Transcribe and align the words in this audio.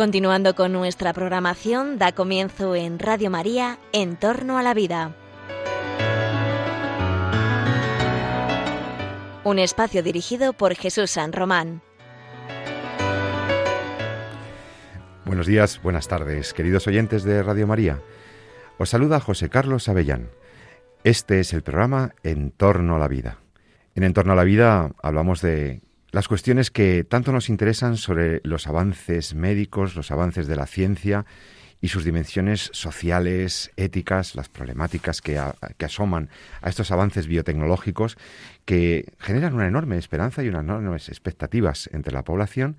Continuando 0.00 0.54
con 0.54 0.72
nuestra 0.72 1.12
programación, 1.12 1.98
da 1.98 2.12
comienzo 2.12 2.74
en 2.74 2.98
Radio 2.98 3.28
María, 3.28 3.78
En 3.92 4.16
torno 4.16 4.56
a 4.56 4.62
la 4.62 4.72
vida. 4.72 5.14
Un 9.44 9.58
espacio 9.58 10.02
dirigido 10.02 10.54
por 10.54 10.74
Jesús 10.74 11.10
San 11.10 11.34
Román. 11.34 11.82
Buenos 15.26 15.46
días, 15.46 15.82
buenas 15.82 16.08
tardes, 16.08 16.54
queridos 16.54 16.86
oyentes 16.86 17.22
de 17.22 17.42
Radio 17.42 17.66
María. 17.66 18.00
Os 18.78 18.88
saluda 18.88 19.20
José 19.20 19.50
Carlos 19.50 19.90
Avellán. 19.90 20.30
Este 21.04 21.40
es 21.40 21.52
el 21.52 21.62
programa 21.62 22.14
En 22.22 22.52
torno 22.52 22.96
a 22.96 22.98
la 22.98 23.08
vida. 23.08 23.36
En 23.94 24.04
En 24.04 24.14
torno 24.14 24.32
a 24.32 24.36
la 24.36 24.44
vida 24.44 24.92
hablamos 25.02 25.42
de 25.42 25.82
las 26.12 26.28
cuestiones 26.28 26.70
que 26.70 27.04
tanto 27.04 27.32
nos 27.32 27.48
interesan 27.48 27.96
sobre 27.96 28.40
los 28.44 28.66
avances 28.66 29.34
médicos, 29.34 29.94
los 29.94 30.10
avances 30.10 30.46
de 30.46 30.56
la 30.56 30.66
ciencia 30.66 31.24
y 31.80 31.88
sus 31.88 32.04
dimensiones 32.04 32.68
sociales, 32.72 33.70
éticas, 33.76 34.34
las 34.34 34.48
problemáticas 34.48 35.22
que, 35.22 35.38
asoman 35.38 36.28
a 36.60 36.68
estos 36.68 36.90
avances 36.90 37.26
biotecnológicos 37.26 38.18
que 38.66 39.12
generan 39.18 39.54
una 39.54 39.66
enorme 39.66 39.96
esperanza 39.96 40.42
y 40.42 40.48
unas 40.48 40.64
enormes 40.64 41.08
expectativas 41.08 41.88
entre 41.92 42.12
la 42.12 42.22
población, 42.22 42.76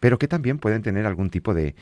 pero 0.00 0.18
que 0.18 0.26
también 0.26 0.58
pueden 0.58 0.82
tener 0.82 1.06
algún 1.06 1.30
tipo 1.30 1.54
de 1.54 1.74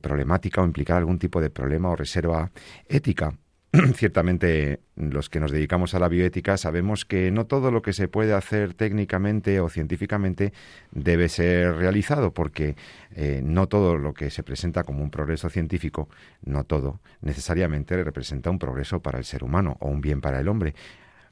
problemática 0.00 0.62
o 0.62 0.64
implicar 0.64 0.98
algún 0.98 1.18
tipo 1.18 1.40
de 1.40 1.50
problema 1.50 1.90
o 1.90 1.96
reserva 1.96 2.50
ética. 2.88 3.34
ciertamente 3.94 4.80
los 4.96 5.30
que 5.30 5.38
nos 5.38 5.52
dedicamos 5.52 5.94
a 5.94 6.00
la 6.00 6.08
bioética 6.08 6.56
sabemos 6.56 7.04
que 7.04 7.30
no 7.30 7.46
todo 7.46 7.70
lo 7.70 7.82
que 7.82 7.92
se 7.92 8.08
puede 8.08 8.34
hacer 8.34 8.74
técnicamente 8.74 9.60
o 9.60 9.68
científicamente 9.68 10.52
debe 10.90 11.28
ser 11.28 11.76
realizado, 11.76 12.32
porque 12.34 12.74
eh, 13.14 13.40
no 13.44 13.68
todo 13.68 13.96
lo 13.96 14.12
que 14.12 14.30
se 14.30 14.42
presenta 14.42 14.82
como 14.82 15.04
un 15.04 15.10
progreso 15.10 15.48
científico, 15.50 16.08
no 16.44 16.64
todo 16.64 17.00
necesariamente 17.20 18.02
representa 18.02 18.50
un 18.50 18.58
progreso 18.58 19.00
para 19.00 19.18
el 19.18 19.24
ser 19.24 19.44
humano 19.44 19.76
o 19.78 19.88
un 19.88 20.00
bien 20.00 20.20
para 20.20 20.40
el 20.40 20.48
hombre. 20.48 20.74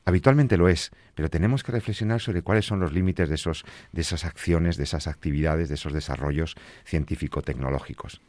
Habitualmente 0.05 0.56
lo 0.56 0.69
es, 0.69 0.92
pero 1.14 1.28
tenemos 1.28 1.64
que 1.64 1.72
reflexionar 1.72 2.20
sobre 2.20 2.42
cuáles 2.42 2.64
son 2.64 2.78
los 2.78 2.92
límites 2.92 3.28
de, 3.28 3.34
esos, 3.34 3.64
de 3.92 4.00
esas 4.00 4.25
acciones, 4.25 4.77
de 4.77 4.84
esas 4.84 5.09
actividades, 5.09 5.69
de 5.69 5.75
esos 5.75 5.92
desarrollos 5.92 6.55
científico-tecnológicos. 6.84 8.22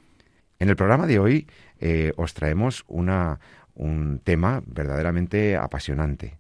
En 0.60 0.68
el 0.68 0.76
programa 0.76 1.08
de 1.08 1.20
hoy 1.20 1.48
eh, 1.80 2.12
os 2.18 2.34
traemos 2.34 2.84
una, 2.90 3.40
un 3.80 4.20
tema 4.24 4.62
verdaderamente 4.68 5.56
apasionante. 5.56 6.38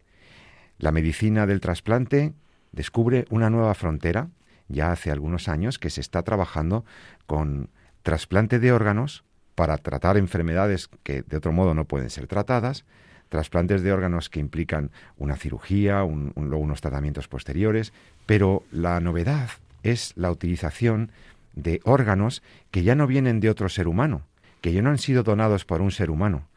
La 0.77 0.91
medicina 0.91 1.47
del 1.47 1.61
trasplante 1.61 2.33
descubre 2.71 3.25
una 3.29 3.49
nueva 3.49 3.73
frontera, 3.73 4.27
ya 4.67 4.91
hace 4.91 5.09
algunos 5.09 5.47
años 5.47 5.79
que 5.79 5.89
se 5.89 6.01
está 6.01 6.21
trabajando 6.21 6.85
con 7.25 7.69
trasplante 8.03 8.59
de 8.59 8.71
órganos 8.71 9.23
para 9.55 9.77
tratar 9.77 10.17
enfermedades 10.17 10.89
que 11.03 11.23
de 11.23 11.37
otro 11.37 11.51
modo 11.51 11.73
no 11.73 11.85
pueden 11.85 12.09
ser 12.09 12.27
tratadas, 12.27 12.85
trasplantes 13.29 13.83
de 13.83 13.93
órganos 13.93 14.29
que 14.29 14.39
implican 14.39 14.91
una 15.17 15.35
cirugía, 15.35 16.03
luego 16.03 16.57
unos 16.57 16.81
tratamientos 16.81 17.27
posteriores, 17.27 17.93
pero 18.25 18.63
la 18.71 18.99
novedad 18.99 19.49
es 19.83 20.13
la 20.15 20.31
utilización 20.31 21.11
de 21.55 21.79
órganos 21.83 22.43
que 22.71 22.83
ya 22.83 22.95
no 22.95 23.07
vienen 23.07 23.39
de 23.39 23.49
otro 23.49 23.69
ser 23.69 23.87
humano, 23.87 24.23
que 24.61 24.73
ya 24.73 24.81
no 24.81 24.89
han 24.89 24.97
sido 24.97 25.23
donados 25.23 25.65
por 25.65 25.81
un 25.81 25.91
ser 25.91 26.09
humano, 26.09 26.48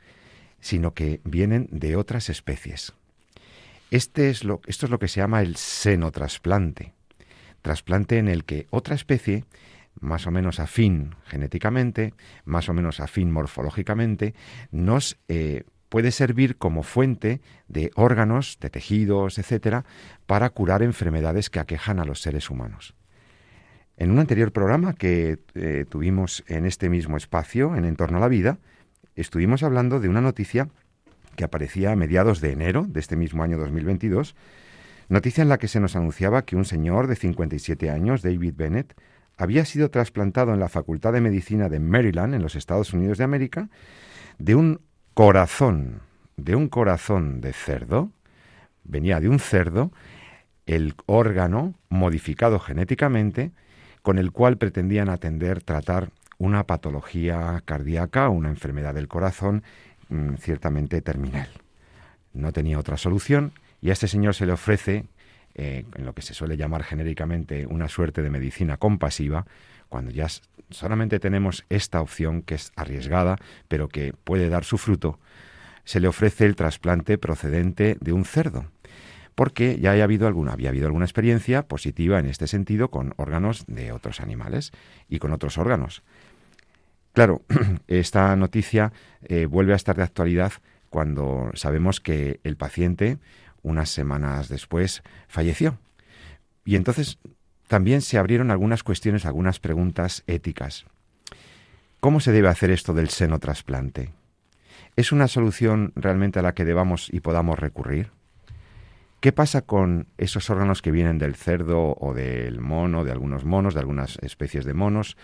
sino 0.62 0.94
que 0.94 1.20
vienen 1.24 1.68
de 1.70 1.96
otras 1.96 2.30
especies. 2.30 2.94
Este 3.90 4.30
es 4.30 4.42
lo, 4.42 4.62
esto 4.66 4.86
es 4.86 4.90
lo 4.90 4.98
que 4.98 5.08
se 5.08 5.20
llama 5.20 5.42
el 5.42 5.56
senotrasplante, 5.56 6.94
trasplante 7.60 8.16
en 8.16 8.28
el 8.28 8.44
que 8.44 8.66
otra 8.70 8.94
especie, 8.94 9.44
más 10.00 10.26
o 10.26 10.30
menos 10.30 10.60
afín 10.60 11.14
genéticamente, 11.26 12.14
más 12.46 12.70
o 12.70 12.72
menos 12.72 13.00
afín 13.00 13.30
morfológicamente, 13.30 14.34
nos 14.70 15.18
eh, 15.28 15.64
puede 15.90 16.10
servir 16.10 16.56
como 16.56 16.84
fuente 16.84 17.42
de 17.68 17.90
órganos, 17.96 18.58
de 18.60 18.70
tejidos, 18.70 19.38
etcétera, 19.38 19.84
para 20.26 20.48
curar 20.48 20.82
enfermedades 20.82 21.50
que 21.50 21.60
aquejan 21.60 21.98
a 21.98 22.06
los 22.06 22.22
seres 22.22 22.48
humanos. 22.48 22.94
En 23.98 24.10
un 24.10 24.20
anterior 24.20 24.52
programa 24.52 24.94
que 24.94 25.38
eh, 25.54 25.84
tuvimos 25.88 26.44
en 26.46 26.64
este 26.64 26.88
mismo 26.88 27.18
espacio, 27.18 27.76
en 27.76 27.84
Entorno 27.84 28.16
a 28.16 28.20
la 28.20 28.28
Vida, 28.28 28.58
estuvimos 29.16 29.62
hablando 29.62 30.00
de 30.00 30.08
una 30.08 30.20
noticia 30.20 30.68
que 31.36 31.44
aparecía 31.44 31.92
a 31.92 31.96
mediados 31.96 32.40
de 32.40 32.52
enero 32.52 32.84
de 32.88 33.00
este 33.00 33.16
mismo 33.16 33.42
año 33.42 33.58
2022, 33.58 34.34
noticia 35.08 35.42
en 35.42 35.48
la 35.48 35.58
que 35.58 35.68
se 35.68 35.80
nos 35.80 35.96
anunciaba 35.96 36.44
que 36.44 36.56
un 36.56 36.64
señor 36.64 37.06
de 37.06 37.16
57 37.16 37.90
años, 37.90 38.22
David 38.22 38.54
Bennett, 38.56 38.94
había 39.36 39.64
sido 39.64 39.90
trasplantado 39.90 40.52
en 40.52 40.60
la 40.60 40.68
Facultad 40.68 41.12
de 41.12 41.20
Medicina 41.20 41.68
de 41.68 41.80
Maryland, 41.80 42.34
en 42.34 42.42
los 42.42 42.54
Estados 42.54 42.92
Unidos 42.92 43.18
de 43.18 43.24
América, 43.24 43.68
de 44.38 44.54
un 44.54 44.80
corazón, 45.14 46.02
de 46.36 46.54
un 46.54 46.68
corazón 46.68 47.40
de 47.40 47.52
cerdo, 47.52 48.10
venía 48.84 49.20
de 49.20 49.28
un 49.28 49.38
cerdo, 49.38 49.92
el 50.66 50.94
órgano 51.06 51.74
modificado 51.88 52.58
genéticamente, 52.58 53.52
con 54.02 54.18
el 54.18 54.32
cual 54.32 54.58
pretendían 54.58 55.08
atender, 55.08 55.62
tratar 55.62 56.10
una 56.42 56.66
patología 56.66 57.62
cardíaca, 57.64 58.28
una 58.28 58.48
enfermedad 58.48 58.94
del 58.94 59.06
corazón 59.06 59.62
mm, 60.08 60.34
ciertamente 60.40 61.00
terminal. 61.00 61.48
No 62.32 62.52
tenía 62.52 62.80
otra 62.80 62.96
solución 62.96 63.52
y 63.80 63.90
a 63.90 63.92
este 63.92 64.08
señor 64.08 64.34
se 64.34 64.44
le 64.46 64.52
ofrece, 64.52 65.04
eh, 65.54 65.84
en 65.94 66.04
lo 66.04 66.14
que 66.14 66.22
se 66.22 66.34
suele 66.34 66.56
llamar 66.56 66.82
genéricamente 66.82 67.64
una 67.66 67.88
suerte 67.88 68.22
de 68.22 68.30
medicina 68.30 68.76
compasiva, 68.76 69.46
cuando 69.88 70.10
ya 70.10 70.26
solamente 70.70 71.20
tenemos 71.20 71.64
esta 71.68 72.00
opción 72.00 72.42
que 72.42 72.56
es 72.56 72.72
arriesgada, 72.74 73.36
pero 73.68 73.88
que 73.88 74.12
puede 74.12 74.48
dar 74.48 74.64
su 74.64 74.78
fruto, 74.78 75.20
se 75.84 76.00
le 76.00 76.08
ofrece 76.08 76.44
el 76.44 76.56
trasplante 76.56 77.18
procedente 77.18 77.96
de 78.00 78.12
un 78.12 78.24
cerdo, 78.24 78.66
porque 79.36 79.78
ya 79.78 79.92
haya 79.92 80.02
habido 80.02 80.26
alguna, 80.26 80.54
había 80.54 80.70
habido 80.70 80.86
alguna 80.86 81.04
experiencia 81.04 81.68
positiva 81.68 82.18
en 82.18 82.26
este 82.26 82.48
sentido 82.48 82.90
con 82.90 83.14
órganos 83.16 83.64
de 83.68 83.92
otros 83.92 84.20
animales 84.20 84.72
y 85.08 85.20
con 85.20 85.32
otros 85.32 85.56
órganos. 85.56 86.02
Claro, 87.12 87.42
esta 87.88 88.34
noticia 88.36 88.92
eh, 89.22 89.46
vuelve 89.46 89.72
a 89.72 89.76
estar 89.76 89.96
de 89.96 90.02
actualidad 90.02 90.52
cuando 90.90 91.50
sabemos 91.54 92.00
que 92.00 92.40
el 92.44 92.56
paciente, 92.56 93.18
unas 93.62 93.90
semanas 93.90 94.48
después, 94.48 95.02
falleció. 95.28 95.78
Y 96.64 96.76
entonces 96.76 97.18
también 97.68 98.02
se 98.02 98.18
abrieron 98.18 98.50
algunas 98.50 98.82
cuestiones, 98.82 99.24
algunas 99.24 99.58
preguntas 99.58 100.22
éticas. 100.26 100.84
¿Cómo 102.00 102.20
se 102.20 102.32
debe 102.32 102.48
hacer 102.48 102.70
esto 102.70 102.94
del 102.94 103.08
seno 103.08 103.38
trasplante? 103.38 104.12
¿Es 104.96 105.12
una 105.12 105.28
solución 105.28 105.92
realmente 105.96 106.38
a 106.38 106.42
la 106.42 106.54
que 106.54 106.64
debamos 106.64 107.08
y 107.10 107.20
podamos 107.20 107.58
recurrir? 107.58 108.10
¿Qué 109.20 109.32
pasa 109.32 109.62
con 109.62 110.08
esos 110.18 110.50
órganos 110.50 110.82
que 110.82 110.90
vienen 110.90 111.18
del 111.18 111.36
cerdo 111.36 111.96
o 111.98 112.12
del 112.12 112.60
mono, 112.60 113.04
de 113.04 113.12
algunos 113.12 113.44
monos, 113.44 113.72
de 113.72 113.80
algunas 113.80 114.18
especies 114.20 114.64
de 114.64 114.74
monos? 114.74 115.16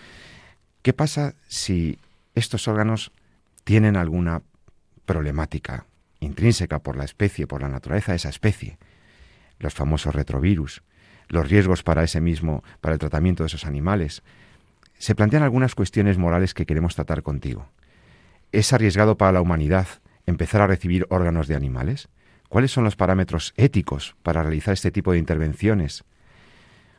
¿Qué 0.83 0.93
pasa 0.93 1.35
si 1.49 1.99
estos 2.35 2.69
órganos 2.69 3.13
tienen 3.65 3.97
alguna 3.97 4.43
problemática 5.05 5.87
intrínseca 6.21 6.79
por 6.79 6.97
la 6.97 7.05
especie, 7.05 7.47
por 7.47 7.63
la 7.63 7.69
naturaleza 7.69 8.13
de 8.13 8.17
esa 8.17 8.29
especie? 8.29 8.79
Los 9.59 9.75
famosos 9.75 10.15
retrovirus, 10.15 10.83
los 11.29 11.49
riesgos 11.49 11.83
para 11.83 12.05
ese 12.05 12.21
mismo, 12.21 12.63
para 12.81 12.95
el 12.95 13.01
tratamiento 13.01 13.43
de 13.43 13.49
esos 13.49 13.67
animales. 13.67 14.23
Se 14.99 15.15
plantean 15.15 15.43
algunas 15.43 15.75
cuestiones 15.75 16.17
morales 16.17 16.55
que 16.55 16.67
queremos 16.67 16.95
tratar 16.95 17.23
contigo. 17.23 17.69
¿Es 18.53 18.73
arriesgado 18.73 19.19
para 19.19 19.33
la 19.33 19.41
humanidad 19.41 19.87
empezar 20.27 20.61
a 20.61 20.67
recibir 20.67 21.07
órganos 21.11 21.49
de 21.49 21.57
animales? 21.57 22.09
¿Cuáles 22.49 22.71
son 22.71 22.85
los 22.85 22.97
parámetros 22.97 23.53
éticos 23.57 24.17
para 24.23 24.43
realizar 24.43 24.73
este 24.75 24.91
tipo 24.91 25.13
de 25.13 25.19
intervenciones? 25.19 26.05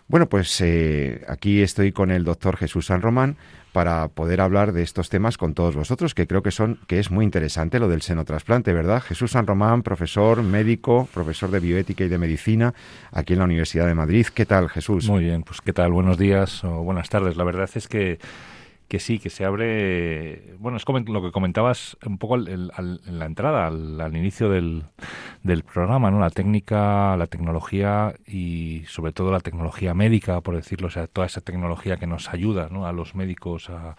Bueno, 0.09 0.27
pues 0.27 0.59
eh, 0.61 1.23
aquí 1.27 1.61
estoy 1.61 1.91
con 1.91 2.09
el 2.09 2.23
doctor 2.23 2.57
Jesús 2.57 2.87
San 2.87 3.03
Román 3.03 3.37
para 3.71 4.07
poder 4.07 4.41
hablar 4.41 4.73
de 4.73 4.81
estos 4.81 5.07
temas 5.07 5.37
con 5.37 5.53
todos 5.53 5.75
vosotros, 5.75 6.15
que 6.15 6.25
creo 6.25 6.41
que 6.41 6.49
son 6.49 6.79
que 6.87 6.97
es 6.97 7.11
muy 7.11 7.23
interesante 7.23 7.77
lo 7.79 7.87
del 7.87 8.01
senotrasplante, 8.01 8.73
¿verdad? 8.73 9.03
Jesús 9.03 9.33
San 9.33 9.45
Román, 9.45 9.83
profesor, 9.83 10.41
médico, 10.41 11.07
profesor 11.13 11.51
de 11.51 11.59
bioética 11.59 12.05
y 12.05 12.07
de 12.07 12.17
medicina 12.17 12.73
aquí 13.11 13.33
en 13.33 13.39
la 13.39 13.45
Universidad 13.45 13.85
de 13.85 13.93
Madrid. 13.93 14.25
¿Qué 14.33 14.47
tal, 14.47 14.67
Jesús? 14.69 15.07
Muy 15.07 15.25
bien, 15.25 15.43
pues 15.43 15.61
qué 15.61 15.73
tal, 15.73 15.91
buenos 15.91 16.17
días 16.17 16.63
o 16.63 16.81
buenas 16.81 17.07
tardes. 17.07 17.37
La 17.37 17.43
verdad 17.43 17.69
es 17.75 17.87
que 17.87 18.17
que 18.89 18.99
sí, 18.99 19.19
que 19.19 19.29
se 19.29 19.45
abre, 19.45 20.55
bueno, 20.57 20.77
es 20.77 20.83
como 20.83 20.99
lo 20.99 21.21
que 21.21 21.31
comentabas 21.31 21.95
un 22.05 22.17
poco 22.17 22.35
en 22.37 22.67
la 22.67 23.25
entrada, 23.25 23.67
al, 23.67 24.15
inicio 24.17 24.49
del, 24.49 24.83
del, 25.43 25.63
programa, 25.63 26.09
¿no? 26.09 26.19
La 26.19 26.31
técnica, 26.31 27.15
la 27.15 27.27
tecnología 27.27 28.15
y 28.25 28.81
sobre 28.87 29.11
todo 29.13 29.31
la 29.31 29.41
tecnología 29.41 29.93
médica, 29.93 30.41
por 30.41 30.55
decirlo, 30.55 30.87
o 30.87 30.89
sea, 30.89 31.05
toda 31.05 31.27
esa 31.27 31.41
tecnología 31.41 31.97
que 31.97 32.07
nos 32.07 32.29
ayuda, 32.29 32.67
¿no? 32.71 32.87
A 32.87 32.91
los 32.91 33.13
médicos 33.13 33.69
a, 33.69 33.95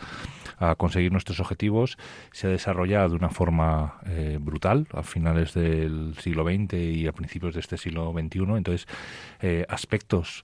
a 0.61 0.75
conseguir 0.75 1.11
nuestros 1.11 1.41
objetivos 1.41 1.97
se 2.33 2.47
ha 2.47 2.51
desarrollado 2.51 3.09
de 3.09 3.17
una 3.17 3.31
forma 3.31 3.95
eh, 4.07 4.39
brutal 4.41 4.87
a 4.93 5.03
finales 5.03 5.55
del 5.55 6.15
siglo 6.19 6.45
XX 6.45 6.75
y 6.75 7.07
a 7.07 7.13
principios 7.13 7.55
de 7.55 7.61
este 7.61 7.79
siglo 7.79 8.13
XXI. 8.13 8.41
Entonces, 8.57 8.87
eh, 9.41 9.65
aspectos 9.69 10.43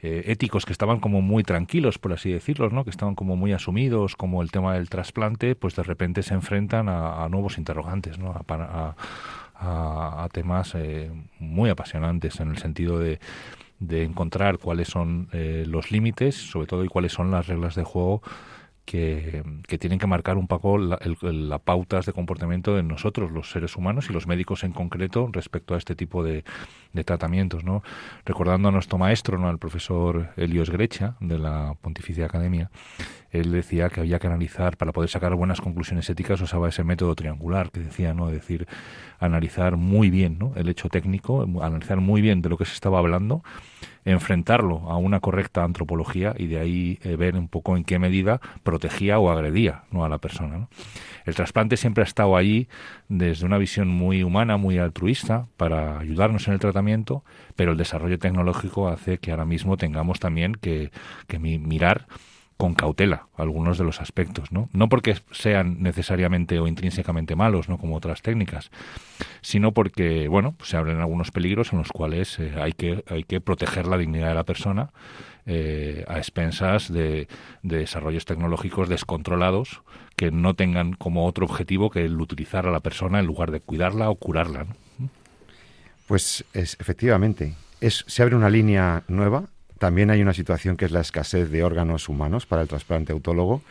eh, 0.00 0.22
éticos 0.26 0.64
que 0.64 0.72
estaban 0.72 1.00
como 1.00 1.20
muy 1.20 1.42
tranquilos, 1.42 1.98
por 1.98 2.14
así 2.14 2.32
decirlo, 2.32 2.70
¿no? 2.70 2.84
que 2.84 2.90
estaban 2.90 3.14
como 3.14 3.36
muy 3.36 3.52
asumidos, 3.52 3.87
como 4.16 4.42
el 4.42 4.50
tema 4.50 4.74
del 4.74 4.88
trasplante, 4.88 5.54
pues 5.54 5.74
de 5.76 5.82
repente 5.82 6.22
se 6.22 6.34
enfrentan 6.34 6.88
a, 6.88 7.28
nuevos 7.28 7.58
interrogantes, 7.58 8.18
¿no? 8.18 8.32
a, 8.32 8.94
a 9.60 10.28
temas 10.32 10.76
muy 11.38 11.70
apasionantes 11.70 12.40
en 12.40 12.50
el 12.50 12.58
sentido 12.58 12.98
de 12.98 13.18
de 13.80 14.02
encontrar 14.02 14.58
cuáles 14.58 14.88
son 14.88 15.28
eh, 15.32 15.64
los 15.66 15.90
límites, 15.90 16.34
sobre 16.34 16.66
todo, 16.66 16.84
y 16.84 16.88
cuáles 16.88 17.12
son 17.12 17.30
las 17.30 17.46
reglas 17.46 17.74
de 17.74 17.84
juego 17.84 18.22
que, 18.88 19.42
tienen 19.78 19.98
que 19.98 20.06
marcar 20.06 20.38
un 20.38 20.46
poco 20.46 20.78
las 20.78 20.98
la 21.22 21.58
pautas 21.58 22.06
de 22.06 22.14
comportamiento 22.14 22.74
de 22.74 22.82
nosotros, 22.82 23.30
los 23.30 23.50
seres 23.50 23.76
humanos 23.76 24.08
y 24.08 24.14
los 24.14 24.26
médicos 24.26 24.64
en 24.64 24.72
concreto, 24.72 25.28
respecto 25.30 25.74
a 25.74 25.78
este 25.78 25.94
tipo 25.94 26.24
de, 26.24 26.42
de 26.94 27.04
tratamientos. 27.04 27.64
¿no? 27.64 27.82
Recordando 28.24 28.68
a 28.68 28.72
nuestro 28.72 28.96
maestro, 28.96 29.36
¿no? 29.36 29.48
al 29.48 29.58
profesor 29.58 30.30
Helios 30.36 30.70
Grecha, 30.70 31.16
de 31.20 31.38
la 31.38 31.74
Pontificia 31.82 32.24
Academia, 32.24 32.70
él 33.30 33.52
decía 33.52 33.90
que 33.90 34.00
había 34.00 34.18
que 34.18 34.26
analizar, 34.26 34.78
para 34.78 34.92
poder 34.92 35.10
sacar 35.10 35.34
buenas 35.34 35.60
conclusiones 35.60 36.08
éticas, 36.08 36.40
usaba 36.40 36.70
ese 36.70 36.82
método 36.82 37.14
triangular 37.14 37.70
que 37.70 37.80
decía, 37.80 38.14
¿no? 38.14 38.28
Decir, 38.28 38.66
analizar 39.18 39.76
muy 39.76 40.10
bien 40.10 40.38
¿no? 40.38 40.52
el 40.56 40.68
hecho 40.68 40.88
técnico, 40.88 41.46
analizar 41.62 41.98
muy 41.98 42.20
bien 42.20 42.42
de 42.42 42.48
lo 42.48 42.56
que 42.56 42.64
se 42.64 42.74
estaba 42.74 42.98
hablando, 42.98 43.42
enfrentarlo 44.04 44.90
a 44.90 44.96
una 44.96 45.20
correcta 45.20 45.64
antropología 45.64 46.34
y 46.36 46.46
de 46.46 46.58
ahí 46.58 46.98
eh, 47.02 47.16
ver 47.16 47.36
un 47.36 47.48
poco 47.48 47.76
en 47.76 47.84
qué 47.84 47.98
medida 47.98 48.40
protegía 48.62 49.18
o 49.18 49.30
agredía 49.30 49.84
¿no? 49.90 50.04
a 50.04 50.08
la 50.08 50.18
persona. 50.18 50.68
El 51.24 51.34
trasplante 51.34 51.76
siempre 51.76 52.02
ha 52.02 52.06
estado 52.06 52.36
ahí 52.36 52.68
desde 53.08 53.44
una 53.44 53.58
visión 53.58 53.88
muy 53.88 54.22
humana, 54.22 54.56
muy 54.56 54.78
altruista, 54.78 55.46
para 55.56 55.98
ayudarnos 55.98 56.48
en 56.48 56.54
el 56.54 56.60
tratamiento, 56.60 57.22
pero 57.54 57.72
el 57.72 57.78
desarrollo 57.78 58.18
tecnológico 58.18 58.88
hace 58.88 59.18
que 59.18 59.30
ahora 59.30 59.44
mismo 59.44 59.76
tengamos 59.76 60.20
también 60.20 60.54
que, 60.54 60.90
que 61.26 61.38
mirar 61.38 62.06
con 62.58 62.74
cautela 62.74 63.28
algunos 63.36 63.78
de 63.78 63.84
los 63.84 64.00
aspectos, 64.00 64.50
¿no? 64.50 64.68
No 64.72 64.88
porque 64.88 65.16
sean 65.30 65.80
necesariamente 65.80 66.58
o 66.58 66.66
intrínsecamente 66.66 67.36
malos, 67.36 67.68
¿no? 67.68 67.78
Como 67.78 67.96
otras 67.96 68.20
técnicas, 68.20 68.72
sino 69.42 69.72
porque, 69.72 70.26
bueno, 70.26 70.54
pues 70.58 70.70
se 70.70 70.76
abren 70.76 70.98
algunos 70.98 71.30
peligros 71.30 71.72
en 71.72 71.78
los 71.78 71.92
cuales 71.92 72.36
eh, 72.40 72.54
hay, 72.60 72.72
que, 72.72 73.04
hay 73.08 73.22
que 73.22 73.40
proteger 73.40 73.86
la 73.86 73.96
dignidad 73.96 74.30
de 74.30 74.34
la 74.34 74.42
persona 74.42 74.90
eh, 75.46 76.04
a 76.08 76.18
expensas 76.18 76.92
de, 76.92 77.28
desarrollos 77.62 78.24
tecnológicos 78.24 78.88
descontrolados 78.88 79.82
que 80.16 80.32
no 80.32 80.54
tengan 80.54 80.94
como 80.94 81.26
otro 81.26 81.46
objetivo 81.46 81.90
que 81.90 82.04
el 82.04 82.20
utilizar 82.20 82.66
a 82.66 82.72
la 82.72 82.80
persona 82.80 83.20
en 83.20 83.26
lugar 83.26 83.52
de 83.52 83.60
cuidarla 83.60 84.10
o 84.10 84.16
curarla, 84.16 84.66
Pues 86.08 86.44
es, 86.54 86.76
efectivamente, 86.80 87.54
es, 87.80 88.04
se 88.08 88.22
abre 88.24 88.34
una 88.34 88.50
línea 88.50 89.04
nueva 89.06 89.44
también 89.78 90.10
hay 90.10 90.20
una 90.22 90.34
situación 90.34 90.76
que 90.76 90.84
es 90.84 90.90
la 90.90 91.00
escasez 91.00 91.50
de 91.50 91.62
órganos 91.62 92.08
humanos 92.08 92.46
para 92.46 92.62
el 92.62 92.68
trasplante 92.68 93.12
autólogo. 93.12 93.62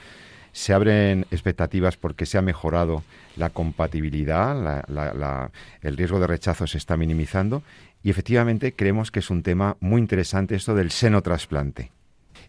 Se 0.53 0.73
abren 0.73 1.25
expectativas 1.29 1.97
porque 1.97 2.25
se 2.25 2.37
ha 2.37 2.41
mejorado 2.41 3.03
la 3.35 3.49
compatibilidad, 3.49 4.83
el 5.81 5.97
riesgo 5.97 6.19
de 6.19 6.27
rechazo 6.27 6.65
se 6.65 6.77
está 6.77 6.97
minimizando 6.97 7.61
y 8.01 8.09
efectivamente 8.09 8.73
creemos 8.73 9.11
que 9.11 9.19
es 9.19 9.29
un 9.29 9.43
tema 9.43 9.77
muy 9.79 10.01
interesante 10.01 10.55
esto 10.55 10.73
del 10.73 10.91
senotrasplante. 10.91 11.91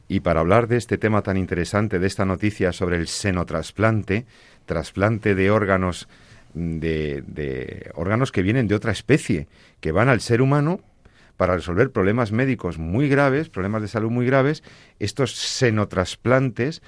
Y 0.07 0.21
para 0.21 0.41
hablar 0.41 0.69
de 0.69 0.77
este 0.79 0.97
tema 0.97 1.23
tan 1.23 1.37
interesante, 1.37 1.99
de 1.99 2.07
esta 2.07 2.25
noticia 2.25 2.73
sobre 2.73 2.97
el 2.97 3.09
senotrasplante, 3.09 4.25
trasplante 4.65 5.35
de 5.35 5.51
órganos 5.51 6.09
de, 6.55 7.23
de, 7.27 7.91
órganos 7.95 8.33
que 8.33 8.43
vienen 8.43 8.69
de 8.69 8.75
otra 8.75 8.93
especie, 8.93 9.49
que 9.81 9.93
van 9.93 10.09
al 10.09 10.21
ser 10.21 10.41
humano 10.41 10.81
para 11.39 11.55
resolver 11.55 11.93
problemas 11.93 12.33
médicos 12.33 12.79
muy 12.79 13.09
graves, 13.09 13.49
problemas 13.49 13.81
de 13.81 13.89
salud 13.89 14.11
muy 14.11 14.27
graves, 14.27 14.65
estos 14.99 15.37
senotrasplantes, 15.37 16.83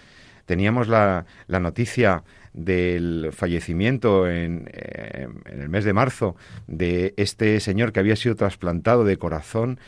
teníamos 0.44 0.88
la, 0.88 1.25
noticia 1.49 2.25
del 2.52 3.31
fallecimiento 3.32 4.29
en, 4.29 4.69
eh, 4.73 5.29
en, 5.47 5.62
el 5.62 5.69
mes 5.69 5.85
de 5.85 5.93
marzo 5.93 6.35
de 6.67 7.14
este 7.17 7.61
señor 7.61 7.93
que 7.93 8.00
había 8.00 8.17
sido 8.17 8.35
trasplantado 8.35 9.05
de 9.05 9.19
corazón 9.19 9.79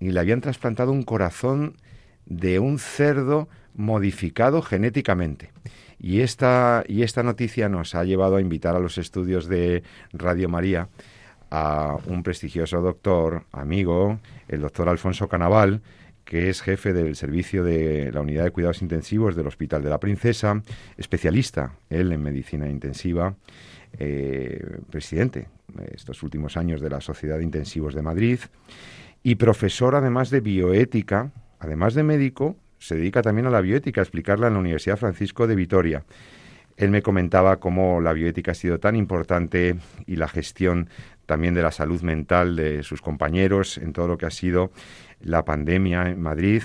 y 0.00 0.10
le 0.10 0.18
habían 0.18 0.40
trasplantado 0.40 0.90
un 0.90 1.04
corazón 1.04 1.76
de 2.26 2.58
un 2.58 2.80
cerdo 2.80 3.48
modificado 3.74 4.60
genéticamente. 4.60 5.52
Y 6.00 6.22
esta, 6.22 6.82
y 6.88 7.02
esta 7.02 7.22
noticia 7.22 7.68
nos 7.68 7.94
ha 7.94 8.02
llevado 8.02 8.36
a 8.36 8.40
invitar 8.40 8.74
a 8.74 8.80
los 8.80 8.98
estudios 8.98 9.46
de 9.46 9.84
Radio 10.12 10.48
María 10.48 10.88
a 11.50 11.96
un 12.06 12.22
prestigioso 12.22 12.80
doctor, 12.80 13.44
amigo, 13.52 14.18
el 14.48 14.60
doctor 14.60 14.88
Alfonso 14.88 15.28
Canaval, 15.28 15.82
que 16.24 16.48
es 16.48 16.62
jefe 16.62 16.92
del 16.92 17.16
servicio 17.16 17.64
de 17.64 18.12
la 18.12 18.20
unidad 18.20 18.44
de 18.44 18.50
cuidados 18.52 18.82
intensivos 18.82 19.34
del 19.34 19.48
Hospital 19.48 19.82
de 19.82 19.90
la 19.90 19.98
Princesa, 19.98 20.62
especialista 20.96 21.72
él 21.88 22.12
en 22.12 22.22
medicina 22.22 22.68
intensiva, 22.68 23.34
eh, 23.98 24.78
presidente 24.90 25.48
estos 25.92 26.22
últimos 26.22 26.56
años 26.56 26.80
de 26.80 26.90
la 26.90 27.00
Sociedad 27.00 27.38
de 27.38 27.44
Intensivos 27.44 27.94
de 27.94 28.02
Madrid 28.02 28.40
y 29.22 29.36
profesor 29.36 29.94
además 29.94 30.30
de 30.30 30.40
bioética, 30.40 31.30
además 31.58 31.94
de 31.94 32.02
médico, 32.02 32.56
se 32.78 32.96
dedica 32.96 33.22
también 33.22 33.46
a 33.46 33.50
la 33.50 33.60
bioética, 33.60 34.00
a 34.00 34.04
explicarla 34.04 34.46
en 34.46 34.54
la 34.54 34.60
Universidad 34.60 34.96
Francisco 34.96 35.46
de 35.46 35.54
Vitoria. 35.54 36.04
Él 36.76 36.90
me 36.90 37.02
comentaba 37.02 37.60
cómo 37.60 38.00
la 38.00 38.14
bioética 38.14 38.52
ha 38.52 38.54
sido 38.54 38.80
tan 38.80 38.96
importante 38.96 39.76
y 40.06 40.16
la 40.16 40.28
gestión 40.28 40.88
también 41.30 41.54
de 41.54 41.62
la 41.62 41.70
salud 41.70 42.02
mental 42.02 42.56
de 42.56 42.82
sus 42.82 43.00
compañeros 43.00 43.78
en 43.78 43.92
todo 43.92 44.08
lo 44.08 44.18
que 44.18 44.26
ha 44.26 44.32
sido 44.32 44.72
la 45.20 45.44
pandemia 45.44 46.08
en 46.08 46.20
Madrid. 46.20 46.64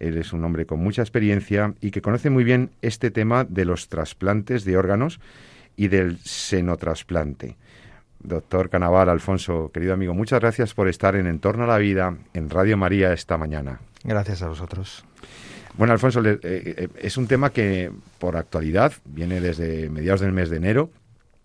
Él 0.00 0.18
es 0.18 0.32
un 0.32 0.44
hombre 0.44 0.66
con 0.66 0.80
mucha 0.80 1.00
experiencia 1.00 1.74
y 1.80 1.92
que 1.92 2.02
conoce 2.02 2.28
muy 2.28 2.42
bien 2.42 2.70
este 2.82 3.12
tema 3.12 3.44
de 3.44 3.64
los 3.64 3.88
trasplantes 3.88 4.64
de 4.64 4.76
órganos 4.76 5.20
y 5.76 5.86
del 5.86 6.18
senotrasplante. 6.24 7.56
Doctor 8.18 8.68
Canaval, 8.68 9.10
Alfonso, 9.10 9.70
querido 9.72 9.94
amigo, 9.94 10.12
muchas 10.12 10.40
gracias 10.40 10.74
por 10.74 10.88
estar 10.88 11.14
en 11.14 11.28
Entorno 11.28 11.62
a 11.62 11.68
la 11.68 11.78
Vida 11.78 12.16
en 12.34 12.50
Radio 12.50 12.76
María 12.76 13.12
esta 13.12 13.38
mañana. 13.38 13.78
Gracias 14.02 14.42
a 14.42 14.48
vosotros. 14.48 15.04
Bueno, 15.78 15.92
Alfonso, 15.92 16.20
eh, 16.24 16.40
eh, 16.42 16.88
es 16.98 17.16
un 17.16 17.28
tema 17.28 17.50
que 17.50 17.92
por 18.18 18.36
actualidad 18.36 18.92
viene 19.04 19.40
desde 19.40 19.88
mediados 19.88 20.20
del 20.20 20.32
mes 20.32 20.50
de 20.50 20.56
enero. 20.56 20.90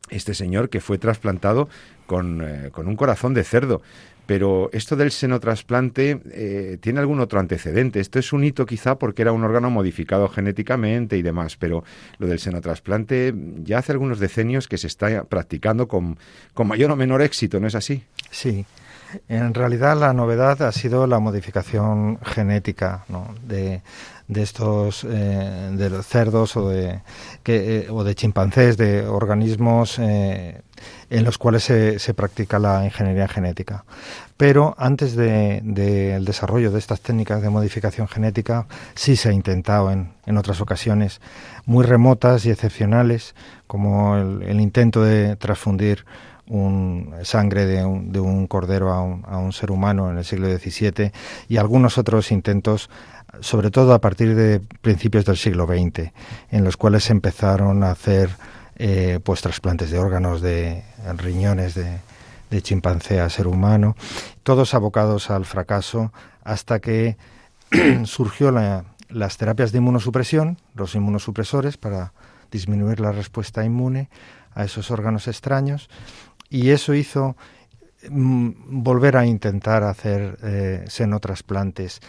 Este 0.10 0.34
señor 0.34 0.70
que 0.70 0.82
fue 0.82 0.98
trasplantado 0.98 1.70
eh, 2.10 2.70
con, 2.72 2.88
un 2.88 2.96
corazón 2.96 3.34
de 3.34 3.44
cerdo. 3.44 3.82
Pero 4.26 4.72
esto 4.74 4.96
del 4.96 5.12
senotrasplante 5.12 6.20
eh, 6.32 6.78
tiene 6.82 7.00
algún 7.00 7.20
otro 7.20 7.40
antecedente. 7.40 8.00
Esto 8.00 8.18
es 8.18 8.34
un 8.34 8.44
hito 8.44 8.66
quizá 8.66 8.98
porque 8.98 9.22
era 9.22 9.32
un 9.32 9.44
órgano 9.44 9.70
modificado 9.70 10.28
genéticamente 10.30 11.16
y 11.16 11.22
demás, 11.22 11.58
pero 11.58 11.84
lo 12.18 12.26
del 12.26 12.40
senotrasplante 12.40 13.36
ya 13.64 13.78
hace 13.78 13.92
algunos 13.92 14.20
decenios 14.20 14.68
que 14.68 14.80
se 14.80 14.88
está 14.88 15.26
practicando 15.26 15.88
con, 15.88 16.18
con 16.56 16.68
mayor 16.68 16.90
o 16.90 16.96
menor 16.96 17.22
éxito, 17.22 17.60
¿no 17.60 17.68
es 17.68 17.76
así? 17.76 18.04
Sí. 18.32 18.66
En 19.28 19.54
realidad 19.54 19.98
la 19.98 20.14
novedad 20.14 20.62
ha 20.62 20.72
sido 20.72 21.08
la 21.08 21.20
modificación 21.20 22.20
genética 22.24 23.06
de, 23.44 23.82
de 24.28 24.42
estos 24.42 25.04
eh, 25.04 25.72
de 25.74 25.90
los 25.90 26.06
cerdos 26.06 26.58
o 26.58 26.70
de 26.70 27.02
que, 27.44 27.80
eh, 27.80 27.88
o 27.90 28.04
de 28.04 28.16
chimpancés 28.16 28.78
de 28.78 29.06
organismos 29.06 30.00
eh, 30.00 30.62
en 31.10 31.24
los 31.24 31.38
cuales 31.38 31.64
se, 31.64 32.00
se, 32.00 32.14
practica 32.14 32.58
la 32.60 32.84
ingeniería 32.84 33.28
genética. 33.28 33.86
Pero 34.38 34.76
antes 34.78 35.16
del 35.16 35.74
de, 35.74 36.20
desarrollo 36.22 36.72
de 36.72 36.80
estas 36.80 37.02
técnicas 37.02 37.42
de 37.42 37.50
modificación 37.50 38.08
genética 38.08 38.66
sí 38.96 39.16
se 39.16 39.30
ha 39.30 39.32
intentado 39.32 39.92
en, 39.92 40.14
en 40.26 40.38
otras 40.38 40.60
ocasiones 40.60 41.22
muy 41.66 41.86
remotas 41.86 42.46
y 42.46 42.52
excepcionales 42.52 43.36
como 43.68 44.18
el, 44.18 44.44
el 44.44 44.60
intento 44.60 45.04
de 45.04 45.36
transfundir 45.36 46.06
un, 46.48 47.14
sangre 47.24 47.66
de 47.66 47.84
un, 47.86 48.12
de 48.12 48.20
un 48.20 48.48
cordero 48.48 48.92
a 48.92 49.02
un, 49.02 49.24
a 49.28 49.38
un, 49.38 49.52
ser 49.54 49.72
humano 49.72 50.10
en 50.12 50.18
el 50.18 50.26
siglo 50.26 50.48
XVII 50.48 51.12
y 51.50 51.58
algunos 51.58 51.98
otros 51.98 52.32
intentos 52.32 52.90
sobre 53.42 53.72
todo 53.72 53.94
a 53.94 54.00
partir 54.00 54.36
de 54.36 54.62
principios 54.82 55.26
del 55.26 55.38
siglo 55.38 55.66
XX, 55.66 56.12
en 56.52 56.64
los 56.64 56.78
cuales 56.78 57.06
se 57.06 57.12
empezaron 57.12 57.84
a 57.84 57.92
hacer 57.92 58.30
eh, 58.78 59.20
pues 59.24 59.42
trasplantes 59.42 59.92
de 59.92 60.00
órganos, 60.00 60.42
de 60.42 60.84
riñones, 61.18 61.76
de, 61.76 62.00
de 62.50 62.62
chimpancé 62.62 63.20
a 63.20 63.30
ser 63.30 63.48
humano, 63.48 63.96
todos 64.44 64.74
abocados 64.74 65.30
al 65.30 65.46
fracaso 65.46 66.12
hasta 66.44 66.80
que 66.80 67.18
surgió 68.06 68.52
la, 68.52 68.86
las 69.10 69.38
terapias 69.38 69.72
de 69.72 69.80
inmunosupresión, 69.80 70.58
los 70.76 70.96
inmunosupresores 70.96 71.78
para 71.78 72.14
disminuir 72.52 73.00
la 73.00 73.12
respuesta 73.12 73.66
inmune 73.66 74.10
a 74.54 74.64
esos 74.64 74.92
órganos 74.92 75.28
extraños 75.28 75.90
y 76.50 76.70
eso 76.70 76.94
hizo 76.94 77.36
mm, 78.10 78.50
volver 78.84 79.18
a 79.18 79.26
intentar 79.26 79.84
hacer 79.84 80.38
eh, 80.44 80.86
senotrasplantes 80.88 82.02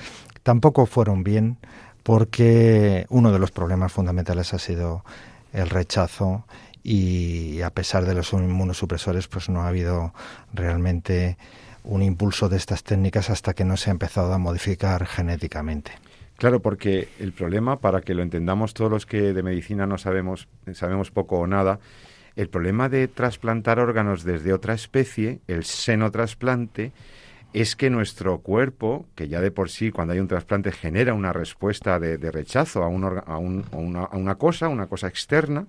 tampoco 0.43 0.87
fueron 0.87 1.25
bien 1.25 1.59
porque 2.03 3.05
uno 3.09 3.33
de 3.33 3.41
los 3.41 3.51
problemas 3.51 3.93
fundamentales 3.93 4.55
ha 4.55 4.61
sido 4.61 5.05
el 5.53 5.69
rechazo 5.69 6.45
y 6.85 7.63
a 7.63 7.71
pesar 7.71 8.05
de 8.05 8.15
los 8.15 8.33
inmunosupresores 8.33 9.27
pues 9.27 9.49
no 9.49 9.63
ha 9.63 9.69
habido 9.69 10.15
realmente 10.55 11.37
un 11.83 12.03
impulso 12.03 12.49
de 12.49 12.59
estas 12.59 12.85
técnicas 12.85 13.29
hasta 13.29 13.55
que 13.55 13.65
no 13.65 13.77
se 13.77 13.91
ha 13.91 13.93
empezado 13.93 14.33
a 14.33 14.39
modificar 14.39 15.07
genéticamente. 15.07 15.91
Claro, 16.37 16.61
porque 16.61 17.09
el 17.19 17.33
problema, 17.33 17.81
para 17.81 18.03
que 18.03 18.15
lo 18.15 18.23
entendamos 18.23 18.73
todos 18.73 18.91
los 18.91 19.05
que 19.05 19.33
de 19.33 19.43
medicina 19.43 19.87
no 19.87 19.99
sabemos, 19.99 20.47
sabemos 20.75 21.11
poco 21.11 21.39
o 21.39 21.47
nada, 21.49 21.81
el 22.37 22.49
problema 22.49 22.89
de 22.89 23.09
trasplantar 23.09 23.79
órganos 23.79 24.23
desde 24.23 24.53
otra 24.53 24.75
especie, 24.75 25.41
el 25.49 25.65
senotrasplante, 25.65 26.93
es 27.55 27.75
que 27.75 27.89
nuestro 27.89 28.39
cuerpo, 28.39 29.07
que 29.15 29.29
ya 29.29 29.41
de 29.41 29.51
por 29.51 29.71
sí 29.71 29.91
cuando 29.91 30.13
hay 30.13 30.21
un 30.21 30.29
trasplante 30.29 30.73
genera 30.73 31.15
una 31.15 31.33
respuesta 31.33 31.99
de, 31.99 32.19
rechazo 32.31 32.83
a, 32.83 32.87
a, 32.87 33.39
una, 33.39 34.35
cosa, 34.35 34.69
una 34.69 34.87
cosa 34.87 35.09
externa, 35.09 35.67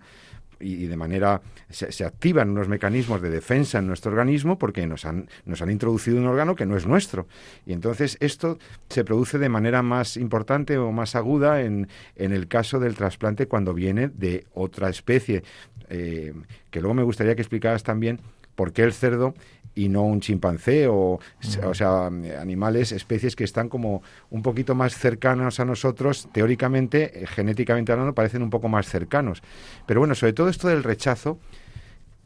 y, 0.60 0.88
de 0.88 0.98
manera 0.98 1.42
se, 1.70 2.06
activan 2.06 2.50
unos 2.50 2.68
mecanismos 2.68 3.22
de 3.22 3.30
defensa 3.30 3.80
en 3.80 3.88
nuestro 3.88 4.12
organismo 4.12 4.58
porque 4.58 4.86
nos 4.88 5.06
han, 5.06 5.30
nos 5.46 5.62
han 5.62 5.72
introducido 5.72 6.18
un 6.18 6.28
órgano 6.28 6.56
que 6.56 6.66
no 6.66 6.78
es 6.78 6.86
nuestro. 6.86 7.28
Y 7.66 7.74
entonces 7.74 8.18
esto 8.20 8.58
se 8.90 9.04
produce 9.04 9.38
de 9.38 9.50
manera 9.50 9.82
más 9.82 10.18
importante 10.18 10.78
o 10.78 10.92
más 10.92 11.16
aguda 11.16 11.62
en, 11.62 11.88
en 12.16 12.32
el 12.32 12.48
caso 12.48 12.80
del 12.80 12.96
trasplante 12.96 13.48
cuando 13.48 13.74
viene 13.74 14.10
de 14.10 14.46
otra 14.54 14.90
especie. 14.90 15.44
Eh, 15.90 16.34
que 16.70 16.82
luego 16.82 16.94
me 16.94 17.04
gustaría 17.04 17.36
que 17.36 17.42
explicaras 17.42 17.84
también 17.84 18.20
por 18.56 18.74
qué 18.74 18.84
el 18.84 18.92
cerdo 18.92 19.36
y 19.78 19.90
no 19.90 20.04
un 20.04 20.20
chimpancé 20.20 20.88
o, 20.88 21.20
o 21.64 21.74
sea, 21.74 22.08
animales, 22.08 22.92
especies 22.92 23.36
que 23.36 23.44
están 23.44 23.70
como 23.70 24.02
un 24.32 24.42
poquito 24.42 24.74
más 24.74 24.98
cercanos 24.98 25.60
a 25.60 25.66
nosotros, 25.66 26.28
teóricamente, 26.32 27.24
eh, 27.24 27.28
genéticamente 27.28 27.92
hablando, 27.92 28.16
parecen 28.16 28.42
un 28.42 28.50
poco 28.50 28.68
más 28.70 28.88
cercanos. 28.88 29.44
Pero 29.86 30.00
bueno, 30.00 30.16
sobre 30.16 30.34
todo 30.34 30.50
esto 30.50 30.68
del 30.68 30.84
rechazo, 30.84 31.38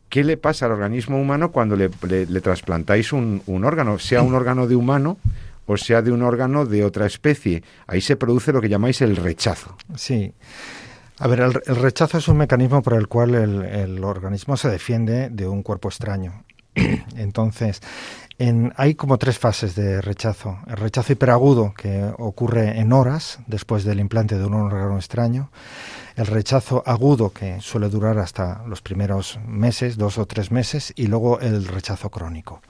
¿qué 0.07 0.23
le 0.23 0.37
pasa 0.37 0.65
al 0.65 0.71
organismo 0.71 1.19
humano 1.19 1.51
cuando 1.51 1.75
le, 1.75 1.89
trasplantáis 2.41 3.11
un, 3.11 3.41
órgano, 3.65 3.99
sea 3.99 4.21
un 4.21 4.33
órgano 4.33 4.65
de 4.65 4.75
humano 4.77 5.17
o 5.67 5.77
sea 5.77 6.01
de 6.01 6.11
un 6.11 6.21
órgano 6.23 6.65
de 6.65 6.85
otra 6.85 7.05
especie? 7.05 7.63
Ahí 7.85 7.99
se 7.99 8.15
produce 8.15 8.53
lo 8.53 8.61
que 8.61 8.69
llamáis 8.69 9.01
el 9.01 9.17
rechazo. 9.17 9.75
Sí. 9.95 10.33
A 11.21 11.27
ver, 11.27 11.41
el, 11.41 11.53
rechazo 11.75 12.17
es 12.17 12.27
un 12.29 12.37
mecanismo 12.37 12.81
por 12.81 12.93
el 12.93 13.07
cual 13.07 13.35
el, 13.35 14.03
organismo 14.03 14.57
se 14.57 14.69
defiende 14.69 15.29
de 15.29 15.47
un 15.47 15.61
cuerpo 15.61 15.89
extraño. 15.89 16.45
Entonces, 17.15 17.81
hay 18.75 18.95
como 18.95 19.17
tres 19.17 19.37
fases 19.37 19.75
de 19.75 20.01
rechazo. 20.01 20.57
El 20.67 20.77
rechazo 20.77 21.13
hiperagudo, 21.13 21.73
que 21.75 22.11
ocurre 22.17 22.79
en 22.79 22.91
horas 22.91 23.39
después 23.45 23.83
del 23.83 23.99
implante 23.99 24.37
de 24.37 24.45
un 24.45 24.55
órgano 24.55 24.97
extraño. 24.97 25.51
El 26.15 26.25
rechazo 26.25 26.81
agudo, 26.85 27.31
que 27.31 27.61
suele 27.61 27.89
durar 27.89 28.17
hasta 28.17 28.63
los 28.65 28.81
primeros 28.81 29.39
meses, 29.45 29.97
dos 29.97 30.17
o 30.17 30.25
tres 30.25 30.51
meses. 30.51 30.91
Y 30.95 31.07
luego 31.07 31.39
el 31.39 31.67
rechazo 31.67 32.09
crónico. 32.09 32.61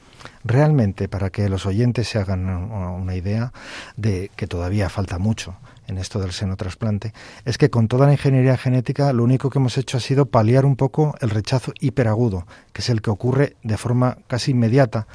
Realmente, 0.43 1.08
para 1.08 1.29
que 1.29 1.48
los 1.48 1.65
oyentes 1.65 2.10
se 2.10 2.20
hagan 2.20 2.50
una 2.50 3.15
idea 3.15 3.53
de 3.96 4.29
que 4.36 4.48
todavía 4.48 4.89
falta 4.89 5.17
mucho 5.20 5.55
en 5.91 5.98
esto 5.98 6.19
del 6.19 6.31
seno 6.31 6.55
trasplante, 6.55 7.13
es 7.45 7.57
que 7.57 7.69
con 7.69 7.88
toda 7.88 8.07
la 8.07 8.13
ingeniería 8.13 8.57
genética 8.57 9.13
lo 9.13 9.24
único 9.24 9.50
que 9.50 9.60
hemos 9.60 9.77
hecho 9.77 9.98
ha 9.98 10.00
sido 10.00 10.25
paliar 10.25 10.65
un 10.65 10.75
poco 10.75 11.15
el 11.19 11.29
rechazo 11.29 11.74
hiperagudo, 11.79 12.48
que 12.74 12.81
es 12.81 12.89
el 12.89 13.01
que 13.01 13.10
ocurre 13.10 13.57
de 13.62 13.77
forma 13.77 14.17
casi 14.27 14.51
inmediata, 14.51 15.07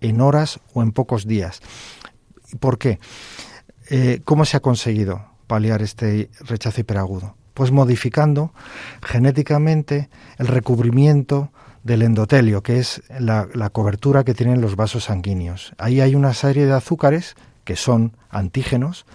en 0.00 0.20
horas 0.20 0.60
o 0.74 0.82
en 0.82 0.92
pocos 0.92 1.26
días. 1.26 1.60
¿Por 2.60 2.78
qué? 2.78 2.98
Eh, 3.88 4.20
¿Cómo 4.24 4.44
se 4.44 4.56
ha 4.56 4.60
conseguido 4.60 5.24
paliar 5.46 5.80
este 5.82 6.30
rechazo 6.40 6.80
hiperagudo? 6.80 7.36
Pues 7.54 7.70
modificando 7.70 8.52
genéticamente 9.02 10.10
el 10.38 10.48
recubrimiento 10.48 11.52
del 11.84 12.02
endotelio, 12.02 12.62
que 12.62 12.78
es 12.78 13.02
la, 13.20 13.46
la, 13.54 13.70
cobertura 13.70 14.24
que 14.24 14.34
tienen 14.34 14.60
los 14.60 14.74
vasos 14.74 15.04
sanguíneos. 15.04 15.74
Ahí 15.78 16.00
hay 16.00 16.14
una 16.14 16.34
serie 16.34 16.66
de 16.66 16.72
azúcares 16.72 17.36
que 17.64 17.76
son 17.76 18.16
antígenos 18.30 19.06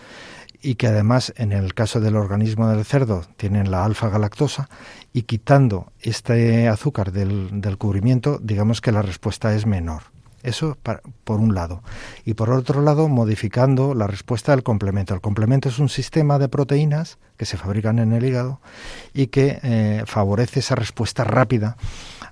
y 0.62 0.76
que 0.76 0.88
además 0.88 1.34
en 1.38 1.52
el 1.52 1.74
caso 1.74 2.00
del 2.00 2.16
organismo 2.16 2.68
del 2.68 2.86
cerdo 2.86 3.24
tienen 3.38 3.72
la 3.72 3.86
alfa-galactosa 3.86 4.70
y 5.14 5.24
quitando 5.24 5.92
este 6.02 6.68
azúcar 6.68 7.12
del, 7.12 7.62
del, 7.62 7.78
cubrimiento, 7.78 8.40
digamos 8.42 8.82
que 8.82 8.92
la 8.92 9.02
respuesta 9.02 9.54
es 9.56 9.66
menor. 9.66 10.04
Eso 10.42 10.78
por 11.26 11.40
un 11.40 11.54
lado. 11.54 11.84
Y 12.24 12.34
por 12.34 12.50
otro 12.50 12.82
lado, 12.82 13.10
modificando 13.10 13.94
la 13.94 14.08
respuesta 14.08 14.54
del 14.54 14.64
complemento. 14.64 15.14
El 15.14 15.20
complemento 15.20 15.68
es 15.68 15.80
un 15.80 15.90
sistema 15.90 16.40
de 16.40 16.48
proteínas 16.48 17.18
que 17.36 17.46
se 17.46 17.58
fabrican 17.58 18.00
en 18.00 18.14
el 18.14 18.24
hígado 18.24 18.62
y 19.14 19.28
que 19.28 19.60
eh, 19.64 20.04
favorece 20.06 20.62
esa 20.62 20.76
respuesta 20.76 21.26
rápida 21.26 21.76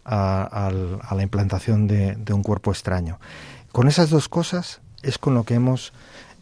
a, 0.06 0.72
la 0.72 1.24
implantación 1.24 1.88
de 1.88 2.34
un 2.34 2.44
cuerpo 2.44 2.72
extraño. 2.72 3.20
Con 3.74 3.90
esas 3.90 4.10
dos 4.10 4.30
cosas 4.30 4.80
es 5.04 5.18
con 5.18 5.34
lo 5.34 5.44
que 5.44 5.56
hemos 5.56 5.94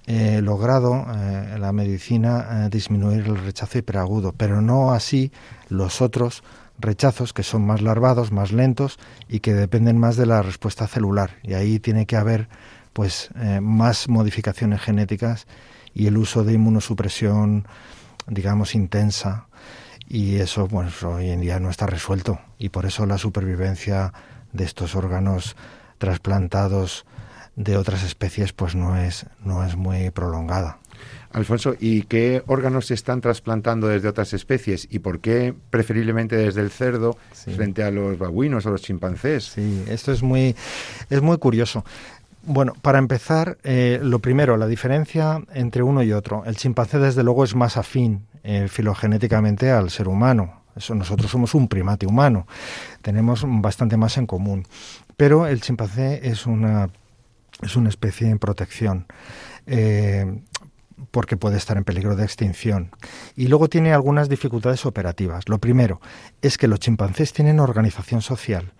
eh, 0.07 0.41
logrado 0.41 1.05
eh, 1.15 1.57
la 1.59 1.71
medicina 1.71 2.65
eh, 2.65 2.69
disminuir 2.69 3.25
el 3.25 3.37
rechazo 3.37 3.79
hiperagudo, 3.79 4.33
pero 4.33 4.61
no 4.61 4.91
así 4.91 5.31
los 5.69 6.01
otros 6.01 6.43
rechazos 6.77 7.33
que 7.33 7.43
son 7.43 7.65
más 7.65 7.81
larvados, 7.81 8.31
más 8.31 8.51
lentos 8.51 8.99
y 9.27 9.39
que 9.39 9.53
dependen 9.53 9.97
más 9.97 10.15
de 10.15 10.25
la 10.25 10.41
respuesta 10.41 10.87
celular. 10.87 11.37
Y 11.43 11.53
ahí 11.53 11.79
tiene 11.79 12.05
que 12.05 12.17
haber 12.17 12.49
pues 12.93 13.29
eh, 13.35 13.59
más 13.61 14.07
modificaciones 14.07 14.81
genéticas 14.81 15.47
y 15.93 16.07
el 16.07 16.17
uso 16.17 16.43
de 16.43 16.53
inmunosupresión, 16.53 17.67
digamos, 18.27 18.75
intensa. 18.75 19.47
Y 20.07 20.35
eso, 20.35 20.67
pues 20.67 21.01
hoy 21.03 21.29
en 21.29 21.41
día 21.41 21.59
no 21.59 21.69
está 21.69 21.87
resuelto. 21.87 22.39
Y 22.57 22.69
por 22.69 22.85
eso 22.85 23.05
la 23.05 23.17
supervivencia 23.17 24.13
de 24.53 24.65
estos 24.65 24.95
órganos 24.95 25.55
trasplantados 25.97 27.05
de 27.55 27.77
otras 27.77 28.03
especies 28.03 28.53
pues 28.53 28.75
no 28.75 28.97
es, 28.97 29.25
no 29.43 29.63
es 29.65 29.75
muy 29.75 30.09
prolongada. 30.11 30.79
Alfonso, 31.31 31.75
¿y 31.77 32.03
qué 32.03 32.43
órganos 32.47 32.85
se 32.85 32.93
están 32.93 33.19
trasplantando 33.19 33.87
desde 33.87 34.07
otras 34.07 34.31
especies? 34.33 34.87
¿Y 34.89 34.99
por 34.99 35.19
qué 35.19 35.53
preferiblemente 35.69 36.37
desde 36.37 36.61
el 36.61 36.71
cerdo 36.71 37.17
frente 37.33 37.83
a 37.83 37.91
los 37.91 38.17
babuinos 38.17 38.65
o 38.65 38.71
los 38.71 38.81
chimpancés? 38.81 39.43
Sí, 39.43 39.83
esto 39.89 40.13
es 40.13 40.23
muy, 40.23 40.55
es 41.09 41.21
muy 41.21 41.37
curioso. 41.37 41.83
Bueno, 42.43 42.73
para 42.81 42.99
empezar, 42.99 43.57
eh, 43.63 43.99
lo 44.01 44.19
primero, 44.19 44.55
la 44.55 44.67
diferencia 44.67 45.41
entre 45.53 45.83
uno 45.83 46.03
y 46.03 46.13
otro. 46.13 46.43
El 46.45 46.55
chimpancé, 46.55 46.99
desde 46.99 47.23
luego, 47.23 47.43
es 47.43 47.53
más 47.53 47.75
afín 47.75 48.27
eh, 48.43 48.67
filogenéticamente 48.69 49.71
al 49.71 49.89
ser 49.89 50.07
humano. 50.07 50.61
Eso, 50.73 50.95
nosotros 50.95 51.29
somos 51.31 51.53
un 51.53 51.67
primate 51.67 52.05
humano. 52.05 52.47
Tenemos 53.01 53.43
bastante 53.45 53.97
más 53.97 54.17
en 54.17 54.25
común. 54.25 54.65
Pero 55.17 55.47
el 55.47 55.59
chimpancé 55.59 56.21
es 56.29 56.45
una 56.45 56.89
es 57.61 57.75
una 57.75 57.89
especie 57.89 58.29
en 58.29 58.39
protección. 58.39 59.05
Eh, 59.67 60.41
porque 61.11 61.37
puede 61.37 61.57
estar 61.57 61.77
en 61.77 61.83
peligro 61.83 62.15
de 62.15 62.23
extinción. 62.23 62.91
Y 63.35 63.47
luego 63.47 63.67
tiene 63.67 63.93
algunas 63.93 64.29
dificultades 64.29 64.85
operativas. 64.85 65.47
Lo 65.49 65.59
primero 65.59 65.99
es 66.41 66.57
que 66.57 66.67
los 66.67 66.79
chimpancés 66.79 67.33
tienen 67.33 67.59
organización 67.59 68.21
social 68.21 68.73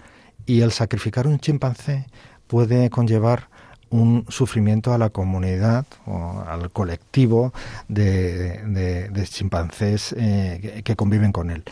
y 0.45 0.61
el 0.61 0.71
sacrificar 0.71 1.27
un 1.27 1.39
chimpancé 1.39 2.07
puede 2.47 2.89
conllevar 2.89 3.49
un 3.89 4.25
sufrimiento 4.29 4.93
a 4.93 4.97
la 4.97 5.09
comunidad 5.09 5.85
o 6.05 6.43
al 6.47 6.71
colectivo 6.71 7.53
de, 7.87 9.11
chimpancés 9.29 10.13
eh, 10.17 10.81
que, 10.83 10.95
conviven 10.95 11.31
con 11.31 11.49
él. 11.49 11.63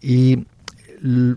Y 0.00 0.46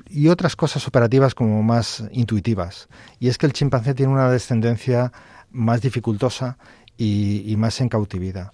y 0.09 0.29
otras 0.29 0.55
cosas 0.55 0.87
operativas 0.87 1.35
como 1.35 1.61
más 1.61 2.03
intuitivas. 2.11 2.87
Y 3.19 3.27
es 3.27 3.37
que 3.37 3.45
el 3.45 3.53
chimpancé 3.53 3.93
tiene 3.93 4.13
una 4.13 4.31
descendencia 4.31 5.11
más 5.51 5.81
dificultosa 5.81 6.57
y, 6.97 7.53
más 7.57 7.81
en 7.81 7.89
cautividad. 7.89 8.53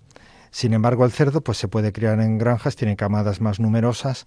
Sin 0.49 0.73
embargo, 0.73 1.05
el 1.05 1.11
cerdo 1.11 1.41
pues 1.41 1.57
se 1.57 1.67
puede 1.67 1.91
criar 1.91 2.19
en 2.19 2.37
granjas, 2.37 2.75
tiene 2.75 2.95
camadas 2.95 3.41
más 3.41 3.59
numerosas 3.59 4.25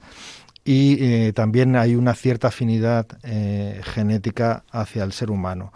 y 0.64 0.96
eh, 1.04 1.32
también 1.32 1.76
hay 1.76 1.94
una 1.94 2.14
cierta 2.14 2.48
afinidad 2.48 3.06
eh, 3.22 3.80
genética 3.84 4.64
hacia 4.70 5.04
el 5.04 5.12
ser 5.12 5.30
humano. 5.30 5.72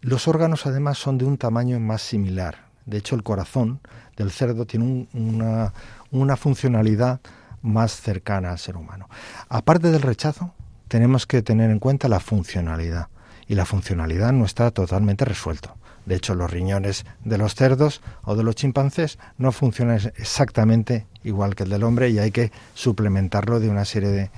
Los 0.00 0.28
órganos 0.28 0.66
además 0.66 0.98
son 0.98 1.18
de 1.18 1.24
un 1.24 1.36
tamaño 1.36 1.80
más 1.80 2.02
similar. 2.02 2.66
De 2.86 2.98
hecho, 2.98 3.14
el 3.14 3.22
corazón 3.22 3.80
del 4.16 4.30
cerdo 4.30 4.66
tiene 4.66 5.08
una, 5.12 5.72
una 6.10 6.36
funcionalidad 6.36 7.20
más 7.62 8.00
cercana 8.00 8.50
al 8.50 8.58
ser 8.58 8.76
humano. 8.76 9.08
Aparte 9.48 9.90
del 9.90 10.02
rechazo, 10.02 10.54
tenemos 10.88 11.26
que 11.26 11.42
tener 11.42 11.70
en 11.70 11.78
cuenta 11.78 12.08
la 12.08 12.20
funcionalidad. 12.20 13.08
Y 13.46 13.54
la 13.54 13.66
funcionalidad 13.66 14.32
no 14.32 14.44
está 14.44 14.70
totalmente 14.70 15.24
resuelto. 15.24 15.76
De 16.06 16.16
hecho, 16.16 16.34
los 16.34 16.50
riñones 16.50 17.04
de 17.24 17.38
los 17.38 17.54
cerdos 17.54 18.00
o 18.22 18.34
de 18.34 18.42
los 18.42 18.54
chimpancés 18.54 19.18
no 19.38 19.52
funcionan 19.52 20.00
exactamente 20.16 21.06
igual 21.22 21.54
que 21.54 21.64
el 21.64 21.70
del 21.70 21.84
hombre 21.84 22.10
y 22.10 22.18
hay 22.18 22.30
que 22.30 22.52
suplementarlo 22.74 23.60
de 23.60 23.68
una 23.68 23.84
serie 23.84 24.08
de, 24.08 24.30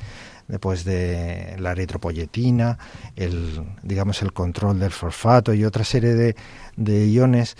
de, 0.48 0.58
pues 0.58 0.84
de 0.84 1.56
la 1.58 1.72
eritropoyetina, 1.72 2.78
el, 3.16 3.64
digamos 3.82 4.22
el 4.22 4.32
control 4.32 4.80
del 4.80 4.90
fosfato 4.90 5.54
y 5.54 5.64
otra 5.64 5.84
serie 5.84 6.14
de, 6.14 6.36
de 6.76 7.06
iones 7.06 7.56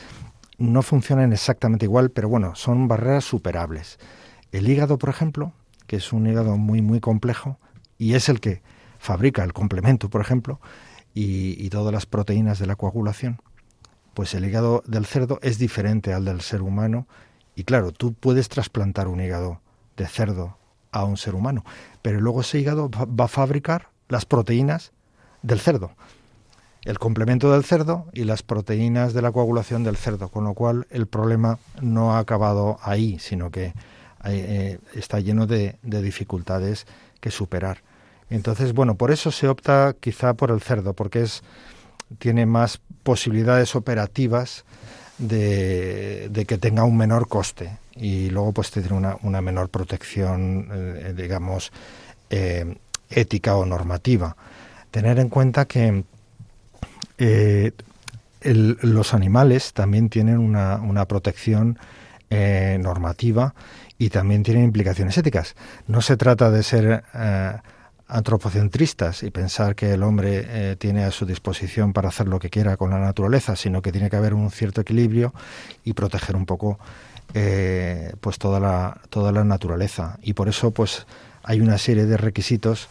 no 0.59 0.83
funcionan 0.83 1.33
exactamente 1.33 1.87
igual, 1.87 2.11
pero 2.11 2.29
bueno, 2.29 2.55
son 2.55 2.89
barreras 2.89 3.25
superables. 3.25 3.99
El 4.53 4.69
hígado, 4.69 4.99
por 4.99 5.09
ejemplo, 5.09 5.53
que 5.87 5.97
es 5.97 6.13
un 6.13 6.27
hígado 6.27 6.57
muy, 6.57 6.83
muy 6.83 7.01
complejo, 7.01 7.59
y 7.99 8.15
es 8.15 8.29
el 8.29 8.41
que 8.41 8.63
fabrica 8.99 9.43
el 9.43 9.53
complemento, 9.53 10.11
por 10.11 10.21
ejemplo, 10.21 10.61
y, 11.15 11.69
todas 11.71 11.93
las 11.93 12.07
proteínas 12.07 12.59
de 12.59 12.67
la 12.67 12.77
coagulación, 12.77 13.41
pues 14.15 14.35
el 14.35 14.45
hígado 14.45 14.83
del 14.87 15.07
cerdo 15.07 15.39
es 15.43 15.59
diferente 15.59 16.13
al 16.13 16.25
del 16.25 16.41
ser 16.41 16.63
humano 16.63 17.07
y 17.55 17.65
claro, 17.65 17.93
tú 17.93 18.13
puedes 18.13 18.49
trasplantar 18.49 19.09
un 19.09 19.21
hígado 19.21 19.61
de 19.97 20.07
cerdo 20.07 20.57
a 20.91 21.05
un 21.05 21.17
ser 21.17 21.35
humano, 21.35 21.65
pero 22.03 22.21
luego 22.21 22.43
ese 22.43 22.59
hígado 22.59 22.91
va 22.91 23.25
a 23.25 23.29
fabricar 23.29 23.89
las 24.09 24.27
proteínas 24.27 24.93
del 25.43 25.61
cerdo, 25.61 25.93
el 26.85 26.99
complemento 26.99 27.53
del 27.53 27.65
cerdo 27.65 28.07
y 28.13 28.25
las 28.25 28.43
proteínas 28.43 29.15
de 29.15 29.23
la 29.23 29.33
coagulación 29.33 29.85
del 29.85 29.97
cerdo, 29.97 30.29
con 30.29 30.45
lo 30.45 30.55
cual 30.55 30.87
el 30.91 31.07
problema 31.07 31.59
no 31.81 32.15
ha 32.15 32.19
acabado 32.19 32.79
ahí, 32.83 33.19
sino 33.19 33.51
que 33.51 33.73
eh, 34.25 34.79
está 34.95 35.21
lleno 35.21 35.47
de, 35.47 35.77
de 35.83 36.03
dificultades 36.03 36.87
que 37.21 37.31
superar. 37.31 37.79
Entonces, 38.31 38.73
bueno, 38.73 38.95
por 38.95 39.11
eso 39.11 39.31
se 39.31 39.49
opta 39.49 39.95
quizá 40.01 40.35
por 40.35 40.51
el 40.51 40.61
cerdo, 40.61 40.95
porque 40.95 41.23
es 41.23 41.43
tiene 42.19 42.47
más 42.47 42.81
posibilidades 43.03 43.75
operativas 43.75 44.65
de, 45.19 46.45
que 46.47 46.59
tenga 46.59 46.85
un 46.85 46.97
menor 46.97 47.29
coste 47.29 47.79
y 47.95 48.31
luego 48.31 48.53
pues 48.53 48.71
tiene 48.71 48.89
una, 49.23 49.41
menor 49.41 49.69
protección, 49.69 50.69
eh, 50.73 51.15
digamos, 51.17 51.73
eh, 52.31 52.77
ética 53.11 53.57
o 53.57 53.67
normativa. 53.67 54.37
Tener 54.91 55.19
en 55.19 55.29
cuenta 55.29 55.67
que 55.67 56.05
los 58.43 59.15
animales 59.15 59.73
también 59.73 60.09
tienen 60.09 60.39
una 60.39 61.05
protección 61.07 61.79
normativa 62.81 63.55
y 64.03 64.11
también 64.11 64.43
tienen 64.43 64.65
implicaciones 64.65 65.17
éticas. 65.17 65.55
No 65.87 66.03
se 66.03 66.17
trata 66.17 66.51
de 66.51 66.65
ser 66.65 67.05
antropocentristas 68.13 69.23
y 69.23 69.31
pensar 69.31 69.75
que 69.75 69.93
el 69.93 70.03
hombre 70.03 70.45
eh, 70.45 70.77
tiene 70.77 71.05
a 71.05 71.11
su 71.11 71.25
disposición 71.25 71.93
para 71.93 72.09
hacer 72.09 72.29
lo 72.29 72.39
que 72.39 72.51
quiera 72.51 72.77
con 72.77 72.91
la 72.91 72.99
naturaleza, 72.99 73.57
sino 73.57 73.81
que 73.81 73.91
tiene 73.91 74.11
que 74.11 74.17
haber 74.17 74.35
un 74.35 74.51
cierto 74.51 74.83
equilibrio 74.83 75.33
y 75.83 75.95
proteger 75.95 76.37
un 76.37 76.45
poco 76.45 76.79
eh, 77.33 78.13
pues 78.21 78.39
toda 78.39 78.61
la, 78.61 79.01
toda 79.09 79.33
la 79.33 79.45
naturaleza. 79.45 80.19
Y 80.21 80.35
por 80.35 80.49
eso 80.49 80.73
pues 80.73 81.07
hay 81.43 81.61
una 81.61 81.79
serie 81.79 82.05
de 82.05 82.17
requisitos 82.17 82.89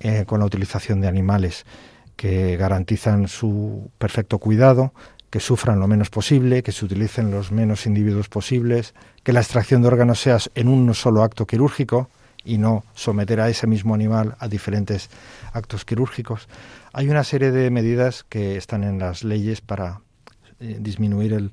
eh, 0.00 0.24
con 0.26 0.38
la 0.38 0.46
utilización 0.46 1.00
de 1.00 1.08
animales 1.08 1.66
que 2.14 2.56
garantizan 2.56 3.26
su 3.26 3.90
perfecto 3.98 4.38
cuidado, 4.38 4.92
que 5.32 5.40
sufran 5.40 5.80
lo 5.80 5.88
menos 5.88 6.10
posible, 6.10 6.62
que 6.62 6.72
se 6.72 6.84
utilicen 6.84 7.30
los 7.30 7.52
menos 7.52 7.86
individuos 7.86 8.28
posibles, 8.28 8.92
que 9.22 9.32
la 9.32 9.40
extracción 9.40 9.80
de 9.80 9.88
órganos 9.88 10.20
sea 10.20 10.36
en 10.54 10.68
un 10.68 10.92
solo 10.92 11.22
acto 11.22 11.46
quirúrgico, 11.46 12.10
y 12.44 12.58
no 12.58 12.84
someter 12.92 13.40
a 13.40 13.48
ese 13.48 13.66
mismo 13.66 13.94
animal 13.94 14.36
a 14.38 14.46
diferentes 14.46 15.08
actos 15.54 15.86
quirúrgicos. 15.86 16.48
Hay 16.92 17.08
una 17.08 17.24
serie 17.24 17.50
de 17.50 17.70
medidas 17.70 18.24
que 18.24 18.58
están 18.58 18.84
en 18.84 18.98
las 18.98 19.24
leyes 19.24 19.62
para 19.62 20.02
eh, 20.60 20.76
disminuir 20.80 21.32
el, 21.32 21.50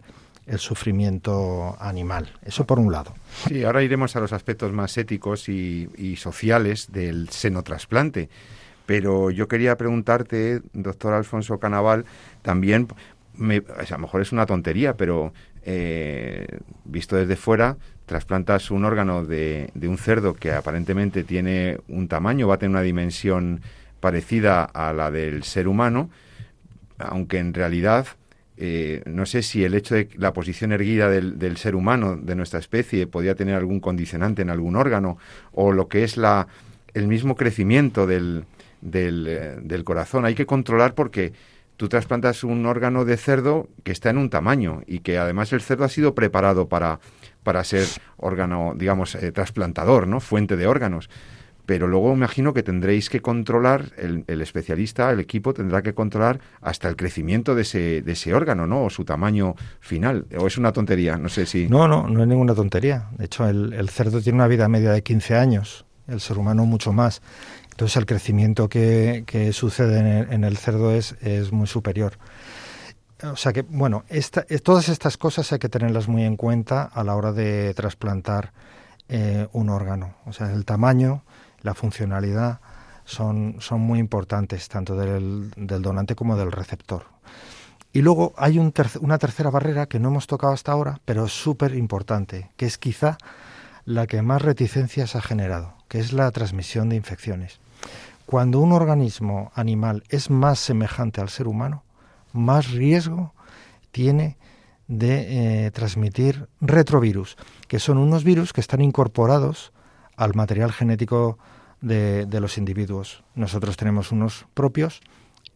sufrimiento 0.58 1.78
animal. 1.80 2.34
Eso 2.44 2.66
por 2.66 2.80
un 2.80 2.92
lado. 2.92 3.14
Sí, 3.48 3.64
ahora 3.64 3.84
iremos 3.84 4.16
a 4.16 4.20
los 4.20 4.34
aspectos 4.34 4.74
más 4.74 4.98
éticos 4.98 5.48
y, 5.48 6.16
sociales 6.18 6.92
del 6.92 7.30
senotrasplante. 7.30 8.30
Pero 8.88 9.30
yo 9.30 9.48
quería 9.48 9.78
preguntarte, 9.78 10.64
doctor 10.74 11.14
Alfonso 11.14 11.60
Canaval, 11.60 12.06
también, 12.42 12.88
a 13.38 13.92
lo 13.92 13.98
mejor 14.00 14.22
es 14.22 14.32
una 14.32 14.46
tontería, 14.46 14.96
pero 14.96 15.34
eh, 15.64 16.48
visto 16.86 17.16
desde 17.16 17.36
fuera, 17.36 17.78
trasplantas 18.06 18.72
un 18.72 18.86
órgano 18.86 19.26
de, 19.26 19.70
de, 19.74 19.88
un 19.88 19.98
cerdo 19.98 20.34
que 20.34 20.52
aparentemente 20.52 21.24
tiene 21.24 21.80
un 21.88 22.08
tamaño, 22.08 22.48
va 22.48 22.56
a 22.56 22.58
tener 22.58 22.72
una 22.72 22.82
dimensión 22.82 23.62
parecida 24.00 24.64
a 24.64 24.94
la 24.94 25.12
del 25.12 25.44
ser 25.44 25.68
humano, 25.68 26.10
aunque 26.98 27.38
en 27.38 27.54
realidad 27.54 28.08
eh, 28.62 29.04
no 29.06 29.26
sé 29.26 29.42
si 29.42 29.64
el 29.64 29.74
hecho 29.74 29.96
de 29.96 30.10
la 30.18 30.34
posición 30.34 30.74
erguida 30.74 31.10
del, 31.10 31.40
del, 31.40 31.56
ser 31.56 31.76
humano, 31.76 32.18
de 32.18 32.36
nuestra 32.36 32.60
especie, 32.60 33.08
podría 33.08 33.34
tener 33.34 33.56
algún 33.56 33.80
condicionante 33.80 34.42
en 34.42 34.50
algún 34.50 34.76
órgano, 34.76 35.18
o 35.54 35.72
lo 35.72 35.88
que 35.88 36.04
es 36.04 36.18
la, 36.18 36.48
el 36.94 37.08
mismo 37.08 37.38
crecimiento 37.38 38.06
del, 38.06 38.44
del, 38.82 39.28
eh, 39.30 39.56
del 39.62 39.86
corazón. 39.86 40.26
Hay 40.26 40.36
que 40.36 40.46
controlar 40.46 40.94
porque 40.94 41.32
tú 41.80 41.88
trasplantas 41.88 42.44
un 42.44 42.66
órgano 42.66 43.06
de 43.06 43.16
cerdo 43.16 43.70
que 43.84 43.94
está 43.94 44.10
en 44.10 44.18
un 44.18 44.30
tamaño 44.30 44.82
y 44.86 45.00
que 45.00 45.18
además 45.18 45.54
el 45.54 45.62
cerdo 45.62 45.86
ha 45.86 45.90
sido 45.90 46.14
preparado 46.14 46.68
para 46.68 47.00
para 47.42 47.64
ser 47.64 47.88
órgano, 48.18 48.74
digamos, 48.76 49.16
eh, 49.16 49.32
trasplantador, 49.32 50.06
¿no? 50.06 50.20
Fuente 50.20 50.58
de 50.58 50.68
órganos. 50.68 51.10
Pero 51.66 51.88
luego 51.88 52.14
imagino 52.14 52.54
que 52.54 52.64
tendréis 52.64 53.10
que 53.10 53.22
controlar, 53.22 53.94
el, 53.96 54.26
el, 54.28 54.42
especialista, 54.42 55.10
el 55.10 55.22
equipo 55.22 55.54
tendrá 55.54 55.82
que 55.82 55.94
controlar 55.94 56.42
hasta 56.62 56.90
el 56.90 56.98
crecimiento 56.98 57.56
de 57.56 57.62
ese, 57.62 58.02
de 58.02 58.12
ese 58.12 58.34
órgano, 58.34 58.68
¿no? 58.68 58.84
O 58.84 58.90
su 58.90 59.06
tamaño 59.06 59.56
final. 59.80 60.26
¿O 60.38 60.48
es 60.48 60.58
una 60.58 60.74
tontería? 60.74 61.18
No 61.18 61.30
sé 61.30 61.46
si... 61.46 61.70
No, 61.70 61.88
no, 61.88 62.10
no 62.10 62.22
es 62.22 62.28
ninguna 62.28 62.56
tontería. 62.56 63.08
De 63.18 63.26
hecho, 63.26 63.48
el, 63.48 63.72
el 63.72 63.88
cerdo 63.88 64.20
tiene 64.20 64.36
una 64.36 64.48
vida 64.48 64.68
media 64.68 64.92
de 64.92 65.02
15 65.02 65.36
años, 65.38 65.86
el 66.08 66.20
ser 66.20 66.40
humano 66.40 66.66
mucho 66.66 66.92
más. 66.92 67.22
Entonces 67.80 67.96
el 67.96 68.06
crecimiento 68.06 68.68
que, 68.68 69.24
que 69.26 69.54
sucede 69.54 70.28
en 70.34 70.44
el, 70.44 70.58
cerdo 70.58 70.92
es, 70.92 71.14
es 71.22 71.54
muy 71.54 71.66
superior. 71.66 72.18
O 73.24 73.38
sea 73.38 73.54
que, 73.54 73.62
bueno, 73.62 74.04
eh, 74.10 74.22
todas 74.60 74.90
estas 74.90 75.16
cosas 75.16 75.50
hay 75.54 75.60
que 75.60 75.70
tenerlas 75.70 76.10
muy 76.10 76.26
en 76.26 76.36
cuenta 76.36 76.84
a 76.84 77.06
la 77.06 77.16
hora 77.16 77.32
de 77.32 77.74
trasplantar 77.76 78.52
eh, 79.08 79.48
un 79.54 79.70
órgano. 79.70 80.16
O 80.26 80.34
sea, 80.34 80.52
el 80.52 80.66
tamaño, 80.66 81.24
la 81.62 81.74
funcionalidad 81.74 82.60
son, 83.06 83.56
son 83.60 83.80
muy 83.80 84.00
importantes, 84.00 84.68
tanto 84.68 84.98
del, 84.98 85.50
donante 85.56 86.16
como 86.16 86.36
del 86.36 86.52
receptor. 86.52 87.06
Y 87.94 88.02
luego 88.02 88.34
hay 88.36 88.60
un 88.60 88.74
una 89.00 89.18
tercera 89.20 89.52
barrera 89.52 89.86
que 89.86 90.00
no 90.00 90.10
hemos 90.10 90.28
tocado 90.28 90.52
hasta 90.52 90.74
ahora, 90.74 91.00
pero 91.06 91.28
es 91.28 91.32
súper 91.32 91.76
importante, 91.76 92.52
que 92.58 92.66
es 92.66 92.78
quizá 92.78 93.18
la 93.86 94.06
que 94.06 94.22
más 94.22 94.42
reticencias 94.42 95.16
ha 95.16 95.22
generado, 95.22 95.76
que 95.88 96.00
es 96.00 96.12
la 96.12 96.30
transmisión 96.32 96.90
de 96.90 96.98
infecciones. 96.98 97.62
Cuando 98.26 98.60
un 98.60 98.74
organismo 98.74 99.52
animal 99.56 100.04
es 100.10 100.30
más 100.30 100.60
semejante 100.60 101.20
al 101.20 101.30
ser 101.30 101.48
humano, 101.48 101.84
más 102.32 102.70
riesgo 102.72 103.34
tiene 103.92 104.38
de 104.88 105.66
eh, 105.66 105.72
transmitir 105.72 106.48
retrovirus, 106.62 107.38
que 107.68 107.80
son 107.80 107.98
unos 107.98 108.24
virus 108.24 108.54
que 108.54 108.62
están 108.62 108.82
incorporados 108.82 109.72
al 110.16 110.36
material 110.36 110.72
genético 110.72 111.38
de, 111.82 112.28
los 112.40 112.58
individuos. 112.58 113.24
Nosotros 113.36 113.78
tenemos 113.78 114.12
unos 114.12 114.46
propios 114.54 115.02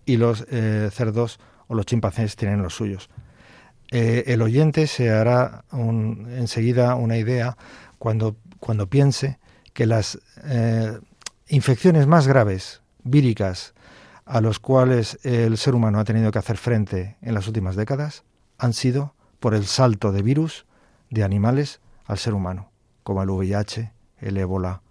y 0.06 0.18
los 0.18 0.46
eh, 0.50 0.90
cerdos 0.92 1.40
o 1.68 1.76
los 1.76 1.86
chimpancés 1.86 2.36
tienen 2.36 2.62
los 2.62 2.76
suyos. 2.76 3.10
Eh, 3.92 4.24
el 4.28 4.42
oyente 4.42 4.88
se 4.88 5.12
hará 5.12 5.64
enseguida 5.72 6.96
una 6.96 7.18
idea 7.18 7.58
cuando, 8.00 8.36
cuando 8.60 8.88
piense 8.88 9.38
que 9.74 9.86
las 9.86 10.20
infecciones 11.48 12.08
más 12.08 12.28
graves, 12.28 12.82
víricas, 13.04 13.74
a 14.26 14.42
los 14.42 14.60
cuales 14.60 15.20
el 15.24 15.58
ser 15.58 15.76
humano 15.76 16.00
ha 16.00 16.06
tenido 16.06 16.32
que 16.32 16.40
hacer 16.40 16.58
frente 16.58 17.18
en 17.22 17.34
las 17.34 17.48
últimas 17.48 17.76
décadas 17.76 18.24
han 18.58 18.74
sido 18.74 19.16
por 19.40 19.54
el 19.54 19.66
salto 19.66 20.12
de 20.12 20.22
virus 20.22 20.66
de 21.10 21.24
animales 21.24 21.82
al 22.06 22.18
ser 22.18 22.34
humano, 22.34 22.72
como 23.04 23.22
el 23.22 23.30
VIH, 23.30 23.92
el 24.20 24.38
ébola 24.38 24.82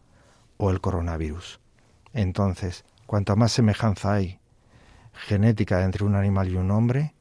o 0.58 0.70
el 0.70 0.80
coronavirus. 0.80 1.60
Entonces, 2.12 2.84
cuanto 3.06 3.34
más 3.36 3.52
semejanza 3.52 4.12
hay 4.12 4.40
genética 5.12 5.84
entre 5.84 6.04
un 6.04 6.14
animal 6.14 6.48
y 6.48 6.56
un 6.56 6.70
hombre, 6.70 7.14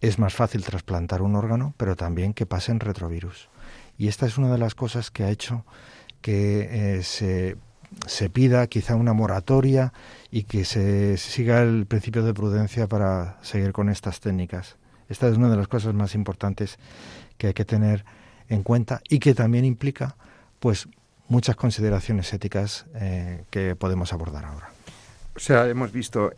es 0.00 0.18
más 0.18 0.34
fácil 0.34 0.64
trasplantar 0.64 1.22
un 1.22 1.36
órgano, 1.36 1.74
pero 1.76 1.96
también 1.96 2.34
que 2.34 2.46
pasen 2.46 2.80
retrovirus. 2.80 3.48
Y 3.96 4.08
esta 4.08 4.26
es 4.26 4.36
una 4.36 4.52
de 4.52 4.58
las 4.58 4.74
cosas 4.74 5.10
que 5.10 5.24
ha 5.24 5.30
hecho 5.30 5.64
que 6.20 6.96
eh, 6.98 7.02
se 7.02 7.56
se 8.06 8.30
pida 8.30 8.66
quizá 8.66 8.96
una 8.96 9.12
moratoria 9.12 9.92
y 10.30 10.44
que 10.44 10.64
se 10.64 11.16
siga 11.16 11.62
el 11.62 11.86
principio 11.86 12.22
de 12.22 12.34
prudencia 12.34 12.86
para 12.86 13.38
seguir 13.42 13.72
con 13.72 13.88
estas 13.88 14.20
técnicas. 14.20 14.76
Esta 15.08 15.28
es 15.28 15.36
una 15.36 15.48
de 15.48 15.56
las 15.56 15.68
cosas 15.68 15.94
más 15.94 16.14
importantes 16.14 16.78
que 17.38 17.48
hay 17.48 17.54
que 17.54 17.64
tener 17.64 18.04
en 18.48 18.62
cuenta 18.62 19.00
y 19.08 19.18
que 19.18 19.34
también 19.34 19.64
implica 19.64 20.16
pues 20.60 20.88
muchas 21.28 21.56
consideraciones 21.56 22.32
éticas 22.32 22.86
eh, 22.94 23.44
que 23.50 23.76
podemos 23.76 24.12
abordar 24.12 24.44
ahora. 24.44 24.70
O 25.34 25.38
sea, 25.38 25.68
hemos 25.68 25.92
visto 25.92 26.32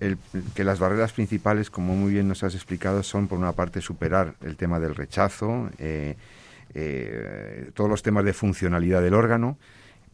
que 0.54 0.64
las 0.64 0.80
barreras 0.80 1.12
principales, 1.12 1.70
como 1.70 1.94
muy 1.94 2.12
bien 2.12 2.26
nos 2.26 2.42
has 2.42 2.54
explicado, 2.54 3.04
son 3.04 3.28
por 3.28 3.38
una 3.38 3.52
parte 3.52 3.80
superar 3.80 4.34
el 4.42 4.56
tema 4.56 4.80
del 4.80 4.96
rechazo, 4.96 5.70
eh, 5.78 6.16
eh, 6.74 7.70
todos 7.74 7.88
los 7.88 8.02
temas 8.02 8.24
de 8.24 8.32
funcionalidad 8.32 9.00
del 9.00 9.14
órgano, 9.14 9.56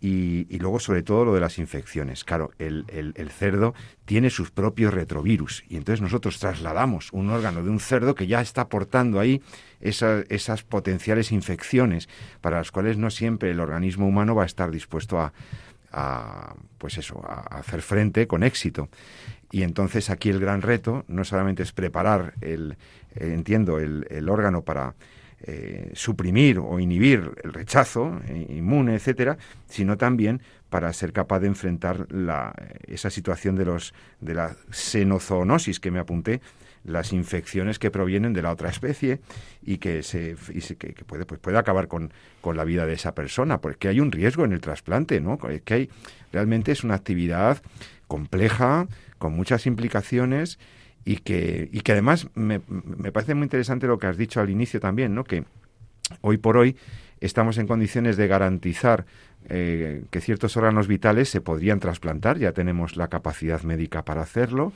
y, 0.06 0.58
luego, 0.58 0.80
sobre 0.80 1.02
todo, 1.02 1.24
lo 1.24 1.32
de 1.32 1.40
las 1.40 1.58
infecciones. 1.58 2.24
Claro, 2.24 2.50
el, 2.58 2.84
cerdo 3.30 3.72
tiene 4.04 4.28
sus 4.28 4.50
propios 4.50 4.92
retrovirus 4.92 5.64
y 5.66 5.76
entonces 5.76 6.02
nosotros 6.02 6.38
trasladamos 6.38 7.10
un 7.12 7.30
órgano 7.30 7.62
de 7.62 7.70
un 7.70 7.80
cerdo 7.80 8.14
que 8.14 8.26
ya 8.26 8.42
está 8.42 8.62
aportando 8.62 9.18
ahí 9.18 9.40
esas 9.80 10.62
potenciales 10.62 11.32
infecciones 11.32 12.10
para 12.42 12.58
las 12.58 12.70
cuales 12.70 12.98
no 12.98 13.08
siempre 13.10 13.50
el 13.50 13.60
organismo 13.60 14.06
humano 14.06 14.34
va 14.34 14.42
a 14.42 14.46
estar 14.46 14.70
dispuesto 14.70 15.18
a, 15.18 15.32
a 15.90 16.54
pues 16.76 16.98
eso, 16.98 17.22
a 17.26 17.58
hacer 17.58 17.80
frente 17.80 18.26
con 18.26 18.42
éxito. 18.42 18.90
Y 19.52 19.62
entonces 19.62 20.10
aquí 20.10 20.28
el 20.28 20.38
gran 20.38 20.60
reto 20.60 21.04
no 21.08 21.24
solamente 21.24 21.62
es 21.62 21.72
preparar 21.72 22.34
el, 22.42 22.76
entiendo, 23.14 23.78
el, 23.78 24.28
órgano 24.28 24.62
para 24.62 24.96
eh, 25.46 25.90
suprimir 25.92 26.58
o 26.58 26.80
inhibir 26.80 27.32
el 27.44 27.52
rechazo 27.52 28.18
eh, 28.26 28.46
inmune, 28.48 28.94
etcétera, 28.94 29.36
sino 29.68 29.98
también 29.98 30.40
para 30.70 30.90
ser 30.94 31.12
capaz 31.12 31.40
de 31.40 31.48
enfrentar 31.48 32.10
la, 32.10 32.54
esa 32.86 33.10
situación 33.10 33.54
de 33.54 33.66
los 33.66 33.92
de 34.20 34.32
la 34.32 34.56
xenozoonosis 34.70 35.80
que 35.80 35.90
me 35.90 35.98
apunté, 35.98 36.40
las 36.84 37.12
infecciones 37.12 37.78
que 37.78 37.90
provienen 37.90 38.32
de 38.32 38.40
la 38.40 38.52
otra 38.52 38.70
especie 38.70 39.20
y 39.62 39.76
que 39.76 40.02
se, 40.02 40.34
que, 40.78 40.94
puede 41.04 41.26
pues 41.26 41.40
puede 41.40 41.58
acabar 41.58 41.88
con, 41.88 42.14
con 42.40 42.56
la 42.56 42.64
vida 42.64 42.86
de 42.86 42.94
esa 42.94 43.14
persona, 43.14 43.60
porque 43.60 43.88
hay 43.88 44.00
un 44.00 44.12
riesgo 44.12 44.46
en 44.46 44.52
el 44.52 44.62
trasplante, 44.62 45.20
¿no? 45.20 45.36
Que 45.36 45.74
hay 45.74 45.90
realmente 46.32 46.72
es 46.72 46.84
una 46.84 46.94
actividad 46.94 47.62
compleja, 48.06 48.88
con 49.18 49.34
muchas 49.34 49.66
implicaciones 49.66 50.58
y 51.04 51.16
que, 51.16 51.68
y 51.72 51.80
que 51.80 51.92
además 51.92 52.28
me, 52.34 52.60
me, 52.68 53.12
parece 53.12 53.34
muy 53.34 53.44
interesante 53.44 53.86
lo 53.86 53.98
que 53.98 54.06
has 54.06 54.16
dicho 54.16 54.40
al 54.40 54.50
inicio 54.50 54.80
también, 54.80 55.14
¿no? 55.14 55.24
que 55.24 55.44
hoy 56.20 56.38
por 56.38 56.56
hoy 56.56 56.76
estamos 57.20 57.58
en 57.58 57.66
condiciones 57.66 58.16
de 58.16 58.26
garantizar 58.26 59.04
eh, 59.48 60.04
que 60.10 60.20
ciertos 60.20 60.56
órganos 60.56 60.88
vitales 60.88 61.28
se 61.28 61.40
podrían 61.40 61.80
trasplantar, 61.80 62.38
ya 62.38 62.52
tenemos 62.52 62.96
la 62.96 63.08
capacidad 63.08 63.62
médica 63.62 64.02
para 64.02 64.22
hacerlo, 64.22 64.72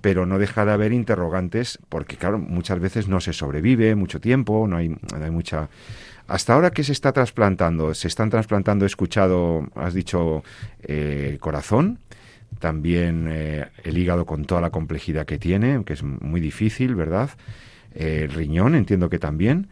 pero 0.00 0.24
no 0.24 0.38
deja 0.38 0.64
de 0.64 0.72
haber 0.72 0.92
interrogantes 0.92 1.78
porque, 1.88 2.16
claro, 2.16 2.38
muchas 2.38 2.78
veces 2.80 3.08
no 3.08 3.20
se 3.20 3.32
sobrevive 3.32 3.94
mucho 3.94 4.20
tiempo, 4.20 4.66
no 4.68 4.76
hay, 4.76 4.88
no 4.88 5.24
hay 5.24 5.30
mucha... 5.30 5.68
Hasta 6.26 6.52
ahora, 6.52 6.70
¿qué 6.70 6.84
se 6.84 6.92
está 6.92 7.12
trasplantando? 7.12 7.94
Se 7.94 8.06
están 8.06 8.28
trasplantando, 8.28 8.84
he 8.84 8.86
escuchado, 8.86 9.66
has 9.74 9.94
dicho, 9.94 10.42
eh, 10.82 11.38
corazón, 11.40 11.98
también 12.58 13.28
eh, 13.30 13.68
el 13.84 13.98
hígado 13.98 14.26
con 14.26 14.44
toda 14.44 14.60
la 14.60 14.70
complejidad 14.70 15.26
que 15.26 15.38
tiene, 15.38 15.84
que 15.84 15.92
es 15.92 16.02
muy 16.02 16.40
difícil, 16.40 16.94
¿verdad? 16.94 17.30
Eh, 17.94 18.22
el 18.24 18.32
riñón, 18.32 18.74
entiendo 18.74 19.08
que 19.08 19.18
también. 19.18 19.68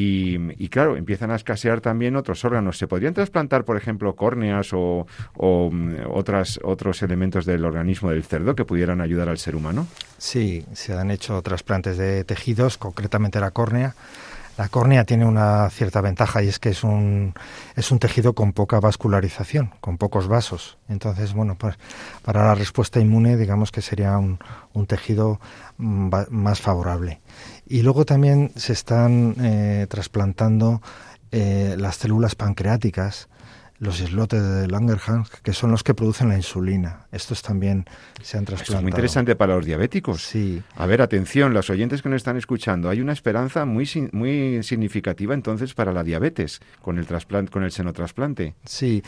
Y, 0.00 0.68
claro, 0.68 0.96
empiezan 0.96 1.32
a 1.32 1.34
escasear 1.34 1.80
también 1.80 2.14
otros 2.14 2.44
órganos. 2.44 2.78
¿Se 2.78 2.86
podrían 2.86 3.14
trasplantar, 3.14 3.64
por 3.64 3.76
ejemplo, 3.76 4.14
córneas 4.14 4.70
o, 4.72 5.06
mm, 5.34 5.94
otras, 6.08 6.60
otros 6.62 7.02
elementos 7.02 7.44
del 7.44 7.64
organismo 7.64 8.10
del 8.10 8.22
cerdo 8.22 8.54
que 8.54 8.64
pudieran 8.64 9.00
ayudar 9.00 9.28
al 9.28 9.38
ser 9.38 9.56
humano? 9.56 9.88
Sí, 10.16 10.64
se 10.72 10.92
han 10.92 11.10
hecho 11.10 11.42
trasplantes 11.42 11.98
de 11.98 12.22
tejidos, 12.22 12.78
concretamente 12.78 13.40
la 13.40 13.50
córnea 13.50 13.96
la 14.58 14.68
córnea 14.68 15.04
tiene 15.04 15.24
una 15.24 15.70
cierta 15.70 16.00
ventaja 16.00 16.42
y 16.42 16.48
es 16.48 16.58
que 16.58 16.70
es 16.70 16.82
un, 16.82 17.32
es 17.76 17.92
un 17.92 18.00
tejido 18.00 18.32
con 18.32 18.52
poca 18.52 18.80
vascularización, 18.80 19.72
con 19.80 19.98
pocos 19.98 20.26
vasos. 20.26 20.78
Entonces, 20.88 21.32
bueno, 21.32 21.56
pues 21.56 21.76
para 22.22 22.44
la 22.44 22.56
respuesta 22.56 22.98
inmune, 22.98 23.36
digamos 23.36 23.70
que 23.70 23.82
sería 23.82 24.18
un, 24.18 24.40
un 24.72 24.86
tejido 24.86 25.40
mm, 25.76 26.10
más 26.30 26.60
favorable. 26.60 27.20
Y 27.68 27.82
luego 27.82 28.04
también 28.04 28.50
se 28.56 28.72
están 28.72 29.36
eh, 29.40 29.86
trasplantando 29.88 30.82
eh, 31.30 31.76
las 31.78 31.94
células 31.94 32.34
pancreáticas 32.34 33.28
los 33.80 34.00
islotes 34.00 34.42
de 34.42 34.66
Langerhans, 34.66 35.30
que 35.42 35.52
son 35.52 35.70
los 35.70 35.82
que 35.82 35.94
producen 35.94 36.28
la 36.28 36.36
insulina. 36.36 37.06
Estos 37.12 37.42
también 37.42 37.84
se 38.22 38.36
han 38.36 38.44
trasplantado. 38.44 38.78
es 38.78 38.82
muy 38.82 38.90
interesante 38.90 39.36
para 39.36 39.54
los 39.54 39.64
diabéticos. 39.64 40.22
Sí. 40.22 40.62
A 40.76 40.86
ver, 40.86 41.00
atención, 41.00 41.54
los 41.54 41.70
oyentes 41.70 42.02
que 42.02 42.08
nos 42.08 42.16
están 42.16 42.36
escuchando, 42.36 42.88
hay 42.88 43.00
una 43.00 43.12
esperanza 43.12 43.64
muy, 43.64 43.88
muy 44.12 44.62
significativa 44.62 45.34
entonces 45.34 45.74
para 45.74 45.92
la 45.92 46.02
diabetes 46.02 46.60
con 46.82 46.98
el 46.98 47.06
trasplante, 47.06 47.52
con 47.52 47.62
el 47.62 47.70
senotrasplante. 47.70 48.54
Sí. 48.64 49.02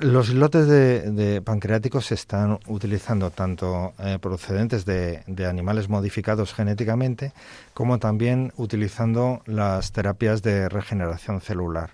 los 0.00 0.28
islotes 0.28 0.66
de, 0.68 1.42
pancreáticos 1.44 2.06
se 2.06 2.14
están 2.14 2.58
utilizando 2.66 3.30
tanto 3.30 3.94
eh, 3.98 4.18
procedentes 4.20 4.84
de, 4.84 5.22
de 5.26 5.46
animales 5.46 5.88
modificados 5.88 6.54
genéticamente 6.54 7.32
como 7.74 7.98
también 7.98 8.52
utilizando 8.56 9.42
las 9.46 9.92
terapias 9.92 10.42
de 10.42 10.68
regeneración 10.68 11.40
celular. 11.40 11.90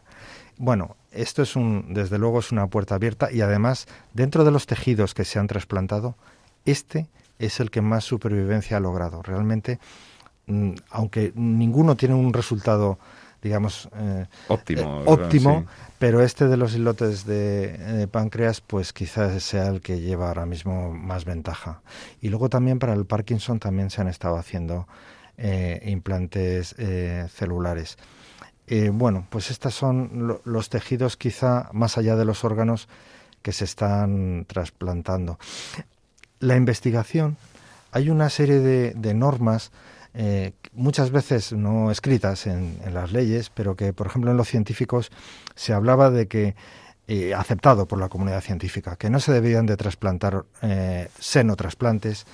Bueno, 0.59 0.97
esto 1.17 1.43
es 1.43 1.57
un, 1.57 1.95
desde 1.95 2.19
luego 2.19 2.41
es 2.41 2.53
una 2.53 2.67
puerta 2.67 2.95
abierta 2.95 3.31
y 3.33 3.41
además 3.41 3.87
dentro 4.13 4.45
de 4.45 4.51
los 4.51 4.67
tejidos 4.67 5.15
que 5.15 5.25
se 5.25 5.39
han 5.39 5.47
trasplantado, 5.47 6.17
este 6.65 7.09
es 7.39 7.61
el 7.61 7.71
que 7.71 7.81
más 7.81 8.05
supervivencia 8.05 8.77
ha 8.77 8.81
logrado. 8.81 9.23
Realmente, 9.23 9.79
mm, 10.47 10.73
aunque 10.91 11.33
ninguno 11.35 11.97
tiene 11.97 12.15
un 12.15 12.33
resultado, 12.33 12.99
digamos, 13.43 13.89
eh, 13.97 14.27
óptimo, 14.49 15.01
eh, 15.01 15.05
óptimo 15.07 15.67
pero 15.99 16.23
este 16.23 16.47
de 16.47 16.59
los 16.59 16.75
islotes 16.75 17.25
de, 17.25 18.07
páncreas, 18.11 18.61
pues 18.61 18.93
quizás 18.93 19.43
sea 19.43 19.69
el 19.69 19.81
que 19.81 20.01
lleva 20.01 20.29
ahora 20.29 20.45
mismo 20.45 20.93
más 20.93 21.25
ventaja. 21.25 21.81
Y 22.21 22.29
luego 22.29 22.51
también 22.51 22.79
para 22.79 22.93
el 22.93 23.07
Parkinson 23.07 23.59
también 23.59 23.89
se 23.89 24.03
han 24.03 24.09
estado 24.09 24.37
haciendo 24.37 24.87
eh, 25.39 25.81
implantes 25.87 26.75
celulares. 27.33 27.97
Eh, 28.69 28.91
bueno, 28.93 29.27
pues 29.31 29.51
estos 29.51 29.75
son 29.75 30.41
los 30.45 30.69
tejidos 30.71 31.17
quizá 31.17 31.69
más 31.73 31.99
allá 31.99 32.17
de 32.17 32.25
los 32.25 32.45
órganos 32.45 32.89
que 33.43 33.53
se 33.53 33.65
están 33.65 34.45
trasplantando. 34.49 35.39
La 36.41 36.57
investigación, 36.57 37.37
hay 37.93 38.11
una 38.11 38.29
serie 38.29 38.59
de, 38.59 39.15
normas, 39.15 39.71
eh, 40.15 40.53
muchas 40.73 41.13
veces 41.13 41.53
no 41.53 41.93
escritas 41.93 42.47
en, 42.47 42.79
las 42.93 43.13
leyes, 43.13 43.51
pero 43.51 43.77
que, 43.77 43.93
por 43.93 44.09
ejemplo, 44.09 44.33
en 44.33 44.37
los 44.37 44.49
científicos 44.49 45.13
se 45.55 45.73
hablaba 45.73 46.11
de 46.11 46.27
que, 46.27 46.57
eh, 47.07 47.35
aceptado 47.35 47.87
por 47.87 48.01
la 48.01 48.09
comunidad 48.09 48.41
científica, 48.41 48.97
que 48.97 49.11
no 49.11 49.21
se 49.21 49.33
debían 49.33 49.67
de 49.67 49.77
trasplantar 49.77 50.45
senotrasplantes 51.21 52.27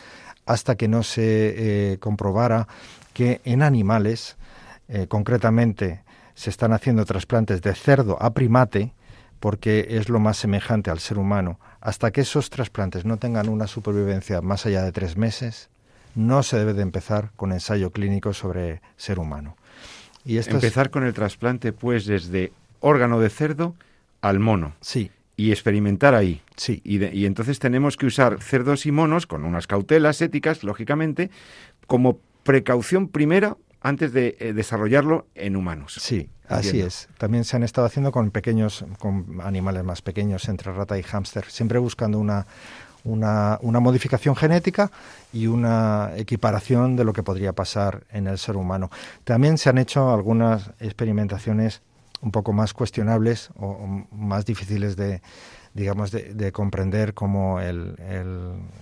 hasta 0.46 0.76
que 0.76 0.88
no 0.88 1.02
se 1.02 1.98
comprobara 2.00 2.66
que 3.12 3.42
en 3.44 3.62
animales, 3.62 4.36
concretamente 5.08 6.00
se 6.34 6.50
están 6.50 6.72
haciendo 6.72 7.04
trasplantes 7.04 7.62
de 7.62 7.74
cerdo 7.74 8.20
a 8.20 8.32
primate 8.34 8.92
porque 9.40 9.86
es 9.90 10.08
lo 10.08 10.20
más 10.20 10.36
semejante 10.36 10.90
al 10.90 11.00
ser 11.00 11.18
humano. 11.18 11.58
Hasta 11.80 12.12
que 12.12 12.20
esos 12.20 12.48
trasplantes 12.48 13.04
no 13.04 13.16
tengan 13.16 13.48
una 13.48 13.66
supervivencia 13.66 14.40
más 14.40 14.66
allá 14.66 14.82
de 14.84 14.92
tres 14.92 15.16
meses, 15.16 15.68
no 16.14 16.44
se 16.44 16.58
debe 16.58 16.74
de 16.74 16.82
empezar 16.82 17.32
con 17.34 17.50
ensayo 17.50 17.90
clínico 17.90 18.32
sobre 18.34 18.80
ser 18.96 19.18
humano. 19.18 19.56
Y 20.24 20.38
empezar 20.38 20.90
con 20.90 21.02
el 21.04 21.12
trasplante, 21.12 21.72
pues, 21.72 22.06
desde 22.06 22.52
órgano 22.78 23.18
de 23.18 23.30
cerdo 23.30 23.74
al 24.20 24.38
mono. 24.38 24.74
Sí. 24.80 25.10
Y 25.36 25.50
experimentar 25.50 26.14
ahí. 26.14 26.40
Sí. 26.56 26.80
Y, 26.84 27.04
y 27.04 27.26
entonces 27.26 27.58
tenemos 27.58 27.96
que 27.96 28.06
usar 28.06 28.40
cerdos 28.40 28.86
y 28.86 28.92
monos, 28.92 29.26
con 29.26 29.44
unas 29.44 29.66
cautelas 29.66 30.22
éticas, 30.22 30.62
lógicamente, 30.62 31.30
como 31.88 32.20
precaución 32.44 33.08
primera 33.08 33.56
antes 33.82 34.12
de 34.12 34.36
eh, 34.38 34.52
desarrollarlo 34.52 35.26
en 35.34 35.56
humanos. 35.56 35.96
Sí, 36.00 36.30
así 36.48 36.80
es. 36.80 37.08
También 37.18 37.44
se 37.44 37.56
han 37.56 37.62
estado 37.62 37.86
haciendo 37.86 38.12
con 38.12 38.30
pequeños, 38.30 38.84
con 38.98 39.40
animales 39.42 39.84
más 39.84 40.02
pequeños, 40.02 40.48
entre 40.48 40.72
rata 40.72 40.98
y 40.98 41.02
hámster, 41.02 41.44
siempre 41.46 41.78
buscando 41.78 42.18
una, 42.18 42.46
una, 43.04 43.58
una, 43.62 43.80
modificación 43.80 44.36
genética 44.36 44.90
y 45.32 45.48
una 45.48 46.12
equiparación 46.16 46.96
de 46.96 47.04
lo 47.04 47.12
que 47.12 47.22
podría 47.22 47.52
pasar 47.52 48.04
en 48.10 48.28
el 48.28 48.38
ser 48.38 48.56
humano. 48.56 48.90
También 49.24 49.58
se 49.58 49.68
han 49.68 49.78
hecho 49.78 50.12
algunas 50.12 50.70
experimentaciones 50.78 51.82
un 52.20 52.30
poco 52.30 52.52
más 52.52 52.72
cuestionables 52.72 53.50
o 53.56 54.06
más 54.12 54.46
difíciles 54.46 54.94
de, 54.94 55.20
digamos, 55.74 56.11
de, 56.11 56.52
comprender 56.52 57.14
cómo 57.14 57.61
el, 57.61 57.96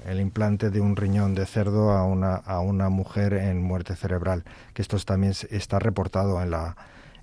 el, 0.07 0.21
implante 0.21 0.71
de 0.71 0.81
un 0.81 0.97
riñón 0.97 1.35
de 1.35 1.47
cerdo 1.47 1.93
a 1.93 2.05
una, 2.05 2.35
a 2.35 2.61
una 2.61 2.89
mujer 2.89 3.35
en 3.35 3.63
muerte 3.63 3.95
cerebral, 3.95 4.45
que 4.75 4.83
esto 4.83 4.99
también 4.99 5.33
está 5.51 5.79
reportado 5.79 6.43
en 6.43 6.51
la, 6.51 6.77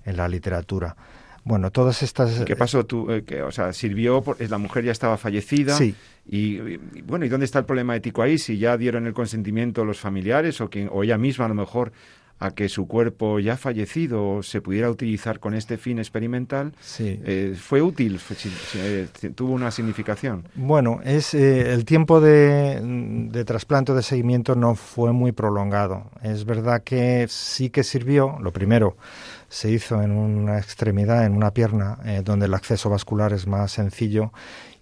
en 0.04 0.16
la 0.16 0.28
literatura. 0.28 0.96
Bueno, 1.44 1.70
todas 1.70 2.02
estas... 2.02 2.44
¿Qué 2.44 2.56
pasó 2.56 2.84
tú? 2.84 3.10
Eh, 3.10 3.24
que, 3.24 3.42
o 3.42 3.50
sea, 3.50 3.72
sirvió, 3.72 4.22
por, 4.22 4.40
la 4.40 4.58
mujer 4.58 4.84
ya 4.84 4.92
estaba 4.92 5.16
fallecida. 5.16 5.76
Sí. 5.76 5.94
Y, 6.26 6.76
bueno, 7.02 7.24
¿y 7.24 7.28
dónde 7.28 7.46
está 7.46 7.58
el 7.60 7.64
problema 7.64 7.96
ético 7.96 8.22
ahí? 8.22 8.36
Si 8.36 8.58
ya 8.58 8.76
dieron 8.76 9.06
el 9.06 9.14
consentimiento 9.14 9.84
los 9.84 9.98
familiares 9.98 10.60
o, 10.60 10.68
quien, 10.68 10.90
o 10.92 11.04
ella 11.04 11.16
misma 11.16 11.46
a 11.46 11.48
lo 11.48 11.54
mejor 11.54 11.92
a 12.40 12.52
que 12.52 12.68
su 12.68 12.86
cuerpo 12.86 13.40
ya 13.40 13.56
fallecido 13.56 14.42
se 14.42 14.60
pudiera 14.60 14.90
utilizar 14.90 15.40
con 15.40 15.54
este 15.54 15.76
fin 15.76 15.98
experimental, 15.98 16.72
sí. 16.80 17.20
Eh, 17.24 17.56
¿fue 17.58 17.82
útil? 17.82 18.20
Eh, 18.76 19.08
¿Tuvo 19.34 19.52
una 19.52 19.70
significación? 19.70 20.44
Bueno, 20.54 21.00
es 21.04 21.34
eh, 21.34 21.72
el 21.72 21.84
tiempo 21.84 22.20
de, 22.20 22.80
de 22.80 23.44
trasplante 23.44 23.92
de 23.92 24.02
seguimiento 24.02 24.54
no 24.54 24.74
fue 24.74 25.12
muy 25.12 25.32
prolongado. 25.32 26.10
Es 26.22 26.44
verdad 26.44 26.82
que 26.84 27.26
sí 27.28 27.70
que 27.70 27.82
sirvió, 27.82 28.38
lo 28.40 28.52
primero, 28.52 28.96
se 29.48 29.70
hizo 29.70 30.00
en 30.02 30.12
una 30.12 30.58
extremidad, 30.58 31.24
en 31.24 31.34
una 31.34 31.52
pierna, 31.52 31.98
donde 32.22 32.46
el 32.46 32.54
acceso 32.54 32.90
vascular 32.90 33.32
es 33.32 33.46
más 33.46 33.72
sencillo 33.72 34.32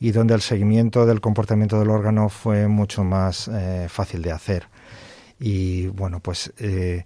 y 0.01 0.11
donde 0.11 0.35
el 0.35 0.40
seguimiento 0.40 1.07
del 1.07 1.21
comportamiento 1.21 1.79
del 1.79 1.90
órgano 1.90 2.29
fue 2.29 2.66
mucho 2.66 3.05
más 3.05 3.49
fácil 3.88 4.23
de 4.23 4.33
hacer 4.33 4.66
Y 5.38 5.88
bueno, 5.88 6.21
pues 6.21 6.53
eh, 6.59 7.05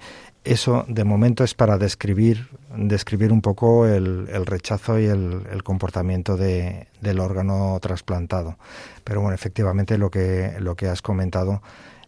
eso 0.52 0.84
de 0.88 1.04
momento 1.04 1.44
es 1.44 1.54
para 1.54 1.78
describir, 1.78 2.48
describir 2.76 3.32
un 3.32 3.40
poco 3.40 3.86
el, 3.86 4.26
rechazo 4.46 4.98
y 4.98 5.06
el, 5.06 5.62
comportamiento 5.62 6.36
de, 6.36 6.88
del 7.00 7.20
órgano 7.20 7.78
trasplantado. 7.80 8.56
Pero 9.04 9.20
bueno, 9.20 9.34
efectivamente 9.34 9.98
lo 9.98 10.10
que, 10.10 10.56
lo 10.58 10.74
que 10.74 10.88
has 10.88 11.02
comentado, 11.02 11.62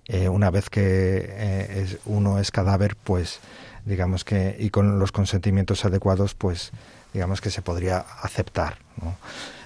eh, 0.06 0.28
una 0.28 0.50
vez 0.50 0.70
que 0.70 0.80
eh, 0.82 1.98
uno 2.06 2.38
es 2.38 2.50
cadáver, 2.50 2.96
pues 2.96 3.40
digamos 3.84 4.24
que, 4.24 4.56
y 4.58 4.70
con 4.70 4.98
los 4.98 5.12
consentimientos 5.12 5.84
adecuados, 5.84 6.34
pues 6.34 6.72
digamos 7.12 7.40
que 7.40 7.50
se 7.50 7.62
podría 7.62 7.98
aceptar 8.22 8.78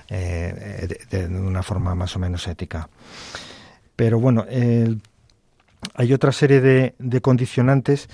eh, 0.08 0.98
de, 1.10 1.26
una 1.26 1.62
forma 1.62 1.94
más 1.94 2.14
o 2.16 2.18
menos 2.18 2.46
ética. 2.46 2.88
Pero 3.94 4.20
bueno, 4.20 4.44
hay 5.94 6.12
otra 6.12 6.32
serie 6.32 6.60
de 6.60 7.20
condicionantes 7.22 8.08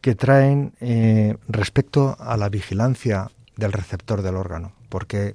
que 0.00 0.14
traen 0.14 0.74
eh, 0.80 1.36
respecto 1.48 2.16
a 2.18 2.36
la 2.36 2.48
vigilancia 2.48 3.30
del 3.56 3.72
receptor 3.72 4.22
del 4.22 4.36
órgano, 4.36 4.72
porque 4.88 5.34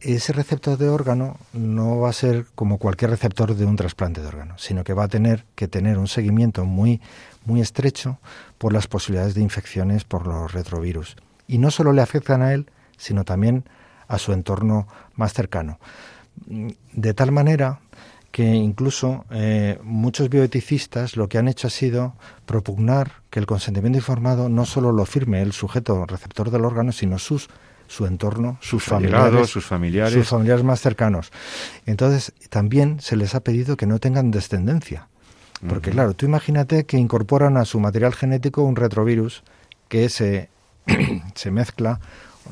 ese 0.00 0.32
receptor 0.32 0.78
de 0.78 0.88
órgano 0.88 1.36
no 1.52 1.98
va 1.98 2.10
a 2.10 2.12
ser 2.12 2.46
como 2.54 2.78
cualquier 2.78 3.10
receptor 3.10 3.54
de 3.54 3.64
un 3.64 3.76
trasplante 3.76 4.20
de 4.20 4.28
órgano, 4.28 4.56
sino 4.58 4.84
que 4.84 4.92
va 4.94 5.04
a 5.04 5.08
tener 5.08 5.44
que 5.54 5.68
tener 5.68 5.98
un 5.98 6.06
seguimiento 6.06 6.64
muy, 6.64 7.00
muy 7.44 7.60
estrecho 7.60 8.18
por 8.58 8.72
las 8.72 8.86
posibilidades 8.86 9.34
de 9.34 9.42
infecciones 9.42 10.04
por 10.04 10.26
los 10.26 10.52
retrovirus. 10.52 11.16
Y 11.46 11.58
no 11.58 11.70
solo 11.70 11.92
le 11.92 12.02
afectan 12.02 12.42
a 12.42 12.52
él, 12.52 12.70
sino 12.96 13.24
también 13.24 13.64
a 14.06 14.18
su 14.18 14.32
entorno 14.32 14.86
más 15.14 15.32
cercano. 15.32 15.78
De 16.46 17.14
tal 17.14 17.32
manera 17.32 17.80
que 18.30 18.44
incluso 18.44 19.24
eh, 19.30 19.78
muchos 19.82 20.28
bioeticistas 20.28 21.16
lo 21.16 21.28
que 21.28 21.38
han 21.38 21.48
hecho 21.48 21.66
ha 21.66 21.70
sido 21.70 22.14
propugnar 22.46 23.12
que 23.30 23.40
el 23.40 23.46
consentimiento 23.46 23.98
informado 23.98 24.48
no 24.48 24.64
solo 24.64 24.92
lo 24.92 25.06
firme 25.06 25.42
el 25.42 25.52
sujeto 25.52 26.04
receptor 26.06 26.50
del 26.50 26.64
órgano, 26.64 26.92
sino 26.92 27.18
sus 27.18 27.48
su 27.88 28.04
entorno, 28.04 28.58
sus, 28.60 28.84
familiares, 28.84 29.48
sus 29.48 29.64
familiares, 29.64 30.12
sus 30.12 30.28
familiares 30.28 30.62
más 30.62 30.78
cercanos. 30.78 31.32
Entonces, 31.86 32.34
también 32.50 33.00
se 33.00 33.16
les 33.16 33.34
ha 33.34 33.40
pedido 33.40 33.78
que 33.78 33.86
no 33.86 33.98
tengan 33.98 34.30
descendencia. 34.30 35.08
Porque 35.66 35.90
claro, 35.90 36.12
tú 36.14 36.26
imagínate 36.26 36.84
que 36.84 36.98
incorporan 36.98 37.56
a 37.56 37.64
su 37.64 37.80
material 37.80 38.14
genético 38.14 38.62
un 38.62 38.76
retrovirus 38.76 39.42
que 39.88 40.08
se, 40.10 40.50
se 41.34 41.50
mezcla 41.50 41.98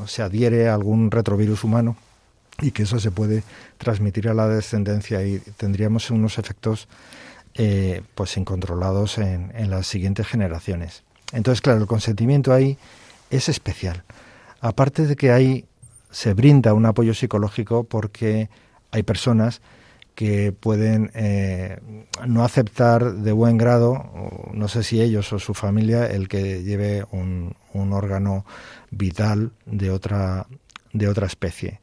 o 0.02 0.08
se 0.08 0.22
adhiere 0.22 0.68
a 0.68 0.74
algún 0.74 1.10
retrovirus 1.10 1.62
humano 1.62 1.96
y 2.60 2.70
que 2.70 2.84
eso 2.84 2.98
se 2.98 3.10
puede 3.10 3.42
transmitir 3.78 4.28
a 4.28 4.34
la 4.34 4.48
descendencia 4.48 5.22
y 5.24 5.38
tendríamos 5.56 6.10
unos 6.10 6.38
efectos 6.38 6.88
eh, 7.54 8.02
pues 8.14 8.36
incontrolados 8.36 9.18
en, 9.18 9.52
en 9.54 9.70
las 9.70 9.86
siguientes 9.86 10.26
generaciones. 10.26 11.04
Entonces, 11.32 11.60
claro, 11.60 11.80
el 11.80 11.86
consentimiento 11.86 12.52
ahí 12.52 12.78
es 13.30 13.48
especial. 13.48 14.04
Aparte 14.60 15.06
de 15.06 15.16
que 15.16 15.32
ahí 15.32 15.64
se 16.10 16.34
brinda 16.34 16.72
un 16.72 16.86
apoyo 16.86 17.14
psicológico 17.14 17.84
porque 17.84 18.48
hay 18.90 19.02
personas 19.02 19.60
que 20.14 20.50
pueden 20.50 21.10
eh, 21.14 21.78
no 22.26 22.42
aceptar 22.42 23.16
de 23.16 23.32
buen 23.32 23.58
grado, 23.58 24.10
no 24.54 24.66
sé 24.66 24.82
si 24.82 25.02
ellos 25.02 25.30
o 25.34 25.38
su 25.38 25.52
familia, 25.52 26.06
el 26.06 26.26
que 26.26 26.62
lleve 26.62 27.04
un, 27.10 27.54
un 27.74 27.92
órgano 27.92 28.46
vital 28.90 29.52
de 29.66 29.90
otra, 29.90 30.46
de 30.94 31.08
otra 31.08 31.26
especie. 31.26 31.80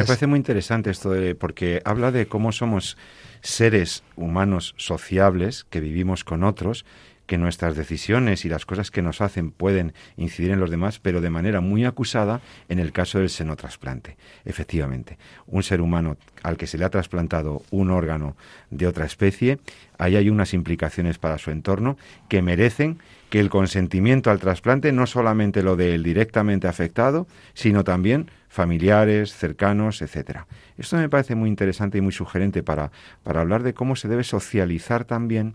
Me 0.00 0.04
parece 0.04 0.26
muy 0.26 0.38
interesante 0.38 0.90
esto 0.90 1.10
de, 1.10 1.34
porque 1.34 1.82
habla 1.84 2.10
de 2.10 2.26
cómo 2.26 2.50
somos 2.50 2.96
seres 3.42 4.02
humanos 4.16 4.74
sociables 4.76 5.64
que 5.70 5.80
vivimos 5.80 6.24
con 6.24 6.42
otros, 6.42 6.84
que 7.26 7.38
nuestras 7.38 7.76
decisiones 7.76 8.44
y 8.44 8.48
las 8.48 8.66
cosas 8.66 8.90
que 8.90 9.02
nos 9.02 9.20
hacen 9.20 9.52
pueden 9.52 9.94
incidir 10.16 10.50
en 10.50 10.60
los 10.60 10.70
demás, 10.70 10.98
pero 10.98 11.20
de 11.20 11.30
manera 11.30 11.60
muy 11.60 11.84
acusada 11.84 12.40
en 12.68 12.78
el 12.78 12.92
caso 12.92 13.20
del 13.20 13.30
senotrasplante. 13.30 14.16
Efectivamente, 14.44 15.16
un 15.46 15.62
ser 15.62 15.80
humano 15.80 16.16
al 16.42 16.56
que 16.56 16.66
se 16.66 16.76
le 16.76 16.84
ha 16.84 16.90
trasplantado 16.90 17.62
un 17.70 17.90
órgano 17.90 18.36
de 18.70 18.88
otra 18.88 19.06
especie, 19.06 19.60
ahí 19.96 20.16
hay 20.16 20.28
unas 20.28 20.52
implicaciones 20.54 21.18
para 21.18 21.38
su 21.38 21.52
entorno 21.52 21.96
que 22.28 22.42
merecen 22.42 22.98
que 23.30 23.40
el 23.40 23.48
consentimiento 23.48 24.30
al 24.30 24.40
trasplante 24.40 24.92
no 24.92 25.06
solamente 25.06 25.62
lo 25.62 25.76
de 25.76 25.94
él 25.94 26.02
directamente 26.02 26.68
afectado, 26.68 27.26
sino 27.54 27.84
también 27.84 28.28
familiares, 28.52 29.34
cercanos, 29.34 30.02
etcétera. 30.02 30.46
Esto 30.76 30.98
me 30.98 31.08
parece 31.08 31.34
muy 31.34 31.48
interesante 31.48 31.96
y 31.96 32.00
muy 32.02 32.12
sugerente 32.12 32.62
para, 32.62 32.92
para 33.22 33.40
hablar 33.40 33.62
de 33.62 33.72
cómo 33.72 33.96
se 33.96 34.08
debe 34.08 34.24
socializar 34.24 35.06
también 35.06 35.54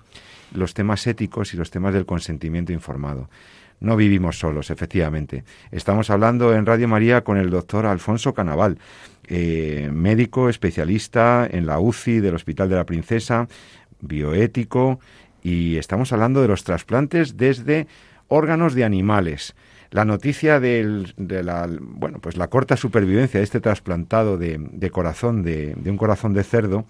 los 0.52 0.74
temas 0.74 1.06
éticos 1.06 1.54
y 1.54 1.58
los 1.58 1.70
temas 1.70 1.94
del 1.94 2.08
consentimiento 2.08 2.74
informado. 2.74 3.30
No 3.80 3.96
vivimos 3.98 4.40
solos, 4.40 4.72
efectivamente. 4.72 5.44
Estamos 5.72 6.10
hablando 6.10 6.56
en 6.56 6.66
Radio 6.66 6.88
María 6.88 7.24
con 7.24 7.38
el 7.38 7.52
doctor 7.52 7.86
Alfonso 7.86 8.34
Canaval, 8.34 8.80
eh, 9.28 9.92
médico 9.94 10.50
especialista 10.50 11.48
en 11.48 11.68
la 11.68 11.80
UCI 11.80 12.20
del 12.20 12.34
Hospital 12.34 12.68
de 12.68 12.78
la 12.78 12.86
Princesa, 12.88 13.48
bioético, 14.02 15.00
y 15.44 15.78
estamos 15.78 16.12
hablando 16.14 16.42
de 16.42 16.48
los 16.48 16.64
trasplantes 16.64 17.38
desde 17.38 17.86
órganos 18.28 18.74
de 18.74 18.86
animales 18.86 19.54
la 19.92 20.06
noticia 20.06 20.60
de 20.60 21.14
la, 21.18 21.68
bueno, 21.80 22.20
pues 22.20 22.38
la 22.38 22.48
corta 22.48 22.78
supervivencia 22.78 23.40
de 23.40 23.44
este 23.44 23.60
trasplantado 23.60 24.38
de, 24.38 24.90
corazón, 24.92 25.44
de, 25.44 25.76
un 25.86 25.98
corazón 25.98 26.34
de 26.34 26.44
cerdo, 26.44 26.86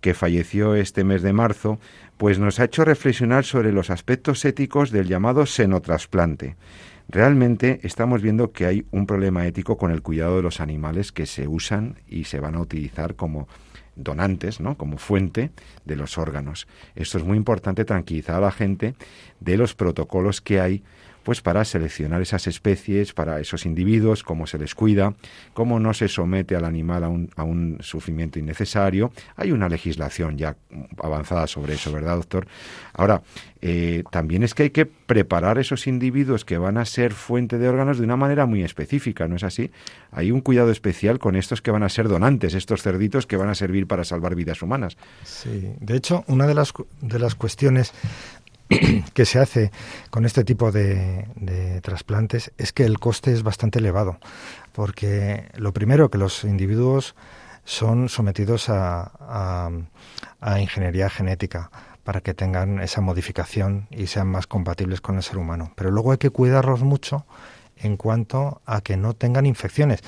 que 0.00 0.14
falleció 0.14 0.76
este 0.76 1.02
mes 1.02 1.22
de 1.22 1.32
marzo, 1.32 1.80
pues 2.16 2.38
nos 2.38 2.60
ha 2.60 2.64
hecho 2.64 2.84
reflexionar 2.84 3.44
sobre 3.44 3.72
los 3.72 3.90
aspectos 3.90 4.44
éticos 4.44 4.92
del 4.92 5.08
llamado 5.08 5.44
senotrasplante. 5.44 6.56
Realmente 7.08 7.80
estamos 7.82 8.22
viendo 8.22 8.52
que 8.52 8.66
hay 8.66 8.86
un 8.92 9.06
problema 9.06 9.46
ético 9.46 9.76
con 9.76 9.90
el 9.90 10.02
cuidado 10.02 10.36
de 10.36 10.42
los 10.42 10.60
animales 10.60 11.10
que 11.10 11.26
se 11.26 11.48
usan 11.48 11.96
y 12.06 12.24
se 12.24 12.38
van 12.38 12.54
a 12.54 12.60
utilizar 12.60 13.16
como 13.16 13.48
donantes, 13.96 14.60
¿no? 14.60 14.76
como 14.76 14.98
fuente 14.98 15.50
de 15.84 15.96
los 15.96 16.18
órganos. 16.18 16.68
Esto 16.94 17.18
es 17.18 17.24
muy 17.24 17.36
importante 17.36 17.84
tranquilizar 17.84 18.36
a 18.36 18.40
la 18.40 18.52
gente 18.52 18.94
de 19.40 19.56
los 19.56 19.74
protocolos 19.74 20.40
que 20.40 20.60
hay 20.60 20.84
pues 21.28 21.42
para 21.42 21.62
seleccionar 21.66 22.22
esas 22.22 22.46
especies, 22.46 23.12
para 23.12 23.38
esos 23.38 23.66
individuos, 23.66 24.22
cómo 24.22 24.46
se 24.46 24.56
les 24.56 24.74
cuida, 24.74 25.12
cómo 25.52 25.78
no 25.78 25.92
se 25.92 26.08
somete 26.08 26.56
al 26.56 26.64
animal 26.64 27.04
a 27.04 27.10
un, 27.10 27.28
a 27.36 27.42
un 27.42 27.76
sufrimiento 27.80 28.38
innecesario. 28.38 29.12
Hay 29.36 29.52
una 29.52 29.68
legislación 29.68 30.38
ya 30.38 30.56
avanzada 30.96 31.46
sobre 31.46 31.74
eso, 31.74 31.92
¿verdad, 31.92 32.16
doctor? 32.16 32.46
Ahora, 32.94 33.20
eh, 33.60 34.04
también 34.10 34.42
es 34.42 34.54
que 34.54 34.62
hay 34.62 34.70
que 34.70 34.86
preparar 34.86 35.58
esos 35.58 35.86
individuos 35.86 36.46
que 36.46 36.56
van 36.56 36.78
a 36.78 36.86
ser 36.86 37.12
fuente 37.12 37.58
de 37.58 37.68
órganos 37.68 37.98
de 37.98 38.04
una 38.04 38.16
manera 38.16 38.46
muy 38.46 38.62
específica, 38.62 39.28
¿no 39.28 39.36
es 39.36 39.42
así? 39.42 39.70
Hay 40.12 40.30
un 40.30 40.40
cuidado 40.40 40.70
especial 40.70 41.18
con 41.18 41.36
estos 41.36 41.60
que 41.60 41.70
van 41.70 41.82
a 41.82 41.90
ser 41.90 42.08
donantes, 42.08 42.54
estos 42.54 42.82
cerditos 42.82 43.26
que 43.26 43.36
van 43.36 43.50
a 43.50 43.54
servir 43.54 43.86
para 43.86 44.04
salvar 44.04 44.34
vidas 44.34 44.62
humanas. 44.62 44.96
Sí, 45.24 45.74
de 45.78 45.94
hecho, 45.94 46.24
una 46.26 46.46
de 46.46 46.54
las, 46.54 46.72
de 47.02 47.18
las 47.18 47.34
cuestiones 47.34 47.92
que 49.14 49.24
se 49.24 49.38
hace 49.38 49.70
con 50.10 50.24
este 50.24 50.44
tipo 50.44 50.70
de, 50.72 51.26
trasplantes 51.82 52.52
es 52.58 52.72
que 52.72 52.84
el 52.84 52.98
coste 52.98 53.32
es 53.32 53.42
bastante 53.42 53.78
elevado, 53.78 54.18
porque 54.72 55.48
lo 55.54 55.72
primero 55.72 56.10
que 56.10 56.18
los 56.18 56.44
individuos 56.44 57.14
son 57.64 58.08
sometidos 58.08 58.68
a, 58.68 59.70
a, 60.40 60.60
ingeniería 60.60 61.10
genética 61.10 61.70
para 62.04 62.20
que 62.20 62.34
tengan 62.34 62.80
esa 62.80 63.00
modificación 63.00 63.86
y 63.90 64.06
sean 64.06 64.28
más 64.28 64.46
compatibles 64.46 65.00
con 65.00 65.16
el 65.16 65.22
ser 65.22 65.36
humano. 65.36 65.72
Pero 65.76 65.90
luego 65.90 66.12
hay 66.12 66.18
que 66.18 66.30
cuidarlos 66.30 66.82
mucho 66.82 67.26
en 67.80 67.96
cuanto 67.96 68.60
a 68.66 68.80
que 68.80 68.96
no 68.96 69.14
tengan 69.14 69.46
infecciones. 69.46 70.00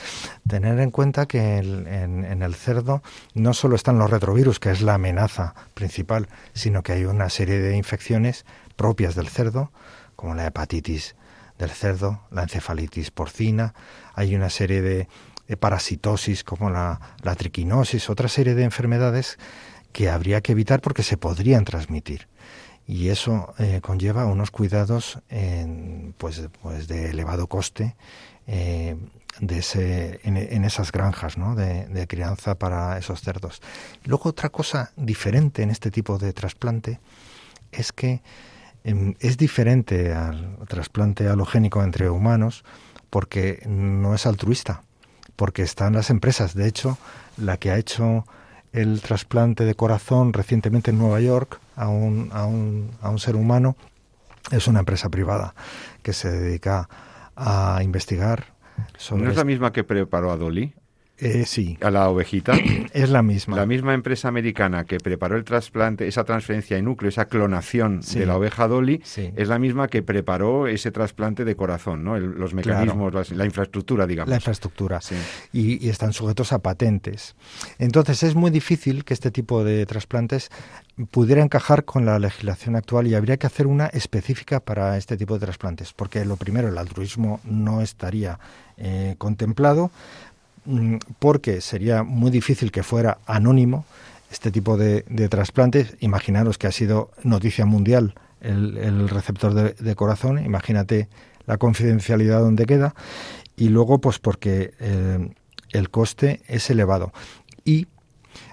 Tener 0.48 0.78
en 0.80 0.90
cuenta 0.90 1.26
que 1.26 1.58
en, 1.58 2.42
el 2.42 2.54
cerdo 2.54 3.02
no 3.34 3.54
solo 3.54 3.76
están 3.76 3.98
los 3.98 4.10
retrovirus, 4.10 4.58
que 4.58 4.70
es 4.70 4.82
la 4.82 4.94
amenaza 4.94 5.54
principal, 5.74 6.28
sino 6.52 6.82
que 6.82 6.92
hay 6.92 7.04
una 7.04 7.28
serie 7.28 7.58
de 7.58 7.76
infecciones 7.76 8.44
propias 8.76 9.14
del 9.14 9.28
cerdo, 9.28 9.70
como 10.16 10.34
la 10.34 10.46
hepatitis 10.46 11.16
del 11.58 11.70
cerdo, 11.70 12.22
la 12.30 12.42
encefalitis 12.42 13.10
porcina, 13.10 13.74
hay 14.14 14.34
una 14.34 14.50
serie 14.50 14.80
de, 14.82 15.08
parasitosis 15.58 16.44
como 16.44 16.70
la, 16.70 17.00
la 17.22 17.34
triquinosis, 17.34 18.08
otra 18.08 18.28
serie 18.28 18.54
de 18.54 18.62
enfermedades 18.62 19.36
que 19.92 20.08
habría 20.08 20.42
que 20.42 20.52
evitar 20.52 20.80
porque 20.80 21.02
se 21.02 21.16
podrían 21.16 21.64
transmitir 21.64 22.29
y 22.90 23.10
eso 23.10 23.54
eh, 23.58 23.78
conlleva 23.80 24.26
unos 24.26 24.50
cuidados 24.50 25.20
en, 25.28 26.12
pues, 26.18 26.42
pues 26.60 26.88
de 26.88 27.10
elevado 27.10 27.46
coste 27.46 27.94
eh, 28.48 28.96
de 29.38 29.58
ese, 29.58 30.18
en, 30.24 30.64
esas 30.64 30.90
granjas 30.90 31.38
¿no? 31.38 31.54
de, 31.54 32.06
crianza 32.08 32.56
para 32.56 32.98
esos 32.98 33.20
cerdos. 33.20 33.62
Luego 34.02 34.30
otra 34.30 34.48
cosa 34.48 34.90
diferente 34.96 35.62
en 35.62 35.70
este 35.70 35.92
tipo 35.92 36.18
de 36.18 36.32
trasplante 36.32 36.98
es 37.70 37.92
que 37.92 38.22
em, 38.82 39.14
es 39.20 39.36
diferente 39.36 40.12
al 40.12 40.58
trasplante 40.66 41.28
halogénico 41.28 41.84
entre 41.84 42.10
humanos 42.10 42.64
porque 43.08 43.62
no 43.68 44.16
es 44.16 44.26
altruista, 44.26 44.82
porque 45.36 45.62
están 45.62 45.92
las 45.92 46.10
empresas. 46.10 46.54
De 46.54 46.66
hecho, 46.66 46.98
la 47.36 47.56
que 47.56 47.70
ha 47.70 47.78
hecho 47.78 48.24
el 48.72 49.00
trasplante 49.00 49.64
de 49.64 49.74
corazón 49.74 50.32
recientemente 50.32 50.90
en 50.90 50.98
Nueva 50.98 51.20
York 51.20 51.60
a 51.76 51.88
un, 51.88 52.30
a 52.32 52.46
un, 52.46 52.90
a 53.02 53.10
un 53.10 53.18
ser 53.18 53.36
humano 53.36 53.76
es 54.50 54.66
una 54.68 54.80
empresa 54.80 55.08
privada 55.08 55.54
que 56.02 56.12
se 56.12 56.30
dedica 56.30 56.88
a 57.36 57.80
investigar 57.82 58.46
sobre... 58.96 59.24
¿No 59.24 59.30
es 59.30 59.36
la 59.36 59.44
misma 59.44 59.72
que 59.72 59.84
preparó 59.84 60.30
a 60.32 60.36
Dolly? 60.36 60.74
Eh, 61.20 61.44
sí. 61.46 61.76
A 61.82 61.90
la 61.90 62.08
ovejita. 62.08 62.52
es 62.92 63.10
la 63.10 63.22
misma. 63.22 63.56
La 63.56 63.66
misma 63.66 63.94
empresa 63.94 64.28
americana 64.28 64.84
que 64.84 64.98
preparó 64.98 65.36
el 65.36 65.44
trasplante, 65.44 66.08
esa 66.08 66.24
transferencia 66.24 66.76
de 66.76 66.82
núcleo, 66.82 67.08
esa 67.08 67.26
clonación 67.26 68.00
de 68.00 68.26
la 68.26 68.36
oveja 68.36 68.66
Dolly, 68.68 69.02
es 69.36 69.48
la 69.48 69.58
misma 69.58 69.88
que 69.88 70.02
preparó 70.02 70.66
ese 70.66 70.90
trasplante 70.90 71.44
de 71.44 71.54
corazón, 71.56 72.04
¿no? 72.04 72.18
los 72.18 72.54
mecanismos, 72.54 73.30
la 73.32 73.44
infraestructura, 73.44 74.06
digamos. 74.06 74.30
La 74.30 74.36
infraestructura. 74.36 75.00
Y, 75.52 75.84
y, 75.84 75.90
están 75.90 76.12
sujetos 76.12 76.52
a 76.52 76.60
patentes. 76.60 77.34
Entonces 77.78 78.22
es 78.22 78.34
muy 78.34 78.50
difícil 78.50 79.04
que 79.04 79.14
este 79.14 79.30
tipo 79.30 79.64
de 79.64 79.84
trasplantes 79.86 80.50
pudiera 81.10 81.42
encajar 81.42 81.84
con 81.84 82.04
la 82.04 82.18
legislación 82.18 82.76
actual 82.76 83.06
y 83.06 83.14
habría 83.14 83.36
que 83.36 83.46
hacer 83.46 83.66
una 83.66 83.86
específica 83.86 84.60
para 84.60 84.96
este 84.96 85.16
tipo 85.16 85.34
de 85.34 85.46
trasplantes, 85.46 85.92
porque 85.92 86.24
lo 86.24 86.36
primero, 86.36 86.68
el 86.68 86.78
altruismo 86.78 87.40
no 87.44 87.80
estaría 87.80 88.38
eh, 88.76 89.14
contemplado 89.18 89.90
porque 91.18 91.60
sería 91.60 92.02
muy 92.02 92.30
difícil 92.30 92.70
que 92.70 92.82
fuera 92.82 93.18
anónimo 93.26 93.84
este 94.30 94.50
tipo 94.50 94.76
de, 94.76 95.02
trasplantes. 95.28 95.96
Imaginaros 96.00 96.58
que 96.58 96.66
ha 96.66 96.72
sido 96.72 97.10
noticia 97.22 97.66
mundial 97.66 98.14
el, 98.40 99.08
receptor 99.08 99.74
de, 99.74 99.94
corazón, 99.96 100.44
imagínate 100.44 101.08
la 101.46 101.58
confidencialidad 101.58 102.40
donde 102.40 102.66
queda, 102.66 102.94
y 103.56 103.68
luego 103.68 104.00
pues 104.00 104.18
porque 104.18 104.72
eh, 104.80 105.30
el 105.70 105.90
coste 105.90 106.42
es 106.46 106.70
elevado. 106.70 107.12
Y 107.64 107.88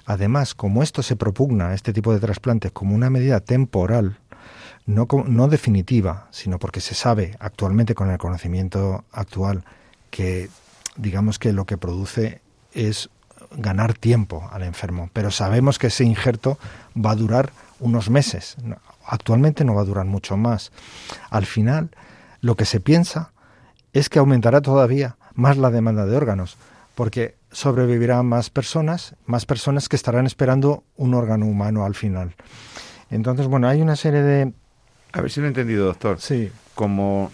además, 0.06 0.56
como 0.56 0.84
esto 0.84 1.04
se 1.04 1.16
propugna, 1.16 1.74
este 1.74 1.94
tipo 1.94 2.14
de 2.14 2.20
trasplantes, 2.20 2.72
como 2.72 2.96
una 2.96 3.10
medida 3.10 3.40
temporal, 3.40 4.18
no, 4.86 5.08
no 5.26 5.48
definitiva, 5.48 6.28
sino 6.32 6.60
porque 6.60 6.82
se 6.82 6.96
sabe 6.96 7.36
actualmente 7.40 7.94
con 7.94 8.10
el 8.10 8.18
conocimiento 8.18 9.04
actual 9.12 9.64
que 10.10 10.50
digamos 10.98 11.40
que 11.40 11.54
lo 11.54 11.66
que 11.66 11.78
produce 11.78 12.42
es 12.74 13.10
ganar 13.52 13.94
tiempo 13.94 14.48
al 14.52 14.64
enfermo, 14.64 15.10
pero 15.14 15.32
sabemos 15.32 15.80
que 15.80 15.88
ese 15.88 16.04
injerto 16.04 16.58
va 16.96 17.12
a 17.12 17.16
durar 17.16 17.52
unos 17.80 18.10
meses. 18.10 18.58
Actualmente 19.06 19.64
no 19.64 19.76
va 19.76 19.82
a 19.82 19.86
durar 19.86 20.06
mucho 20.06 20.36
más. 20.38 20.72
Al 21.30 21.46
final, 21.46 21.90
lo 22.42 22.56
que 22.56 22.66
se 22.66 22.80
piensa 22.80 23.32
es 23.94 24.10
que 24.10 24.20
aumentará 24.20 24.62
todavía 24.62 25.18
más 25.34 25.58
la 25.58 25.72
demanda 25.72 26.06
de 26.06 26.16
órganos, 26.16 26.58
porque 26.96 27.36
sobrevivirán 27.52 28.26
más 28.26 28.50
personas, 28.50 29.16
más 29.26 29.46
personas 29.46 29.88
que 29.88 29.96
estarán 29.96 30.26
esperando 30.26 30.84
un 30.98 31.14
órgano 31.14 31.46
humano 31.46 31.86
al 31.86 31.96
final. 31.96 32.36
Entonces, 33.10 33.48
bueno, 33.48 33.68
hay 33.68 33.82
una 33.82 33.96
serie 33.96 34.22
de... 34.22 34.54
A 35.14 35.22
ver 35.22 35.32
si 35.32 35.40
lo 35.40 35.46
he 35.46 35.50
entendido, 35.50 35.86
doctor. 35.86 36.20
Sí. 36.20 36.52
Como 36.76 37.32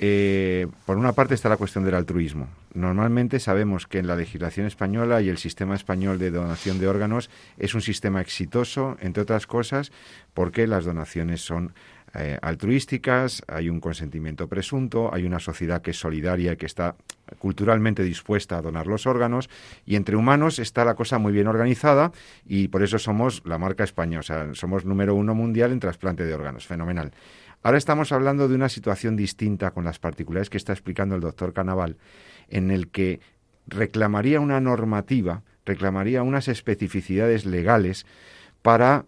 eh, 0.00 0.66
por 0.84 0.96
una 0.96 1.12
parte 1.12 1.34
está 1.34 1.48
la 1.48 1.56
cuestión 1.56 1.84
del 1.84 1.94
altruismo. 1.94 2.48
Normalmente 2.76 3.40
sabemos 3.40 3.86
que 3.86 3.98
en 3.98 4.06
la 4.06 4.16
legislación 4.16 4.66
española 4.66 5.22
y 5.22 5.30
el 5.30 5.38
sistema 5.38 5.74
español 5.74 6.18
de 6.18 6.30
donación 6.30 6.78
de 6.78 6.86
órganos 6.86 7.30
es 7.56 7.74
un 7.74 7.80
sistema 7.80 8.20
exitoso, 8.20 8.98
entre 9.00 9.22
otras 9.22 9.46
cosas, 9.46 9.92
porque 10.34 10.66
las 10.66 10.84
donaciones 10.84 11.40
son 11.40 11.72
eh, 12.12 12.38
altruísticas, 12.42 13.42
hay 13.48 13.70
un 13.70 13.80
consentimiento 13.80 14.46
presunto, 14.46 15.08
hay 15.14 15.24
una 15.24 15.40
sociedad 15.40 15.80
que 15.80 15.92
es 15.92 15.98
solidaria 15.98 16.52
y 16.52 16.56
que 16.58 16.66
está 16.66 16.96
culturalmente 17.38 18.02
dispuesta 18.02 18.58
a 18.58 18.62
donar 18.62 18.86
los 18.86 19.06
órganos, 19.06 19.48
y 19.86 19.96
entre 19.96 20.14
humanos 20.14 20.58
está 20.58 20.84
la 20.84 20.96
cosa 20.96 21.16
muy 21.16 21.32
bien 21.32 21.46
organizada 21.46 22.12
y 22.44 22.68
por 22.68 22.82
eso 22.82 22.98
somos 22.98 23.42
la 23.46 23.56
marca 23.56 23.84
española, 23.84 24.20
o 24.20 24.22
sea, 24.22 24.54
somos 24.54 24.84
número 24.84 25.14
uno 25.14 25.34
mundial 25.34 25.72
en 25.72 25.80
trasplante 25.80 26.26
de 26.26 26.34
órganos, 26.34 26.66
fenomenal. 26.66 27.12
Ahora 27.62 27.78
estamos 27.78 28.12
hablando 28.12 28.48
de 28.48 28.54
una 28.54 28.68
situación 28.68 29.16
distinta 29.16 29.72
con 29.72 29.84
las 29.84 29.98
particularidades 29.98 30.50
que 30.50 30.56
está 30.56 30.72
explicando 30.72 31.16
el 31.16 31.20
doctor 31.20 31.52
Canaval, 31.52 31.96
en 32.48 32.70
el 32.70 32.88
que 32.88 33.20
reclamaría 33.66 34.40
una 34.40 34.60
normativa, 34.60 35.42
reclamaría 35.64 36.22
unas 36.22 36.48
especificidades 36.48 37.44
legales 37.44 38.06
para 38.62 39.04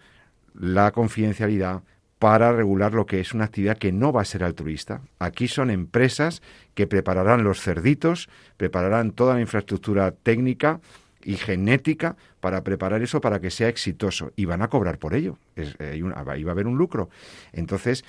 la 0.54 0.90
confidencialidad, 0.90 1.82
para 2.18 2.52
regular 2.52 2.94
lo 2.94 3.06
que 3.06 3.20
es 3.20 3.32
una 3.32 3.44
actividad 3.44 3.78
que 3.78 3.92
no 3.92 4.12
va 4.12 4.22
a 4.22 4.24
ser 4.24 4.42
altruista. 4.42 5.02
Aquí 5.20 5.46
son 5.46 5.70
empresas 5.70 6.42
que 6.74 6.88
prepararán 6.88 7.44
los 7.44 7.62
cerditos, 7.62 8.28
prepararán 8.56 9.12
toda 9.12 9.34
la 9.34 9.40
infraestructura 9.40 10.10
técnica 10.10 10.80
y 11.22 11.36
genética 11.36 12.16
para 12.40 12.64
preparar 12.64 13.02
eso 13.02 13.20
para 13.20 13.40
que 13.40 13.50
sea 13.50 13.68
exitoso 13.68 14.32
y 14.34 14.46
van 14.46 14.62
a 14.62 14.68
cobrar 14.68 14.98
por 14.98 15.14
ello. 15.14 15.38
Es, 15.54 15.76
eh, 15.78 16.02
ahí 16.26 16.42
va 16.42 16.50
a 16.50 16.52
haber 16.52 16.66
un 16.66 16.76
lucro. 16.76 17.08
Entonces, 17.52 18.04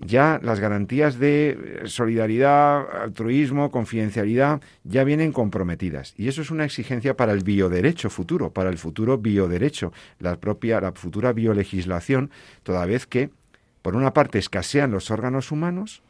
ya 0.00 0.40
las 0.42 0.60
garantías 0.60 1.18
de 1.18 1.82
solidaridad, 1.86 3.02
altruismo, 3.02 3.70
confidencialidad 3.70 4.60
ya 4.82 5.04
vienen 5.04 5.32
comprometidas. 5.32 6.14
Y 6.16 6.28
eso 6.28 6.42
es 6.42 6.50
una 6.50 6.64
exigencia 6.64 7.16
para 7.16 7.32
el 7.32 7.44
bioderecho 7.44 8.10
futuro, 8.10 8.50
para 8.50 8.70
el 8.70 8.78
futuro 8.78 9.18
bioderecho, 9.18 9.92
la 10.18 10.36
propia, 10.36 10.80
la 10.80 10.92
futura 10.92 11.32
biolegislación, 11.32 12.30
toda 12.62 12.86
vez 12.86 13.06
que, 13.06 13.30
por 13.82 13.96
una 13.96 14.12
parte, 14.12 14.38
escasean 14.38 14.90
los 14.90 15.10
órganos 15.10 15.52
humanos, 15.52 16.02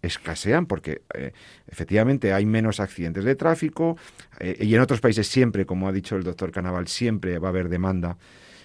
escasean 0.00 0.66
porque 0.66 1.02
eh, 1.14 1.32
efectivamente 1.66 2.32
hay 2.32 2.46
menos 2.46 2.78
accidentes 2.78 3.24
de 3.24 3.34
tráfico 3.34 3.96
eh, 4.38 4.56
y 4.60 4.74
en 4.74 4.80
otros 4.80 5.00
países 5.00 5.26
siempre, 5.26 5.66
como 5.66 5.88
ha 5.88 5.92
dicho 5.92 6.16
el 6.16 6.22
doctor 6.22 6.52
Canaval, 6.52 6.86
siempre 6.86 7.38
va 7.38 7.48
a 7.48 7.50
haber 7.50 7.68
demanda, 7.68 8.16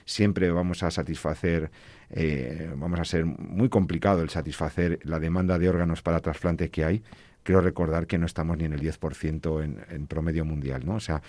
siempre 0.05 0.51
vamos 0.51 0.83
a 0.83 0.91
satisfacer 0.91 1.71
eh, 2.15 2.71
vamos 2.75 2.99
a 2.99 3.05
ser 3.05 3.25
muy 3.25 3.69
complicado 3.69 4.21
el 4.21 4.29
satisfacer 4.29 4.99
la 5.03 5.19
demanda 5.19 5.57
de 5.57 5.67
órganos 5.67 6.01
para 6.01 6.19
trasplante 6.19 6.69
que 6.69 6.85
hay. 6.85 7.03
Quiero 7.41 7.59
recordar 7.59 8.07
que 8.07 8.17
no 8.17 8.25
estamos 8.25 8.57
ni 8.57 8.65
en 8.65 8.73
el 8.73 8.81
10% 8.81 9.63
en, 9.63 9.79
en 9.89 10.07
promedio 10.07 10.45
mundial, 10.45 10.85
¿no? 10.85 10.95
O 10.95 10.99
sea, 10.99 11.21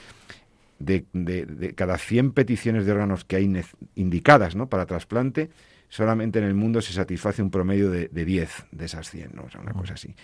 de, 0.78 1.06
de, 1.12 1.74
cada 1.74 1.98
100 1.98 2.32
peticiones 2.32 2.84
de 2.84 2.92
órganos 2.92 3.24
que 3.24 3.36
hay 3.36 3.64
indicadas 3.94 4.54
¿no? 4.54 4.68
para 4.68 4.86
trasplante, 4.86 5.50
solamente 5.88 6.38
en 6.38 6.44
el 6.44 6.54
mundo 6.54 6.82
se 6.82 6.92
satisface 6.92 7.42
un 7.42 7.50
promedio 7.50 7.90
de, 7.90 8.08
de 8.08 8.24
10 8.24 8.66
de 8.72 8.84
esas 8.84 9.10
100, 9.10 9.30
¿no? 9.34 9.44
O 9.44 9.50
sea, 9.50 9.60
una 9.60 9.72
cosa 9.72 9.94
así. 9.94 10.14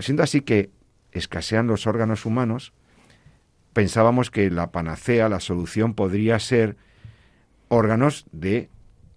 siendo 0.00 0.22
así 0.22 0.40
que 0.40 0.70
escasean 1.12 1.66
los 1.66 1.86
órganos 1.86 2.26
humanos, 2.26 2.72
pensábamos 3.72 4.30
que 4.30 4.50
la 4.50 4.72
panacea, 4.72 5.28
la 5.28 5.40
solución 5.40 5.94
podría 5.94 6.38
ser 6.38 6.76
órganos 7.68 8.26
de 8.32 8.70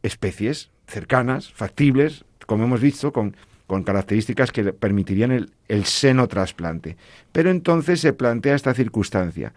especies 0.03 0.71
cercanas, 0.87 1.51
factibles, 1.53 2.25
como 2.45 2.63
hemos 2.63 2.81
visto, 2.81 3.13
con, 3.13 3.35
con 3.67 3.83
características 3.83 4.51
que 4.51 4.73
permitirían 4.73 5.31
el, 5.31 5.51
el 5.67 5.85
seno 5.85 6.27
trasplante. 6.27 6.97
Pero 7.31 7.51
entonces 7.51 8.01
se 8.01 8.13
plantea 8.13 8.55
esta 8.55 8.73
circunstancia. 8.73 9.53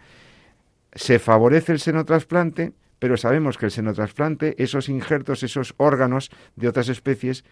Se 0.93 1.17
favorece 1.17 1.71
el 1.71 1.79
seno 1.79 2.05
trasplante, 2.05 2.73
pero 2.99 3.17
sabemos 3.17 3.57
que 3.57 3.65
el 3.65 3.71
seno 3.71 3.93
trasplante, 3.93 4.55
esos 4.61 4.89
injertos, 4.89 5.43
esos 5.43 5.73
órganos 5.77 6.29
de 6.55 6.67
otras 6.67 6.89
especies, 6.89 7.43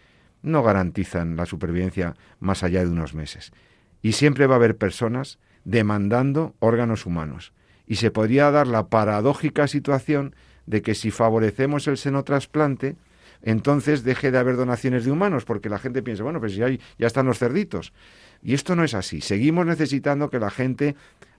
no 0.42 0.62
garantizan 0.62 1.36
la 1.36 1.46
supervivencia 1.46 2.14
más 2.40 2.62
allá 2.62 2.84
de 2.84 2.90
unos 2.90 3.14
meses. 3.14 3.52
Y 4.00 4.12
siempre 4.12 4.46
va 4.46 4.54
a 4.54 4.56
haber 4.56 4.76
personas 4.76 5.38
demandando 5.64 6.54
órganos 6.58 7.06
humanos. 7.06 7.52
Y 7.86 7.96
se 7.96 8.10
podría 8.10 8.50
dar 8.50 8.66
la 8.66 8.88
paradójica 8.88 9.66
situación 9.66 10.34
de 10.66 10.82
que 10.82 10.94
si 10.94 11.10
favorecemos 11.10 11.86
el 11.88 11.96
seno 11.96 12.24
trasplante, 12.24 12.96
entonces 13.42 14.04
deje 14.04 14.30
de 14.30 14.38
haber 14.38 14.56
donaciones 14.56 15.04
de 15.04 15.10
humanos, 15.10 15.44
porque 15.44 15.68
la 15.68 15.78
gente 15.78 16.02
piensa, 16.02 16.22
bueno, 16.22 16.40
pues 16.40 16.54
ya, 16.54 16.68
ya 16.68 17.06
están 17.06 17.26
los 17.26 17.38
cerditos. 17.38 17.92
Y 18.42 18.54
esto 18.54 18.76
no 18.76 18.84
es 18.84 18.94
así. 18.94 19.20
Seguimos 19.20 19.66
necesitando 19.66 20.30
que 20.30 20.38
la 20.38 20.50
gente 20.50 20.96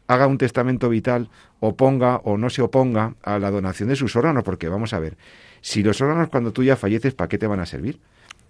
haga 0.07 0.27
un 0.27 0.37
testamento 0.37 0.89
vital, 0.89 1.29
oponga 1.59 2.17
o 2.17 2.37
no 2.37 2.49
se 2.49 2.61
oponga 2.61 3.15
a 3.23 3.39
la 3.39 3.51
donación 3.51 3.89
de 3.89 3.95
sus 3.95 4.15
órganos, 4.15 4.43
porque 4.43 4.67
vamos 4.67 4.93
a 4.93 4.99
ver, 4.99 5.17
si 5.61 5.81
los 5.81 6.01
órganos 6.01 6.29
cuando 6.29 6.51
tú 6.51 6.63
ya 6.63 6.75
falleces, 6.75 7.13
¿para 7.13 7.29
qué 7.29 7.37
te 7.37 7.47
van 7.47 7.61
a 7.61 7.65
servir? 7.65 7.99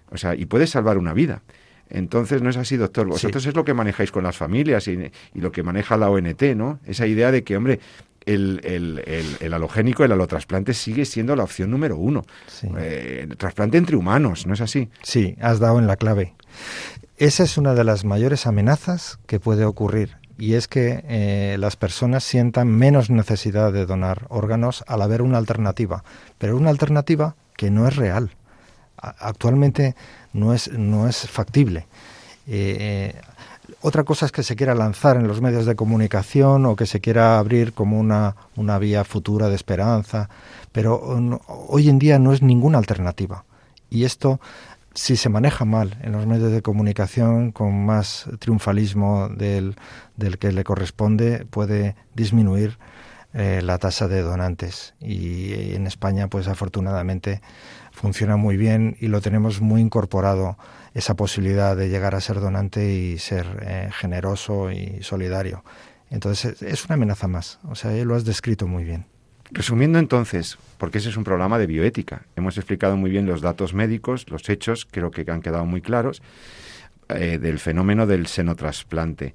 O 0.09 0.17
sea, 0.17 0.35
y 0.35 0.45
puedes 0.45 0.71
salvar 0.71 0.97
una 0.97 1.13
vida. 1.13 1.41
Entonces 1.89 2.41
no 2.41 2.49
es 2.49 2.57
así, 2.57 2.77
doctor. 2.77 3.07
Vosotros 3.07 3.45
es 3.45 3.55
lo 3.55 3.65
que 3.65 3.73
manejáis 3.73 4.11
con 4.11 4.23
las 4.23 4.35
familias 4.35 4.87
y, 4.87 5.11
y, 5.33 5.41
lo 5.41 5.51
que 5.51 5.61
maneja 5.61 5.95
la 5.97 6.09
ONT, 6.09 6.41
¿no? 6.55 6.79
Esa 6.85 7.05
idea 7.05 7.31
de 7.31 7.43
que, 7.43 7.55
hombre, 7.55 7.79
el, 8.25 8.61
el, 8.63 9.37
el, 9.39 9.53
halogénico, 9.53 10.03
el 10.03 10.11
alotrasplante 10.11 10.73
sigue 10.73 11.05
siendo 11.05 11.35
la 11.35 11.43
opción 11.43 11.71
número 11.71 11.97
uno. 11.97 12.23
Eh, 12.77 13.27
trasplante 13.37 13.77
entre 13.77 13.95
humanos, 13.95 14.45
¿no 14.47 14.53
es 14.53 14.61
así? 14.61 14.89
Sí, 15.01 15.35
has 15.41 15.59
dado 15.59 15.79
en 15.79 15.87
la 15.87 15.95
clave. 15.95 16.33
Esa 17.17 17.43
es 17.43 17.57
una 17.57 17.73
de 17.73 17.83
las 17.83 18.05
mayores 18.05 18.47
amenazas 18.47 19.19
que 19.27 19.39
puede 19.39 19.65
ocurrir 19.65 20.17
y 20.37 20.55
es 20.55 20.67
que 20.67 21.03
eh, 21.07 21.57
las 21.59 21.75
personas 21.75 22.23
sientan 22.23 22.67
menos 22.67 23.09
necesidad 23.09 23.71
de 23.71 23.85
donar 23.85 24.25
órganos 24.29 24.83
al 24.87 25.01
haber 25.01 25.21
una 25.21 25.37
alternativa, 25.37 26.03
pero 26.37 26.57
una 26.57 26.69
alternativa 26.69 27.35
que 27.55 27.69
no 27.69 27.87
es 27.87 27.95
real. 27.95 28.31
Actualmente 28.97 29.95
no 30.33 30.53
es, 30.53 30.71
no 30.71 31.07
es 31.07 31.29
factible. 31.29 31.87
Eh, 32.47 33.13
Otra 33.85 34.05
cosa 34.05 34.25
es 34.25 34.31
que 34.31 34.43
se 34.43 34.55
quiera 34.55 34.75
lanzar 34.75 35.17
en 35.17 35.27
los 35.27 35.41
medios 35.41 35.65
de 35.65 35.75
comunicación 35.75 36.65
o 36.65 36.77
que 36.77 36.85
se 36.85 37.01
quiera 37.01 37.37
abrir 37.37 37.73
como 37.73 37.99
una, 37.99 38.37
una 38.55 38.79
vía 38.79 39.03
futura 39.03 39.49
de 39.49 39.55
esperanza, 39.55 40.29
pero 40.71 41.01
hoy 41.67 41.89
en 41.89 41.99
día 41.99 42.17
no 42.17 42.31
es 42.31 42.41
ninguna 42.41 42.77
alternativa. 42.77 43.43
Y 43.89 44.05
esto, 44.05 44.39
si 44.93 45.17
se 45.17 45.27
maneja 45.27 45.65
mal 45.65 45.97
en 46.01 46.13
los 46.13 46.25
medios 46.25 46.53
de 46.53 46.61
comunicación 46.61 47.51
con 47.51 47.85
más 47.85 48.29
triunfalismo 48.39 49.27
del, 49.27 49.75
del 50.15 50.37
que 50.37 50.53
le 50.53 50.63
corresponde, 50.63 51.45
puede 51.49 51.97
disminuir 52.15 52.77
eh, 53.33 53.61
la 53.61 53.79
tasa 53.79 54.07
de 54.07 54.21
donantes. 54.21 54.93
Y 55.01 55.73
en 55.73 55.87
España, 55.87 56.29
pues 56.29 56.47
afortunadamente, 56.47 57.41
funciona 57.91 58.37
muy 58.37 58.55
bien 58.55 58.95
y 59.01 59.07
lo 59.07 59.19
tenemos 59.19 59.59
muy 59.59 59.81
incorporado 59.81 60.57
esa 60.93 61.15
posibilidad 61.15 61.75
de 61.75 61.89
llegar 61.89 62.15
a 62.15 62.21
ser 62.21 62.39
donante 62.39 62.93
y 62.93 63.17
ser 63.17 63.45
eh, 63.61 63.89
generoso 63.91 64.71
y 64.71 65.01
solidario. 65.01 65.63
Entonces 66.09 66.61
es 66.61 66.85
una 66.85 66.95
amenaza 66.95 67.27
más, 67.27 67.59
o 67.67 67.75
sea, 67.75 67.91
lo 68.05 68.15
has 68.15 68.25
descrito 68.25 68.67
muy 68.67 68.83
bien. 68.83 69.05
Resumiendo 69.51 69.99
entonces, 69.99 70.57
porque 70.77 70.99
ese 70.99 71.09
es 71.09 71.17
un 71.17 71.23
programa 71.23 71.59
de 71.59 71.67
bioética, 71.67 72.23
hemos 72.35 72.57
explicado 72.57 72.97
muy 72.97 73.11
bien 73.11 73.25
los 73.25 73.41
datos 73.41 73.73
médicos, 73.73 74.29
los 74.29 74.47
hechos, 74.49 74.87
creo 74.89 75.11
que 75.11 75.29
han 75.29 75.41
quedado 75.41 75.65
muy 75.65 75.81
claros, 75.81 76.21
eh, 77.09 77.37
del 77.37 77.59
fenómeno 77.59 78.07
del 78.07 78.27
senotrasplante. 78.27 79.33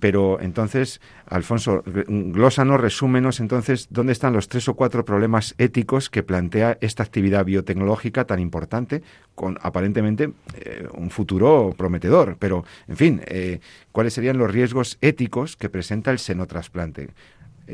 Pero 0.00 0.40
entonces, 0.40 1.00
Alfonso, 1.26 1.82
glósanos, 1.84 2.80
resúmenos 2.80 3.40
entonces 3.40 3.88
dónde 3.90 4.12
están 4.12 4.32
los 4.32 4.48
tres 4.48 4.68
o 4.68 4.74
cuatro 4.74 5.04
problemas 5.04 5.54
éticos 5.58 6.08
que 6.08 6.22
plantea 6.22 6.78
esta 6.80 7.02
actividad 7.02 7.44
biotecnológica 7.44 8.24
tan 8.24 8.38
importante, 8.38 9.02
con 9.34 9.58
aparentemente 9.60 10.32
eh, 10.54 10.86
un 10.94 11.10
futuro 11.10 11.74
prometedor. 11.76 12.36
Pero, 12.38 12.64
en 12.86 12.96
fin, 12.96 13.22
eh, 13.26 13.60
¿cuáles 13.90 14.14
serían 14.14 14.38
los 14.38 14.50
riesgos 14.50 14.98
éticos 15.00 15.56
que 15.56 15.68
presenta 15.68 16.12
el 16.12 16.18
senotrasplante? 16.18 17.08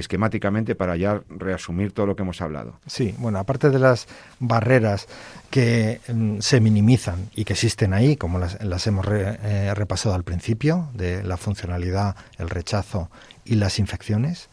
Esquemáticamente 0.01 0.75
para 0.75 0.97
ya 0.97 1.23
reasumir 1.29 1.93
todo 1.93 2.07
lo 2.07 2.17
que 2.17 2.23
hemos 2.23 2.41
hablado. 2.41 2.79
Sí, 2.87 3.15
bueno, 3.19 3.39
aparte 3.39 3.71
de 3.71 3.79
las 3.79 4.07
barreras 4.39 5.07
que 5.51 6.01
mm, 6.09 6.39
se 6.41 6.61
minimizan 6.61 7.31
y 7.35 7.45
que 7.45 7.55
existen 7.55 7.93
ahí, 7.93 8.17
como 8.17 8.39
las, 8.39 8.87
hemos 8.87 9.07
eh, 9.11 9.73
repasado 9.75 10.15
al 10.15 10.25
principio, 10.25 10.89
de 10.95 11.23
la 11.23 11.37
funcionalidad, 11.37 12.17
el 12.39 12.49
rechazo 12.51 13.11
y 13.45 13.57
las 13.57 13.79
infecciones, 13.79 14.49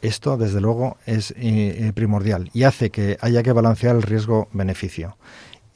esto 0.00 0.36
desde 0.36 0.60
luego 0.60 0.96
es 1.06 1.34
eh, 1.36 1.92
primordial 1.94 2.50
y 2.54 2.62
hace 2.62 2.90
que 2.90 3.18
haya 3.20 3.42
que 3.42 3.52
balancear 3.52 3.96
el 3.96 4.02
riesgo-beneficio. 4.02 5.16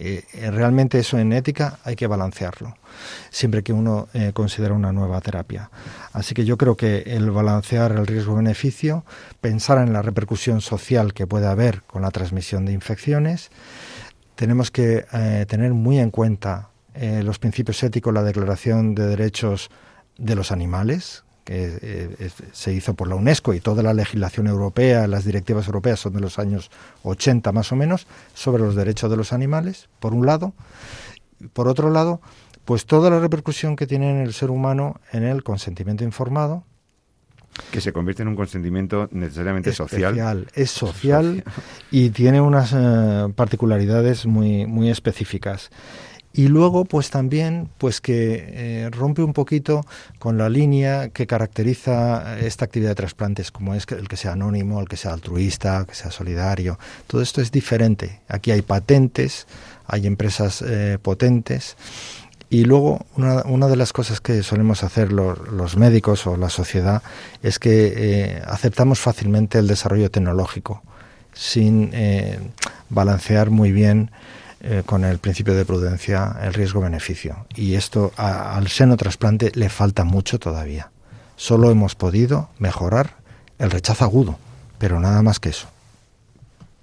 Eh, 0.05 0.51
realmente 0.51 0.99
eso 0.99 1.17
en 1.17 1.33
ética 1.33 1.79
hay 1.85 1.95
que 1.95 2.09
balancearlo, 2.09 2.75
siempre 3.31 3.63
que 3.63 3.73
uno 3.73 4.09
eh, 4.15 4.33
considera 4.35 4.75
una 4.75 4.91
nueva 4.91 5.21
terapia. 5.21 5.71
Así 6.13 6.35
que 6.35 6.45
yo 6.45 6.59
creo 6.59 6.77
que 6.77 7.05
el 7.07 7.31
balancear 7.31 7.93
el 7.93 8.05
riesgo-beneficio, 8.09 9.05
pensar 9.41 9.79
en 9.79 9.93
la 9.93 10.03
repercusión 10.03 10.61
social 10.61 11.15
que 11.15 11.29
puede 11.29 11.47
haber 11.47 11.83
con 11.83 12.03
la 12.03 12.11
transmisión 12.11 12.65
de 12.65 12.73
infecciones, 12.73 13.53
tenemos 14.35 14.73
que 14.73 15.07
eh, 15.13 15.47
tener 15.49 15.73
muy 15.73 16.01
en 16.01 16.11
cuenta 16.11 16.69
los 16.95 17.39
principios 17.39 17.83
éticos, 17.83 18.13
la 18.13 18.23
Declaración 18.23 18.95
de 18.95 19.07
Derechos 19.07 19.71
de 20.19 20.35
los 20.35 20.53
Animales, 20.53 21.25
que 21.45 21.79
eh, 21.83 22.31
se 22.53 22.73
hizo 22.73 22.95
por 22.95 23.09
la 23.09 23.17
UNESCO 23.17 23.55
y 23.55 23.61
toda 23.61 23.83
la 23.83 23.95
legislación 23.95 24.47
europea, 24.47 25.07
las 25.07 25.25
directivas 25.25 25.67
europeas 25.67 26.01
son 26.01 26.13
de 26.13 26.21
los 26.21 26.39
años 26.39 26.71
80 27.03 27.51
más 27.53 27.73
o 27.73 27.77
menos, 27.77 28.07
sobre 28.35 28.63
los 28.63 28.75
derechos 28.77 29.11
de 29.11 29.17
los 29.17 29.33
animales, 29.33 29.89
por 29.99 30.15
un 30.15 30.27
lado. 30.27 30.53
Por 31.53 31.69
otro 31.69 31.91
lado, 31.91 32.21
pues 32.65 32.87
toda 32.87 33.11
la 33.11 33.19
repercusión 33.19 33.77
que 33.77 33.87
tiene 33.87 34.11
en 34.11 34.19
el 34.19 34.33
ser 34.33 34.51
humano 34.51 35.01
en 35.13 35.25
el 35.25 35.43
consentimiento 35.43 36.05
informado. 36.05 36.65
Que 37.71 37.83
se 37.83 37.93
convierte 37.93 38.23
en 38.23 38.29
un 38.29 38.37
consentimiento 38.37 39.09
necesariamente 39.11 39.73
social. 39.73 40.47
Es 40.55 40.71
social 40.71 41.45
y 41.91 42.11
tiene 42.11 42.41
unas 42.41 42.73
eh, 42.75 43.31
particularidades 43.35 44.25
muy, 44.25 44.67
muy 44.67 44.89
específicas 44.91 45.71
y 46.35 46.49
luego 46.49 46.85
pues 46.85 47.11
también 47.11 47.69
pues 47.79 48.01
que 48.01 48.45
eh, 48.49 48.91
rompe 48.91 49.23
un 49.23 49.35
poquito 49.35 49.85
con 50.19 50.39
la 50.39 50.49
línea 50.49 51.11
que 51.11 51.27
caracteriza 51.27 52.39
esta 52.41 52.65
actividad 52.65 52.91
de 52.91 52.95
trasplantes 52.95 53.51
como 53.51 53.75
es 53.75 53.87
el 53.91 54.09
que 54.09 54.17
sea 54.17 54.33
anónimo, 54.33 54.81
el 54.81 54.89
que 54.89 54.97
sea 54.97 55.13
altruista, 55.13 55.85
que 55.87 55.95
sea 55.95 56.11
solidario. 56.11 56.79
Todo 57.07 57.21
esto 57.21 57.43
es 57.43 57.53
diferente. 57.53 58.21
Aquí 58.29 58.51
hay 58.51 58.63
patentes, 58.63 59.47
hay 59.87 60.07
empresas 60.07 60.65
eh, 60.67 60.99
potentes. 61.01 61.77
Y 62.49 62.65
luego, 62.65 63.07
una, 63.17 63.43
una, 63.45 63.67
de 63.69 63.77
las 63.77 63.95
cosas 63.95 64.21
que 64.21 64.43
solemos 64.43 64.85
hacer 64.85 65.11
los, 65.11 65.77
médicos 65.77 66.27
o 66.27 66.37
la 66.37 66.51
sociedad 66.51 67.03
es 67.43 67.59
que 67.59 67.93
eh, 67.97 68.43
aceptamos 68.47 69.01
fácilmente 69.01 69.59
el 69.59 69.67
desarrollo 69.67 70.11
tecnológico 70.11 70.83
sin 71.33 71.91
balancear 72.91 73.49
muy 73.49 73.73
bien 73.73 74.11
eh, 74.65 74.85
con 74.87 75.05
el 75.05 75.19
principio 75.19 75.55
de 75.55 75.65
prudencia 75.65 76.37
el 76.41 76.55
riesgo-beneficio. 76.55 77.47
Y 77.57 77.75
esto 77.75 78.13
al 78.17 78.69
seno 78.69 78.97
trasplante 78.97 79.51
le 79.57 79.69
falta 79.69 80.05
mucho 80.05 80.39
todavía. 80.39 80.93
Solo 81.35 81.73
hemos 81.73 81.97
podido 81.97 82.49
mejorar 82.61 83.17
el 83.59 83.73
rechazo 83.73 84.05
agudo, 84.05 84.39
pero 84.79 85.01
nada 85.01 85.21
más 85.21 85.41
que 85.41 85.49
eso. 85.49 85.67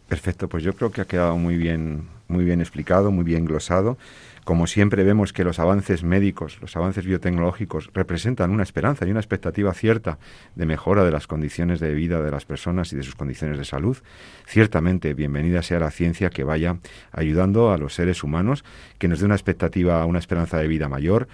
Perfecto, 0.10 0.50
pues 0.50 0.62
yo 0.62 0.74
creo 0.74 0.92
que 0.92 1.00
ha 1.00 1.06
quedado 1.06 1.38
muy 1.38 1.56
bien, 1.56 2.10
muy 2.28 2.44
bien 2.44 2.60
explicado, 2.60 3.12
muy 3.12 3.24
bien 3.24 3.46
glosado. 3.46 3.98
Como 4.44 4.68
siempre 4.68 5.04
vemos 5.04 5.34
que 5.34 5.44
los 5.44 5.60
avances 5.60 6.04
médicos, 6.04 6.60
los 6.62 6.76
avances 6.76 7.06
biotecnológicos 7.06 7.90
representan 7.94 8.52
una 8.52 8.64
esperanza 8.64 9.06
y 9.06 9.12
una 9.12 9.20
expectativa 9.20 9.74
cierta 9.74 10.18
de 10.56 10.66
mejora 10.66 11.04
de 11.04 11.12
las 11.12 11.28
condiciones 11.28 11.80
de 11.80 11.94
vida 11.94 12.22
de 12.22 12.32
las 12.32 12.46
personas 12.46 12.92
y 12.94 12.96
de 12.96 13.04
sus 13.04 13.16
condiciones 13.16 13.58
de 13.58 13.66
salud. 13.66 13.98
Ciertamente, 14.46 15.14
bienvenida 15.14 15.62
sea 15.62 15.80
la 15.80 15.92
ciencia 15.92 16.30
que 16.30 16.44
vaya 16.44 16.78
ayudando 17.12 17.72
a 17.72 17.78
los 17.78 17.94
seres 17.94 18.24
humanos, 18.24 18.64
que 18.98 19.08
nos 19.08 19.20
dé 19.20 19.26
una 19.26 19.36
expectativa, 19.36 20.04
una 20.06 20.20
esperanza 20.20 20.58
de 20.58 20.68
vida 20.68 20.90
mayor, 20.90 21.28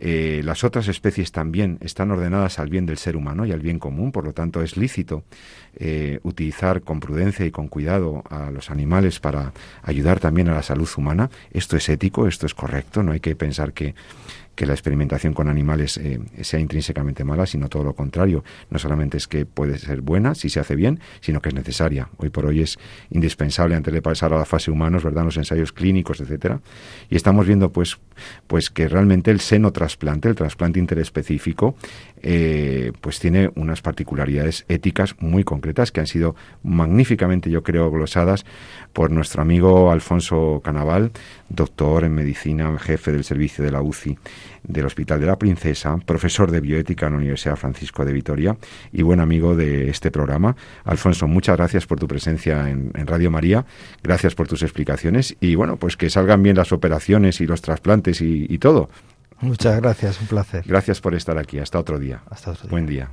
eh, 0.00 0.42
las 0.44 0.62
otras 0.62 0.86
especies 0.88 1.32
también 1.32 1.78
están 1.80 2.10
ordenadas 2.10 2.58
al 2.58 2.68
bien 2.68 2.86
del 2.86 2.98
ser 2.98 3.16
humano 3.16 3.46
y 3.46 3.52
al 3.52 3.60
bien 3.60 3.78
común, 3.78 4.12
por 4.12 4.24
lo 4.24 4.32
tanto 4.32 4.62
es 4.62 4.76
lícito 4.76 5.24
eh, 5.76 6.20
utilizar 6.22 6.82
con 6.82 7.00
prudencia 7.00 7.44
y 7.44 7.50
con 7.50 7.68
cuidado 7.68 8.22
a 8.30 8.50
los 8.50 8.70
animales 8.70 9.18
para 9.18 9.52
ayudar 9.82 10.20
también 10.20 10.48
a 10.48 10.54
la 10.54 10.62
salud 10.62 10.88
humana. 10.96 11.30
Esto 11.50 11.76
es 11.76 11.88
ético, 11.88 12.28
esto 12.28 12.46
es 12.46 12.54
correcto, 12.54 13.02
no 13.02 13.12
hay 13.12 13.20
que 13.20 13.34
pensar 13.34 13.72
que 13.72 13.94
que 14.58 14.66
la 14.66 14.72
experimentación 14.72 15.34
con 15.34 15.48
animales 15.48 15.98
eh, 15.98 16.18
sea 16.40 16.58
intrínsecamente 16.58 17.22
mala, 17.22 17.46
sino 17.46 17.68
todo 17.68 17.84
lo 17.84 17.94
contrario. 17.94 18.42
No 18.70 18.80
solamente 18.80 19.16
es 19.16 19.28
que 19.28 19.46
puede 19.46 19.78
ser 19.78 20.00
buena 20.00 20.34
si 20.34 20.50
se 20.50 20.58
hace 20.58 20.74
bien, 20.74 20.98
sino 21.20 21.40
que 21.40 21.50
es 21.50 21.54
necesaria. 21.54 22.08
Hoy 22.16 22.30
por 22.30 22.44
hoy 22.44 22.62
es 22.62 22.76
indispensable 23.10 23.76
antes 23.76 23.94
de 23.94 24.02
pasar 24.02 24.32
a 24.32 24.36
la 24.36 24.44
fase 24.44 24.72
humanos, 24.72 25.04
¿verdad? 25.04 25.22
Los 25.22 25.36
ensayos 25.36 25.72
clínicos, 25.72 26.20
etcétera. 26.20 26.60
Y 27.08 27.14
estamos 27.14 27.46
viendo, 27.46 27.70
pues, 27.70 27.98
pues 28.48 28.68
que 28.68 28.88
realmente 28.88 29.30
el 29.30 29.38
seno 29.38 29.70
trasplante, 29.70 30.28
el 30.28 30.34
trasplante 30.34 30.80
interespecífico, 30.80 31.76
eh, 32.20 32.90
pues 33.00 33.20
tiene 33.20 33.52
unas 33.54 33.80
particularidades 33.80 34.64
éticas 34.66 35.14
muy 35.20 35.44
concretas 35.44 35.92
que 35.92 36.00
han 36.00 36.08
sido 36.08 36.34
magníficamente, 36.64 37.48
yo 37.48 37.62
creo, 37.62 37.92
glosadas 37.92 38.44
por 38.92 39.12
nuestro 39.12 39.40
amigo 39.40 39.92
Alfonso 39.92 40.60
Canaval, 40.64 41.12
doctor 41.48 42.04
en 42.04 42.14
medicina, 42.14 42.78
jefe 42.78 43.12
del 43.12 43.24
servicio 43.24 43.64
de 43.64 43.70
la 43.70 43.82
UCI 43.82 44.18
del 44.62 44.86
Hospital 44.86 45.20
de 45.20 45.26
la 45.26 45.38
Princesa, 45.38 45.96
profesor 46.04 46.50
de 46.50 46.60
bioética 46.60 47.06
en 47.06 47.12
la 47.12 47.18
Universidad 47.18 47.56
Francisco 47.56 48.04
de 48.04 48.12
Vitoria 48.12 48.56
y 48.92 49.02
buen 49.02 49.20
amigo 49.20 49.56
de 49.56 49.88
este 49.88 50.10
programa. 50.10 50.56
Alfonso, 50.84 51.26
muchas 51.26 51.56
gracias 51.56 51.86
por 51.86 51.98
tu 51.98 52.06
presencia 52.06 52.68
en, 52.68 52.92
Radio 53.06 53.30
María, 53.30 53.64
gracias 54.02 54.34
por 54.34 54.48
tus 54.48 54.62
explicaciones 54.62 55.36
y 55.40 55.54
bueno, 55.54 55.76
pues 55.76 55.96
que 55.96 56.10
salgan 56.10 56.42
bien 56.42 56.56
las 56.56 56.72
operaciones 56.72 57.40
y 57.40 57.46
los 57.46 57.62
trasplantes 57.62 58.20
y, 58.20 58.58
todo. 58.58 58.90
Muchas 59.40 59.80
gracias, 59.80 60.20
un 60.20 60.26
placer. 60.26 60.64
Gracias 60.66 61.00
por 61.00 61.14
estar 61.14 61.38
aquí. 61.38 61.60
Hasta 61.60 61.78
otro 61.78 61.98
día. 61.98 62.22
Hasta 62.28 62.50
otro 62.50 62.64
día. 62.64 62.70
Buen 62.70 62.86
día. 62.86 63.08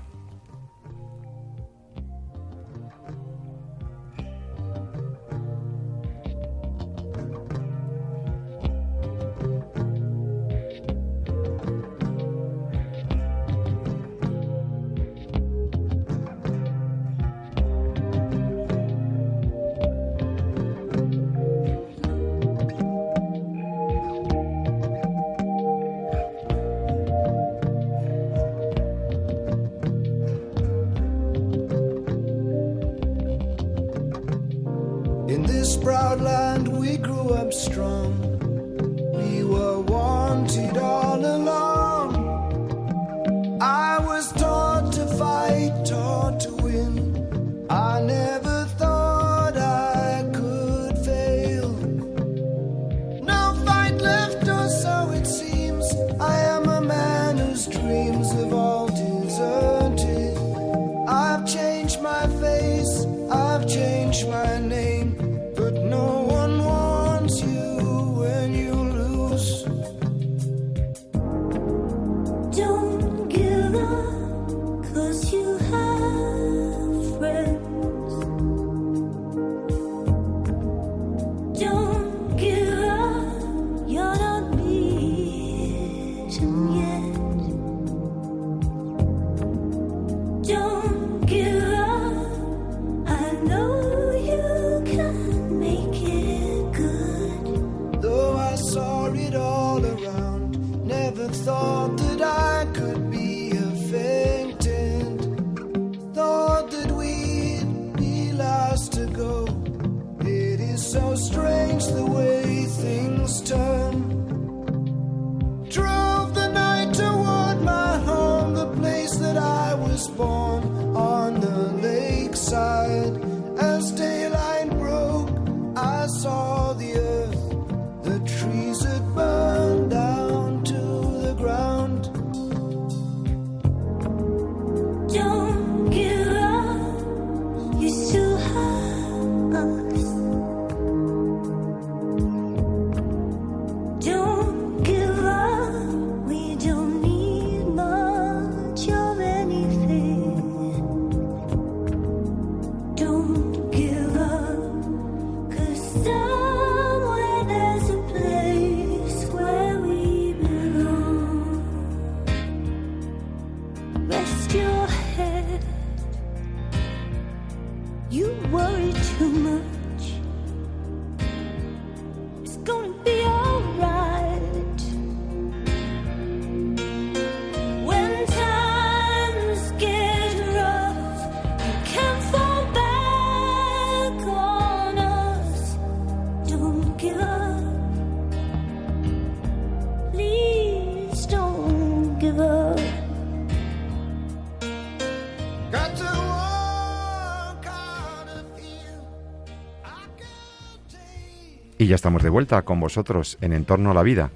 Ya 201.96 201.98
estamos 201.98 202.24
de 202.24 202.30
vuelta 202.30 202.64
con 202.64 202.82
vosotros 202.82 203.38
en 203.40 203.54
Entorno 203.54 203.92
a 203.92 203.94
la 203.94 204.04
Vida. 204.04 204.30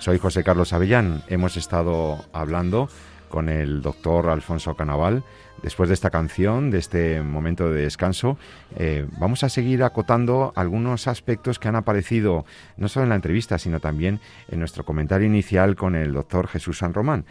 Soy 0.00 0.18
José 0.18 0.42
Carlos 0.42 0.72
Avellán. 0.72 1.22
Hemos 1.28 1.56
estado 1.56 2.24
hablando 2.32 2.88
con 3.28 3.48
el 3.48 3.80
doctor 3.80 4.28
Alfonso 4.28 4.74
Canaval. 4.74 5.22
Después 5.62 5.88
de 5.88 5.94
esta 5.94 6.10
canción, 6.10 6.72
de 6.72 6.78
este 6.78 7.22
momento 7.22 7.70
de 7.70 7.82
descanso, 7.82 8.38
eh, 8.74 9.06
vamos 9.20 9.44
a 9.44 9.48
seguir 9.48 9.84
acotando 9.84 10.52
algunos 10.56 11.06
aspectos 11.06 11.60
que 11.60 11.68
han 11.68 11.76
aparecido 11.76 12.44
no 12.76 12.88
solo 12.88 13.04
en 13.04 13.10
la 13.10 13.14
entrevista, 13.14 13.56
sino 13.56 13.78
también 13.78 14.18
en 14.48 14.58
nuestro 14.58 14.84
comentario 14.84 15.28
inicial 15.28 15.76
con 15.76 15.94
el 15.94 16.12
doctor 16.12 16.48
Jesús 16.48 16.78
San 16.78 16.92
Román. 16.92 17.24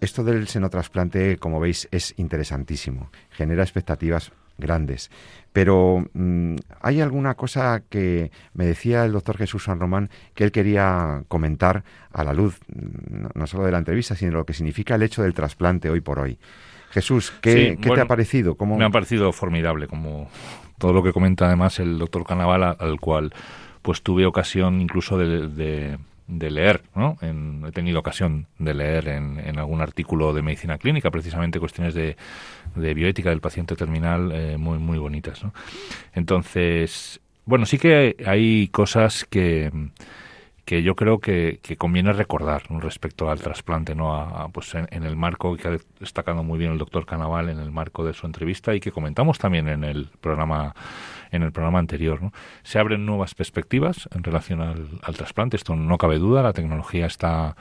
Esto 0.00 0.24
del 0.24 0.48
senotrasplante, 0.48 1.36
como 1.36 1.60
veis, 1.60 1.86
es 1.92 2.12
interesantísimo. 2.16 3.12
Genera 3.30 3.62
expectativas 3.62 4.32
grandes. 4.62 5.10
Pero 5.52 6.06
mm, 6.14 6.56
hay 6.80 7.00
alguna 7.02 7.34
cosa 7.34 7.82
que 7.90 8.30
me 8.54 8.64
decía 8.64 9.04
el 9.04 9.12
doctor 9.12 9.36
Jesús 9.36 9.64
San 9.64 9.78
Román 9.80 10.08
que 10.34 10.44
él 10.44 10.52
quería 10.52 11.24
comentar 11.28 11.84
a 12.12 12.24
la 12.24 12.32
luz, 12.32 12.58
no, 13.34 13.46
solo 13.46 13.64
de 13.64 13.72
la 13.72 13.78
entrevista, 13.78 14.14
sino 14.16 14.32
lo 14.32 14.46
que 14.46 14.54
significa 14.54 14.94
el 14.94 15.02
hecho 15.02 15.22
del 15.22 15.34
trasplante 15.34 15.90
hoy 15.90 16.00
por 16.00 16.18
hoy. 16.18 16.38
Jesús, 16.90 17.32
¿qué, 17.42 17.52
Sí, 17.52 17.76
qué 17.82 17.90
te 17.90 18.00
ha 18.00 18.06
parecido? 18.06 18.54
¿Cómo... 18.54 18.76
Me 18.78 18.84
ha 18.84 18.90
parecido 18.90 19.32
formidable, 19.32 19.86
como 19.88 20.28
todo 20.78 20.92
lo 20.92 21.02
que 21.02 21.12
comenta 21.12 21.46
además 21.46 21.78
el 21.80 21.98
doctor 21.98 22.24
Canaval, 22.26 22.62
al 22.78 23.00
cual 23.00 23.32
pues 23.82 24.02
tuve 24.02 24.24
ocasión 24.26 24.80
incluso 24.80 25.18
de, 25.18 25.48
de- 25.48 25.98
de 26.38 26.50
leer, 26.50 26.82
¿no? 26.94 27.16
En- 27.20 27.64
he 27.66 27.72
tenido 27.72 28.00
ocasión 28.00 28.46
de 28.58 28.74
leer 28.74 29.08
en, 29.08 29.38
en 29.38 29.58
algún 29.58 29.80
artículo 29.80 30.32
de 30.32 30.42
medicina 30.42 30.78
clínica, 30.78 31.10
precisamente 31.10 31.60
cuestiones 31.60 31.94
de, 31.94 32.16
de 32.74 32.94
bioética 32.94 33.30
del 33.30 33.40
paciente 33.40 33.76
terminal 33.76 34.32
eh, 34.32 34.56
muy, 34.58 34.78
muy 34.78 34.98
bonitas, 34.98 35.42
¿no? 35.44 35.52
Entonces, 36.14 37.20
bueno, 37.44 37.66
sí 37.66 37.78
que 37.78 38.16
hay 38.26 38.68
cosas 38.68 39.24
que 39.28 39.70
que 40.64 40.84
yo 40.84 40.94
creo 40.94 41.18
que, 41.18 41.58
que 41.60 41.76
conviene 41.76 42.12
recordar 42.12 42.62
¿no? 42.70 42.78
respecto 42.78 43.28
al 43.30 43.40
trasplante, 43.40 43.96
¿no? 43.96 44.14
A- 44.14 44.48
pues 44.48 44.74
en, 44.76 44.86
en 44.92 45.02
el 45.02 45.16
marco 45.16 45.56
que 45.56 45.66
ha 45.68 45.76
destacado 45.98 46.44
muy 46.44 46.56
bien 46.58 46.70
el 46.72 46.78
doctor 46.78 47.04
Canaval 47.04 47.48
en 47.48 47.58
el 47.58 47.72
marco 47.72 48.04
de 48.04 48.12
su 48.14 48.26
entrevista 48.26 48.72
y 48.74 48.78
que 48.80 48.92
comentamos 48.92 49.38
también 49.40 49.66
en 49.68 49.82
el 49.82 50.08
programa 50.20 50.74
en 51.32 51.42
el 51.42 51.50
programa 51.52 51.80
anterior. 51.80 52.20
Se 52.62 52.78
abren 52.78 53.04
nuevas 53.04 53.34
perspectivas 53.34 54.08
en 54.14 54.22
relación 54.22 54.60
al, 54.60 54.88
al 55.02 55.16
trasplante, 55.16 55.56
esto 55.56 55.74
no 55.74 55.98
cabe 55.98 56.18
duda, 56.18 56.42
la 56.42 56.52
tecnología 56.52 57.06
está 57.06 57.56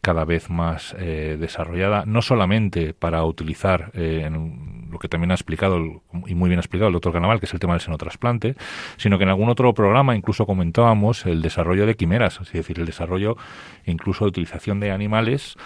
cada 0.00 0.24
vez 0.24 0.48
más 0.48 0.94
eh, 0.98 1.36
desarrollada, 1.38 2.04
no 2.06 2.22
solamente 2.22 2.94
para 2.94 3.22
utilizar 3.24 3.90
eh, 3.94 4.22
en 4.24 4.88
lo 4.90 4.98
que 4.98 5.08
también 5.08 5.30
ha 5.30 5.34
explicado 5.34 5.78
y 6.26 6.34
muy 6.34 6.48
bien 6.48 6.58
explicado 6.58 6.88
el 6.88 6.94
doctor 6.94 7.12
Canaval, 7.12 7.38
que 7.38 7.46
es 7.46 7.54
el 7.54 7.60
tema 7.60 7.74
del 7.74 7.82
senotrasplante, 7.82 8.56
sino 8.96 9.18
que 9.18 9.24
en 9.24 9.30
algún 9.30 9.50
otro 9.50 9.72
programa 9.74 10.16
incluso 10.16 10.46
comentábamos 10.46 11.26
el 11.26 11.42
desarrollo 11.42 11.86
de 11.86 11.96
quimeras, 11.96 12.40
es 12.40 12.52
decir, 12.52 12.80
el 12.80 12.86
desarrollo 12.86 13.36
incluso 13.84 14.24
de 14.24 14.30
utilización 14.30 14.80
de 14.80 14.90
animales 14.90 15.56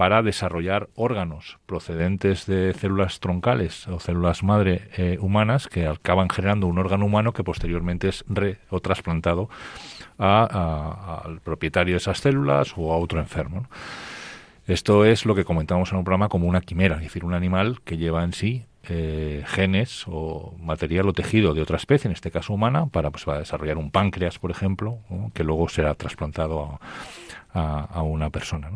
para 0.00 0.22
desarrollar 0.22 0.88
órganos 0.94 1.58
procedentes 1.66 2.46
de 2.46 2.72
células 2.72 3.20
troncales 3.20 3.86
o 3.86 4.00
células 4.00 4.42
madre 4.42 4.88
eh, 4.96 5.18
humanas 5.20 5.68
que 5.68 5.86
acaban 5.86 6.30
generando 6.30 6.68
un 6.68 6.78
órgano 6.78 7.04
humano 7.04 7.34
que 7.34 7.44
posteriormente 7.44 8.08
es 8.08 8.24
re 8.26 8.56
o 8.70 8.80
trasplantado 8.80 9.50
a- 10.18 11.20
al 11.26 11.42
propietario 11.42 11.92
de 11.92 11.98
esas 11.98 12.18
células 12.18 12.72
o 12.78 12.94
a 12.94 12.96
otro 12.96 13.20
enfermo. 13.20 13.66
Esto 14.66 15.04
es 15.04 15.26
lo 15.26 15.34
que 15.34 15.44
comentamos 15.44 15.92
en 15.92 15.98
un 15.98 16.04
programa 16.04 16.30
como 16.30 16.48
una 16.48 16.62
quimera, 16.62 16.96
es 16.96 17.02
decir, 17.02 17.22
un 17.22 17.34
animal 17.34 17.82
que 17.84 17.98
lleva 17.98 18.24
en 18.24 18.32
sí 18.32 18.64
eh, 18.88 19.44
genes 19.48 20.06
o 20.08 20.54
material 20.58 21.10
o 21.10 21.12
tejido 21.12 21.52
de 21.52 21.60
otra 21.60 21.76
especie, 21.76 22.08
en 22.08 22.14
este 22.14 22.30
caso 22.30 22.54
humana, 22.54 22.86
para, 22.86 23.10
pues, 23.10 23.26
desarrollar 23.26 23.76
un 23.76 23.90
páncreas, 23.90 24.38
por 24.38 24.50
ejemplo, 24.50 25.00
que 25.34 25.44
luego 25.44 25.68
será 25.68 25.92
trasplantado 25.92 26.80
a, 27.52 28.02
una 28.02 28.30
persona. 28.30 28.70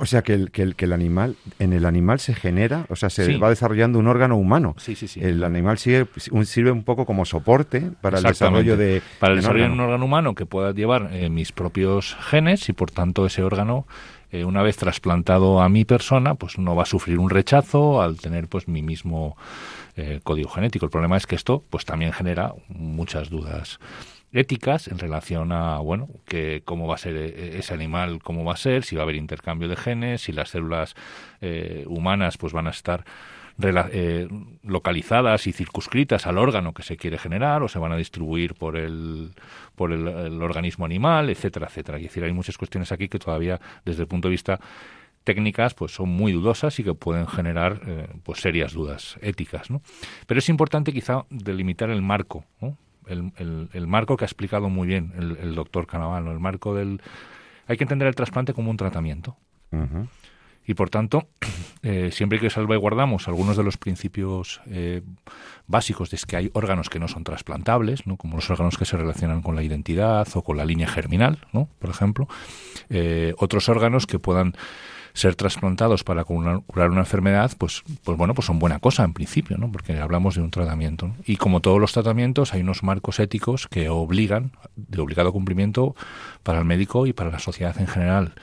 O 0.00 0.06
sea, 0.06 0.22
que 0.22 0.32
el, 0.32 0.50
que, 0.50 0.62
el, 0.62 0.76
que 0.76 0.84
el 0.84 0.92
animal, 0.92 1.34
en 1.58 1.72
el 1.72 1.84
animal 1.84 2.20
se 2.20 2.34
genera, 2.34 2.86
o 2.88 2.96
sea, 2.96 3.10
se 3.10 3.26
Sí. 3.26 3.36
va 3.36 3.48
desarrollando 3.50 3.98
un 3.98 4.06
órgano 4.06 4.36
humano. 4.36 4.74
Sí, 4.78 4.94
sí, 4.94 5.08
sí. 5.08 5.20
El 5.20 5.42
animal 5.42 5.76
sigue, 5.78 6.06
un- 6.30 6.46
sirve 6.46 6.70
un 6.70 6.84
poco 6.84 7.04
como 7.04 7.24
soporte 7.24 7.90
para 8.00 8.18
el 8.18 8.24
desarrollo 8.24 8.76
de... 8.76 9.02
para 9.18 9.32
el 9.34 9.40
desarrollo 9.40 9.64
de 9.64 9.70
un 9.70 9.72
órgano. 9.72 9.88
órgano 9.92 10.04
humano 10.04 10.34
que 10.34 10.46
pueda 10.46 10.72
llevar 10.72 11.10
eh, 11.12 11.28
mis 11.30 11.52
propios 11.52 12.16
genes 12.20 12.68
y 12.68 12.72
por 12.72 12.90
tanto 12.92 13.26
ese 13.26 13.42
órgano 13.42 13.86
eh, 14.30 14.44
una 14.44 14.62
vez 14.62 14.76
trasplantado 14.76 15.60
a 15.62 15.68
mi 15.68 15.84
persona 15.84 16.34
pues 16.34 16.58
no 16.58 16.76
va 16.76 16.82
a 16.84 16.86
sufrir 16.86 17.18
un 17.18 17.30
rechazo 17.30 18.00
al 18.02 18.18
tener 18.18 18.46
pues 18.46 18.68
mi 18.68 18.82
mismo 18.82 19.36
eh, 19.96 20.20
código 20.22 20.50
genético 20.50 20.84
el 20.86 20.90
problema 20.90 21.16
es 21.16 21.26
que 21.26 21.34
esto 21.34 21.64
pues 21.70 21.84
también 21.86 22.12
genera 22.12 22.52
muchas 22.68 23.30
dudas 23.30 23.78
éticas 24.32 24.88
en 24.88 24.98
relación 24.98 25.52
a 25.52 25.78
bueno 25.78 26.08
que 26.26 26.62
cómo 26.64 26.86
va 26.86 26.96
a 26.96 26.98
ser 26.98 27.16
eh, 27.16 27.58
ese 27.58 27.72
animal 27.74 28.20
cómo 28.22 28.44
va 28.44 28.54
a 28.54 28.56
ser 28.56 28.84
si 28.84 28.94
va 28.94 29.02
a 29.02 29.04
haber 29.04 29.16
intercambio 29.16 29.68
de 29.68 29.76
genes 29.76 30.22
si 30.22 30.32
las 30.32 30.50
células 30.50 30.94
eh, 31.40 31.84
humanas 31.86 32.36
pues 32.36 32.52
van 32.52 32.66
a 32.66 32.70
estar 32.70 33.04
eh, 33.60 34.28
localizadas 34.62 35.48
y 35.48 35.52
circunscritas 35.52 36.28
al 36.28 36.38
órgano 36.38 36.72
que 36.72 36.84
se 36.84 36.96
quiere 36.96 37.18
generar 37.18 37.62
o 37.64 37.68
se 37.68 37.80
van 37.80 37.90
a 37.90 37.96
distribuir 37.96 38.54
por 38.54 38.76
el 38.76 39.32
por 39.74 39.92
el, 39.92 40.06
el 40.06 40.42
organismo 40.42 40.84
animal, 40.84 41.28
etcétera, 41.28 41.66
etcétera. 41.66 41.98
Es 41.98 42.04
decir, 42.04 42.22
hay 42.22 42.32
muchas 42.32 42.56
cuestiones 42.56 42.92
aquí 42.92 43.08
que 43.08 43.18
todavía 43.18 43.60
desde 43.84 44.02
el 44.02 44.08
punto 44.08 44.28
de 44.28 44.32
vista 44.32 44.60
técnicas 45.24 45.74
pues 45.74 45.92
son 45.92 46.08
muy 46.08 46.32
dudosas 46.32 46.78
y 46.78 46.84
que 46.84 46.94
pueden 46.94 47.26
generar 47.26 47.80
eh, 47.86 48.08
pues 48.22 48.40
serias 48.40 48.72
dudas 48.72 49.18
éticas, 49.20 49.70
¿no? 49.70 49.82
Pero 50.26 50.38
es 50.38 50.48
importante 50.48 50.92
quizá 50.92 51.26
delimitar 51.28 51.90
el 51.90 52.00
marco, 52.00 52.44
¿no? 52.60 52.78
El, 53.08 53.32
el- 53.36 53.68
el 53.72 53.86
marco 53.86 54.16
que 54.16 54.24
ha 54.24 54.26
explicado 54.26 54.68
muy 54.68 54.86
bien 54.86 55.12
el, 55.16 55.36
el 55.38 55.54
doctor 55.54 55.86
Canaval, 55.86 56.24
¿no? 56.24 56.32
el 56.32 56.40
marco 56.40 56.74
del 56.74 57.00
hay 57.66 57.76
que 57.76 57.84
entender 57.84 58.08
el 58.08 58.14
trasplante 58.14 58.54
como 58.54 58.70
un 58.70 58.76
tratamiento. 58.76 59.36
Y 60.66 60.74
por 60.74 60.90
tanto, 60.90 61.28
eh, 61.82 62.10
siempre 62.12 62.38
que 62.38 62.50
salvaguardamos 62.50 63.26
algunos 63.28 63.56
de 63.56 63.62
los 63.62 63.76
principios 63.78 64.60
eh, 64.66 65.02
básicos 65.66 66.10
de 66.10 66.18
que 66.26 66.36
hay 66.36 66.50
órganos 66.52 66.90
que 66.90 66.98
no 66.98 67.08
son 67.08 67.24
trasplantables, 67.24 68.06
¿no? 68.06 68.16
como 68.16 68.36
los 68.36 68.50
órganos 68.50 68.76
que 68.76 68.84
se 68.84 68.96
relacionan 68.96 69.40
con 69.42 69.54
la 69.54 69.62
identidad 69.62 70.26
o 70.34 70.42
con 70.42 70.56
la 70.58 70.64
línea 70.66 70.88
germinal, 70.88 71.38
¿no? 71.52 71.68
por 71.78 71.90
ejemplo, 71.90 72.28
eh, 72.90 73.34
otros 73.38 73.68
órganos 73.70 74.06
que 74.06 74.18
puedan 74.18 74.54
ser 75.18 75.34
trasplantados 75.34 76.04
para 76.04 76.24
curar 76.24 76.90
una 76.90 77.00
enfermedad, 77.00 77.52
pues, 77.58 77.82
pues 78.04 78.16
bueno, 78.16 78.34
pues 78.34 78.46
son 78.46 78.58
buena 78.58 78.78
cosa 78.78 79.04
en 79.04 79.12
principio, 79.12 79.58
¿no? 79.58 79.70
Porque 79.70 79.98
hablamos 79.98 80.36
de 80.36 80.42
un 80.42 80.50
tratamiento. 80.50 81.10
Y 81.26 81.36
como 81.36 81.60
todos 81.60 81.80
los 81.80 81.92
tratamientos, 81.92 82.54
hay 82.54 82.60
unos 82.60 82.82
marcos 82.82 83.18
éticos 83.18 83.66
que 83.66 83.88
obligan, 83.88 84.52
de 84.76 85.00
obligado 85.00 85.32
cumplimiento, 85.32 85.96
para 86.42 86.60
el 86.60 86.64
médico 86.64 87.06
y 87.06 87.12
para 87.12 87.30
la 87.30 87.40
sociedad 87.40 87.78
en 87.80 87.88
general 87.88 88.34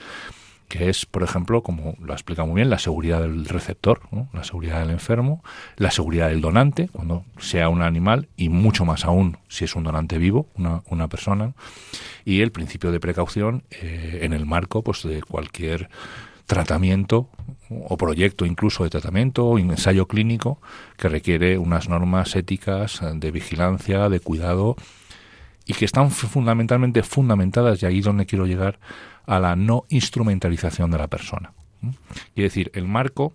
que 0.68 0.90
es, 0.90 1.06
por 1.06 1.24
ejemplo, 1.24 1.62
como 1.62 1.96
lo 2.02 2.14
ha 2.14 2.16
explicado 2.16 2.48
muy 2.48 2.56
bien, 2.56 2.70
la 2.70 2.80
seguridad 2.80 3.22
del 3.22 3.46
receptor, 3.46 4.02
la 4.34 4.44
seguridad 4.44 4.80
del 4.80 4.90
enfermo, 4.90 5.44
la 5.78 5.92
seguridad 5.92 6.30
del 6.30 6.42
donante, 6.42 6.90
cuando 6.92 7.24
sea 7.38 7.70
un 7.70 7.82
animal, 7.82 8.30
y 8.36 8.50
mucho 8.50 8.84
más 8.84 9.06
aún 9.06 9.38
si 9.48 9.66
es 9.66 9.76
un 9.76 9.84
donante 9.84 10.18
vivo, 10.18 10.48
una, 10.56 10.82
una 10.90 11.08
persona, 11.08 11.54
y 12.26 12.42
el 12.42 12.52
principio 12.52 12.92
de 12.92 13.00
precaución 13.00 13.64
eh, 13.70 14.22
en 14.24 14.34
el 14.34 14.46
marco 14.48 14.82
pues, 14.82 15.04
de 15.04 15.22
cualquier 15.22 15.90
tratamiento 16.46 17.30
o 17.70 17.98
proyecto 17.98 18.46
incluso 18.46 18.84
de 18.84 18.90
tratamiento 18.90 19.46
o 19.46 19.58
ensayo 19.58 20.08
clínico 20.08 20.62
que 20.98 21.10
requiere 21.10 21.58
unas 21.58 21.90
normas 21.90 22.36
éticas 22.36 23.02
de 23.14 23.32
vigilancia, 23.32 24.10
de 24.10 24.20
cuidado 24.20 24.76
y 25.66 25.74
que 25.74 25.86
están 25.86 26.12
fundamentalmente 26.12 27.02
fundamentadas, 27.02 27.82
y 27.82 27.88
ahí 27.88 28.02
donde 28.02 28.28
quiero 28.28 28.46
llegar, 28.46 28.80
a 29.26 29.40
la 29.40 29.56
no 29.56 29.86
instrumentalización 29.90 30.92
de 30.92 30.98
la 31.00 31.08
persona. 31.08 31.54
Y 32.36 32.44
decir, 32.44 32.70
el 32.76 32.88
marco 32.88 33.34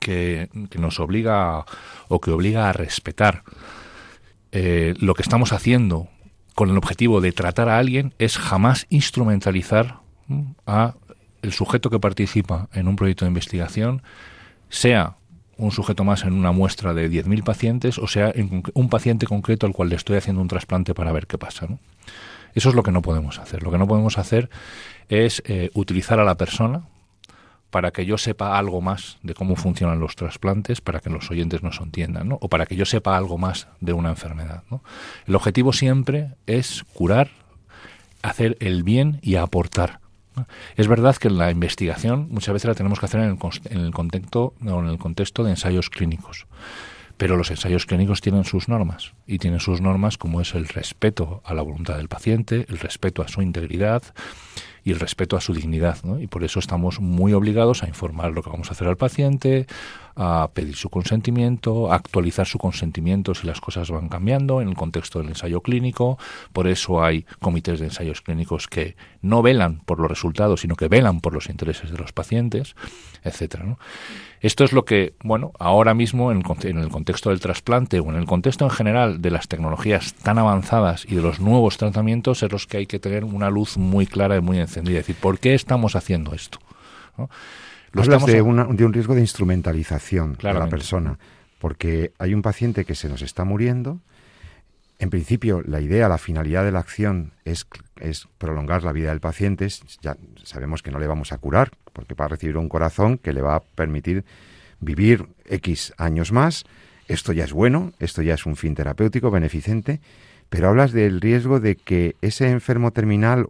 que, 0.00 0.48
que 0.70 0.78
nos 0.78 0.98
obliga 1.00 1.66
o 2.08 2.20
que 2.20 2.30
obliga 2.30 2.70
a 2.70 2.72
respetar 2.72 3.42
eh, 4.52 4.94
lo 4.98 5.14
que 5.14 5.22
estamos 5.22 5.52
haciendo 5.52 6.08
con 6.54 6.70
el 6.70 6.78
objetivo 6.78 7.20
de 7.20 7.32
tratar 7.32 7.68
a 7.68 7.78
alguien 7.78 8.14
es 8.18 8.38
jamás 8.38 8.86
instrumentalizar 8.88 10.00
a 10.66 10.94
el 11.42 11.52
sujeto 11.52 11.90
que 11.90 11.98
participa 11.98 12.68
en 12.72 12.88
un 12.88 12.96
proyecto 12.96 13.24
de 13.24 13.30
investigación, 13.30 14.02
sea 14.68 15.16
un 15.58 15.72
sujeto 15.72 16.04
más 16.04 16.24
en 16.24 16.34
una 16.34 16.52
muestra 16.52 16.92
de 16.92 17.10
10.000 17.10 17.42
pacientes 17.42 17.98
o 17.98 18.06
sea 18.06 18.30
en 18.34 18.62
un 18.74 18.88
paciente 18.88 19.26
concreto 19.26 19.66
al 19.66 19.72
cual 19.72 19.88
le 19.88 19.96
estoy 19.96 20.16
haciendo 20.16 20.42
un 20.42 20.48
trasplante 20.48 20.94
para 20.94 21.12
ver 21.12 21.26
qué 21.26 21.38
pasa. 21.38 21.66
Eso 22.54 22.70
es 22.70 22.74
lo 22.74 22.82
que 22.82 22.92
no 22.92 23.02
podemos 23.02 23.38
hacer. 23.38 23.62
Lo 23.62 23.70
que 23.70 23.78
no 23.78 23.86
podemos 23.86 24.18
hacer 24.18 24.48
es 25.08 25.42
eh, 25.46 25.70
utilizar 25.74 26.18
a 26.20 26.24
la 26.24 26.36
persona 26.36 26.82
para 27.70 27.90
que 27.90 28.06
yo 28.06 28.16
sepa 28.16 28.56
algo 28.58 28.80
más 28.80 29.18
de 29.22 29.34
cómo 29.34 29.56
funcionan 29.56 30.00
los 30.00 30.16
trasplantes, 30.16 30.80
para 30.80 31.00
que 31.00 31.10
los 31.10 31.30
oyentes 31.30 31.62
nos 31.62 31.80
entiendan, 31.80 32.30
o 32.32 32.48
para 32.48 32.64
que 32.64 32.76
yo 32.76 32.86
sepa 32.86 33.16
algo 33.16 33.36
más 33.36 33.68
de 33.80 33.92
una 33.92 34.08
enfermedad. 34.08 34.62
El 35.26 35.34
objetivo 35.34 35.74
siempre 35.74 36.30
es 36.46 36.84
curar, 36.94 37.30
hacer 38.22 38.56
el 38.60 38.82
bien 38.82 39.18
y 39.20 39.34
aportar. 39.34 40.00
¿No? 40.36 40.46
Es 40.76 40.88
verdad 40.88 41.16
que 41.16 41.30
la 41.30 41.50
investigación 41.50 42.28
muchas 42.30 42.52
veces 42.52 42.68
la 42.68 42.74
tenemos 42.74 43.00
que 43.00 43.06
hacer 43.06 43.20
en 43.20 43.30
el, 43.30 43.38
en 43.70 43.80
el 43.80 43.92
contexto 43.92 44.54
o 44.64 44.80
en 44.80 44.86
el 44.86 44.98
contexto 44.98 45.44
de 45.44 45.50
ensayos 45.50 45.90
clínicos. 45.90 46.46
Pero 47.16 47.36
los 47.36 47.50
ensayos 47.50 47.86
clínicos 47.86 48.20
tienen 48.20 48.44
sus 48.44 48.68
normas 48.68 49.14
y 49.26 49.38
tienen 49.38 49.60
sus 49.60 49.80
normas 49.80 50.18
como 50.18 50.42
es 50.42 50.54
el 50.54 50.68
respeto 50.68 51.40
a 51.44 51.54
la 51.54 51.62
voluntad 51.62 51.96
del 51.96 52.08
paciente, 52.08 52.66
el 52.68 52.78
respeto 52.78 53.22
a 53.22 53.28
su 53.28 53.40
integridad 53.40 54.02
y 54.86 54.92
el 54.92 55.00
respeto 55.00 55.36
a 55.36 55.40
su 55.40 55.52
dignidad. 55.52 55.98
¿no? 56.04 56.20
Y 56.20 56.28
por 56.28 56.44
eso 56.44 56.60
estamos 56.60 57.00
muy 57.00 57.32
obligados 57.32 57.82
a 57.82 57.88
informar 57.88 58.30
lo 58.30 58.40
que 58.44 58.50
vamos 58.50 58.68
a 58.68 58.72
hacer 58.72 58.86
al 58.86 58.96
paciente, 58.96 59.66
a 60.14 60.48
pedir 60.54 60.76
su 60.76 60.90
consentimiento, 60.90 61.90
a 61.90 61.96
actualizar 61.96 62.46
su 62.46 62.58
consentimiento 62.58 63.34
si 63.34 63.48
las 63.48 63.60
cosas 63.60 63.90
van 63.90 64.08
cambiando 64.08 64.62
en 64.62 64.68
el 64.68 64.76
contexto 64.76 65.18
del 65.18 65.30
ensayo 65.30 65.60
clínico. 65.60 66.18
Por 66.52 66.68
eso 66.68 67.02
hay 67.02 67.26
comités 67.40 67.80
de 67.80 67.86
ensayos 67.86 68.22
clínicos 68.22 68.68
que 68.68 68.94
no 69.22 69.42
velan 69.42 69.80
por 69.80 69.98
los 69.98 70.08
resultados, 70.08 70.60
sino 70.60 70.76
que 70.76 70.86
velan 70.86 71.20
por 71.20 71.34
los 71.34 71.48
intereses 71.48 71.90
de 71.90 71.98
los 71.98 72.12
pacientes, 72.12 72.76
etcétera. 73.24 73.76
Esto 74.46 74.62
es 74.64 74.72
lo 74.72 74.84
que, 74.84 75.14
bueno, 75.24 75.50
ahora 75.58 75.92
mismo 75.92 76.30
en 76.30 76.38
el, 76.38 76.44
conte- 76.44 76.68
en 76.70 76.78
el 76.78 76.88
contexto 76.88 77.30
del 77.30 77.40
trasplante 77.40 77.98
o 77.98 78.08
en 78.10 78.14
el 78.16 78.26
contexto 78.26 78.64
en 78.64 78.70
general 78.70 79.20
de 79.20 79.30
las 79.32 79.48
tecnologías 79.48 80.14
tan 80.14 80.38
avanzadas 80.38 81.04
y 81.08 81.16
de 81.16 81.22
los 81.22 81.40
nuevos 81.40 81.76
tratamientos 81.78 82.42
es 82.42 82.52
los 82.52 82.66
que 82.66 82.76
hay 82.76 82.86
que 82.86 82.98
tener 83.00 83.24
una 83.24 83.50
luz 83.50 83.76
muy 83.76 84.06
clara 84.06 84.36
y 84.36 84.40
muy 84.40 84.58
encendida. 84.60 85.00
Es 85.00 85.06
decir, 85.06 85.20
¿por 85.20 85.38
qué 85.40 85.54
estamos 85.54 85.96
haciendo 85.96 86.32
esto? 86.32 86.58
¿No? 87.18 87.28
Lo 87.92 88.02
Hablas 88.02 88.24
de, 88.26 88.38
ha- 88.38 88.42
una- 88.42 88.64
de 88.66 88.84
un 88.84 88.92
riesgo 88.92 89.14
de 89.14 89.20
instrumentalización 89.22 90.32
de 90.32 90.34
la 90.34 90.38
Claramente. 90.50 90.76
persona, 90.76 91.18
porque 91.58 92.12
hay 92.18 92.32
un 92.34 92.42
paciente 92.42 92.84
que 92.84 92.94
se 92.94 93.08
nos 93.08 93.22
está 93.22 93.44
muriendo. 93.44 93.98
En 94.98 95.10
principio, 95.10 95.60
la 95.66 95.80
idea, 95.80 96.08
la 96.08 96.18
finalidad 96.18 96.64
de 96.64 96.72
la 96.72 96.78
acción 96.78 97.32
es, 97.44 97.66
es 98.00 98.28
prolongar 98.38 98.84
la 98.84 98.92
vida 98.92 99.10
del 99.10 99.20
paciente. 99.20 99.66
Ya 100.00 100.16
sabemos 100.44 100.82
que 100.82 100.90
no 100.90 100.98
le 100.98 101.06
vamos 101.06 101.32
a 101.32 101.38
curar, 101.38 101.72
porque 101.96 102.14
va 102.14 102.26
a 102.26 102.28
recibir 102.28 102.58
un 102.58 102.68
corazón 102.68 103.16
que 103.16 103.32
le 103.32 103.40
va 103.40 103.56
a 103.56 103.60
permitir 103.60 104.26
vivir 104.80 105.28
X 105.46 105.94
años 105.96 106.30
más. 106.30 106.66
Esto 107.08 107.32
ya 107.32 107.44
es 107.44 107.54
bueno, 107.54 107.94
esto 108.00 108.20
ya 108.20 108.34
es 108.34 108.44
un 108.44 108.54
fin 108.54 108.74
terapéutico, 108.74 109.30
beneficente, 109.30 110.00
pero 110.50 110.68
hablas 110.68 110.92
del 110.92 111.22
riesgo 111.22 111.58
de 111.58 111.74
que 111.76 112.16
ese 112.20 112.50
enfermo 112.50 112.90
terminal 112.90 113.46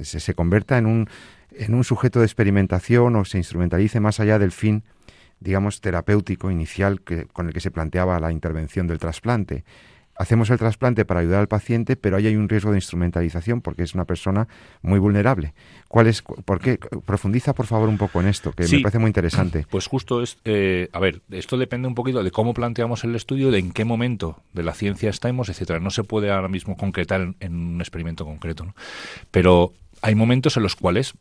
se, 0.00 0.18
se 0.18 0.32
convierta 0.32 0.78
en 0.78 0.86
un, 0.86 1.10
en 1.52 1.74
un 1.74 1.84
sujeto 1.84 2.20
de 2.20 2.24
experimentación 2.24 3.16
o 3.16 3.26
se 3.26 3.36
instrumentalice 3.36 4.00
más 4.00 4.18
allá 4.18 4.38
del 4.38 4.52
fin, 4.52 4.82
digamos, 5.38 5.82
terapéutico 5.82 6.50
inicial 6.50 7.02
que, 7.02 7.26
con 7.26 7.48
el 7.48 7.52
que 7.52 7.60
se 7.60 7.70
planteaba 7.70 8.18
la 8.18 8.32
intervención 8.32 8.86
del 8.86 8.98
trasplante. 8.98 9.64
Hacemos 10.16 10.50
el 10.50 10.58
trasplante 10.58 11.06
para 11.06 11.20
ayudar 11.20 11.40
al 11.40 11.48
paciente, 11.48 11.96
pero 11.96 12.16
ahí 12.18 12.26
hay 12.26 12.36
un 12.36 12.48
riesgo 12.48 12.72
de 12.72 12.76
instrumentalización 12.76 13.62
porque 13.62 13.82
es 13.82 13.94
una 13.94 14.04
persona 14.04 14.48
muy 14.82 14.98
vulnerable. 14.98 15.54
¿Cuál 15.88 16.08
es, 16.08 16.20
por 16.22 16.60
qué? 16.60 16.78
Profundiza, 17.06 17.54
por 17.54 17.64
favor, 17.66 17.88
un 17.88 17.96
poco 17.96 18.20
en 18.20 18.26
esto, 18.28 18.52
que 18.52 18.64
Sí. 18.64 18.76
me 18.76 18.82
parece 18.82 18.98
muy 18.98 19.08
interesante. 19.08 19.64
Pues 19.70 19.86
justo 19.86 20.22
es, 20.22 20.36
eh, 20.44 20.88
a 20.92 20.98
ver, 21.00 21.22
esto 21.30 21.56
depende 21.56 21.88
un 21.88 21.94
poquito 21.94 22.22
de 22.22 22.30
cómo 22.30 22.52
planteamos 22.52 23.02
el 23.04 23.14
estudio, 23.14 23.50
de 23.50 23.60
en 23.60 23.72
qué 23.72 23.86
momento 23.86 24.42
de 24.52 24.62
la 24.62 24.74
ciencia 24.74 25.08
estamos, 25.08 25.48
etcétera. 25.48 25.80
No 25.80 25.90
se 25.90 26.04
puede 26.04 26.30
ahora 26.30 26.48
mismo 26.48 26.76
concretar 26.76 27.22
en, 27.22 27.36
en 27.40 27.54
un 27.54 27.80
experimento 27.80 28.26
concreto, 28.26 28.64
¿no? 28.66 28.74
Pero 29.30 29.72
hay 30.02 30.14
momentos 30.14 30.56
en 30.58 30.62
los 30.64 30.76
cuales 30.76 31.14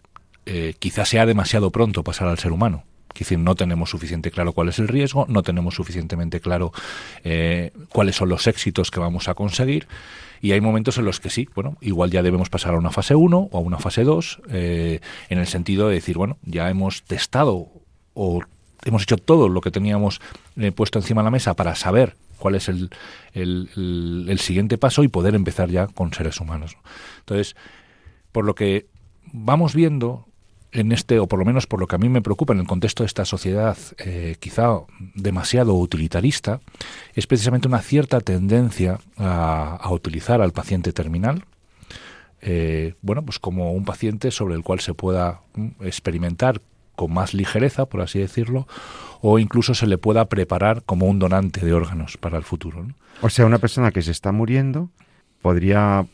eh, 0.45 0.73
quizás 0.79 1.07
sea 1.09 1.25
demasiado 1.25 1.69
pronto 1.71 2.03
pasar 2.03 2.27
al 2.27 2.37
ser 2.39 2.51
humano. 2.51 2.83
Decir, 3.17 3.37
no 3.37 3.55
tenemos 3.55 3.89
suficiente 3.89 4.31
claro 4.31 4.53
cuál 4.53 4.69
es 4.69 4.79
el 4.79 4.87
riesgo, 4.87 5.25
no 5.27 5.43
tenemos 5.43 5.75
suficientemente 5.75 6.39
claro 6.39 6.71
eh, 7.25 7.71
cuáles 7.89 8.15
son 8.15 8.29
los 8.29 8.47
éxitos 8.47 8.91
que 8.91 8.99
vamos 8.99 9.27
a 9.27 9.33
conseguir. 9.33 9.87
Y 10.41 10.53
hay 10.53 10.61
momentos 10.61 10.97
en 10.97 11.05
los 11.05 11.19
que 11.19 11.29
sí, 11.29 11.49
bueno, 11.53 11.77
igual 11.81 12.11
ya 12.11 12.23
debemos 12.23 12.49
pasar 12.49 12.75
a 12.75 12.77
una 12.77 12.91
fase 12.91 13.15
1 13.15 13.49
o 13.51 13.57
a 13.57 13.59
una 13.59 13.77
fase 13.77 14.05
2, 14.05 14.41
eh, 14.51 15.01
en 15.29 15.37
el 15.37 15.47
sentido 15.47 15.89
de 15.89 15.95
decir, 15.95 16.17
bueno, 16.17 16.37
ya 16.43 16.69
hemos 16.69 17.03
testado 17.03 17.67
o 18.13 18.41
hemos 18.85 19.03
hecho 19.03 19.17
todo 19.17 19.49
lo 19.49 19.59
que 19.59 19.71
teníamos 19.71 20.21
eh, 20.55 20.71
puesto 20.71 20.97
encima 20.99 21.21
de 21.21 21.25
la 21.25 21.31
mesa 21.31 21.55
para 21.55 21.75
saber 21.75 22.15
cuál 22.37 22.55
es 22.55 22.69
el 22.69 24.39
siguiente 24.39 24.77
paso 24.77 25.03
y 25.03 25.09
poder 25.09 25.35
empezar 25.35 25.69
ya 25.69 25.87
con 25.87 26.13
seres 26.13 26.39
humanos. 26.39 26.77
Entonces, 27.19 27.57
por 28.31 28.45
lo 28.45 28.55
que 28.55 28.85
vamos 29.33 29.75
viendo 29.75 30.28
en 30.71 30.91
este, 30.91 31.19
o 31.19 31.27
por 31.27 31.39
lo 31.39 31.45
menos 31.45 31.65
por 31.67 31.79
lo 31.79 31.87
que 31.87 31.95
a 31.95 31.99
mí 31.99 32.09
me 32.09 32.21
preocupa 32.21 32.53
en 32.53 32.59
el 32.59 32.67
contexto 32.67 33.03
de 33.03 33.07
esta 33.07 33.25
sociedad 33.25 33.77
eh, 33.97 34.35
quizá 34.39 34.79
demasiado 35.15 35.73
utilitarista, 35.75 36.61
es 37.13 37.27
precisamente 37.27 37.67
una 37.67 37.81
cierta 37.81 38.19
tendencia 38.21 38.99
a, 39.17 39.87
utilizar 39.91 40.41
al 40.41 40.51
paciente 40.51 40.93
terminal, 40.93 41.43
eh, 42.41 42.93
bueno, 43.01 43.23
pues 43.23 43.39
como 43.39 43.73
un 43.73 43.83
paciente 43.83 44.31
sobre 44.31 44.55
el 44.55 44.63
cual 44.63 44.79
se 44.79 44.93
pueda 44.93 45.41
mm, 45.55 45.67
experimentar 45.81 46.61
con 46.95 47.13
más 47.13 47.33
ligereza, 47.33 47.85
por 47.85 48.01
así 48.01 48.19
decirlo, 48.19 48.67
o 49.21 49.39
incluso 49.39 49.73
se 49.73 49.87
le 49.87 49.97
pueda 49.97 50.25
preparar 50.25 50.83
como 50.83 51.07
un 51.07 51.17
donante 51.17 51.65
de 51.65 51.73
órganos 51.73 52.17
para 52.17 52.37
el 52.37 52.43
futuro. 52.43 52.85
O 53.21 53.29
sea, 53.29 53.45
una 53.45 53.57
persona 53.57 53.91
que 53.91 54.01
se 54.01 54.11
está 54.11 54.31
muriendo 54.31 54.89
podría, 55.41 56.05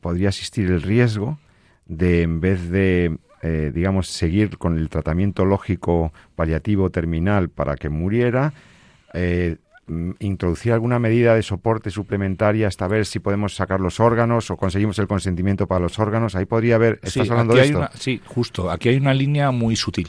podría 0.00 0.28
existir 0.28 0.70
el 0.70 0.82
riesgo 0.82 1.38
de, 1.86 2.22
en 2.22 2.40
vez 2.40 2.70
de, 2.70 3.16
eh, 3.46 3.70
digamos, 3.74 4.08
seguir 4.08 4.56
con 4.56 4.78
el 4.78 4.88
tratamiento 4.88 5.44
lógico 5.44 6.12
paliativo 6.34 6.88
terminal 6.90 7.50
para 7.50 7.76
que 7.76 7.90
muriera, 7.90 8.54
eh, 9.12 9.56
introducir 10.18 10.72
alguna 10.72 10.98
medida 10.98 11.34
de 11.34 11.42
soporte 11.42 11.90
suplementaria 11.90 12.66
hasta 12.68 12.88
ver 12.88 13.04
si 13.04 13.18
podemos 13.18 13.54
sacar 13.54 13.80
los 13.80 14.00
órganos 14.00 14.50
o 14.50 14.56
conseguimos 14.56 14.98
el 14.98 15.06
consentimiento 15.06 15.66
para 15.66 15.80
los 15.80 15.98
órganos. 15.98 16.34
Ahí 16.34 16.46
podría 16.46 16.76
haber. 16.76 16.94
¿Estás 17.02 17.12
Sí, 17.26 17.30
hablando 17.30 17.54
de 17.54 17.60
esto? 17.64 17.78
una- 17.78 17.90
sí, 17.92 18.22
justo. 18.24 18.70
Aquí 18.70 18.88
hay 18.88 18.96
una 18.96 19.12
línea 19.12 19.50
muy 19.50 19.76
sutil. 19.76 20.08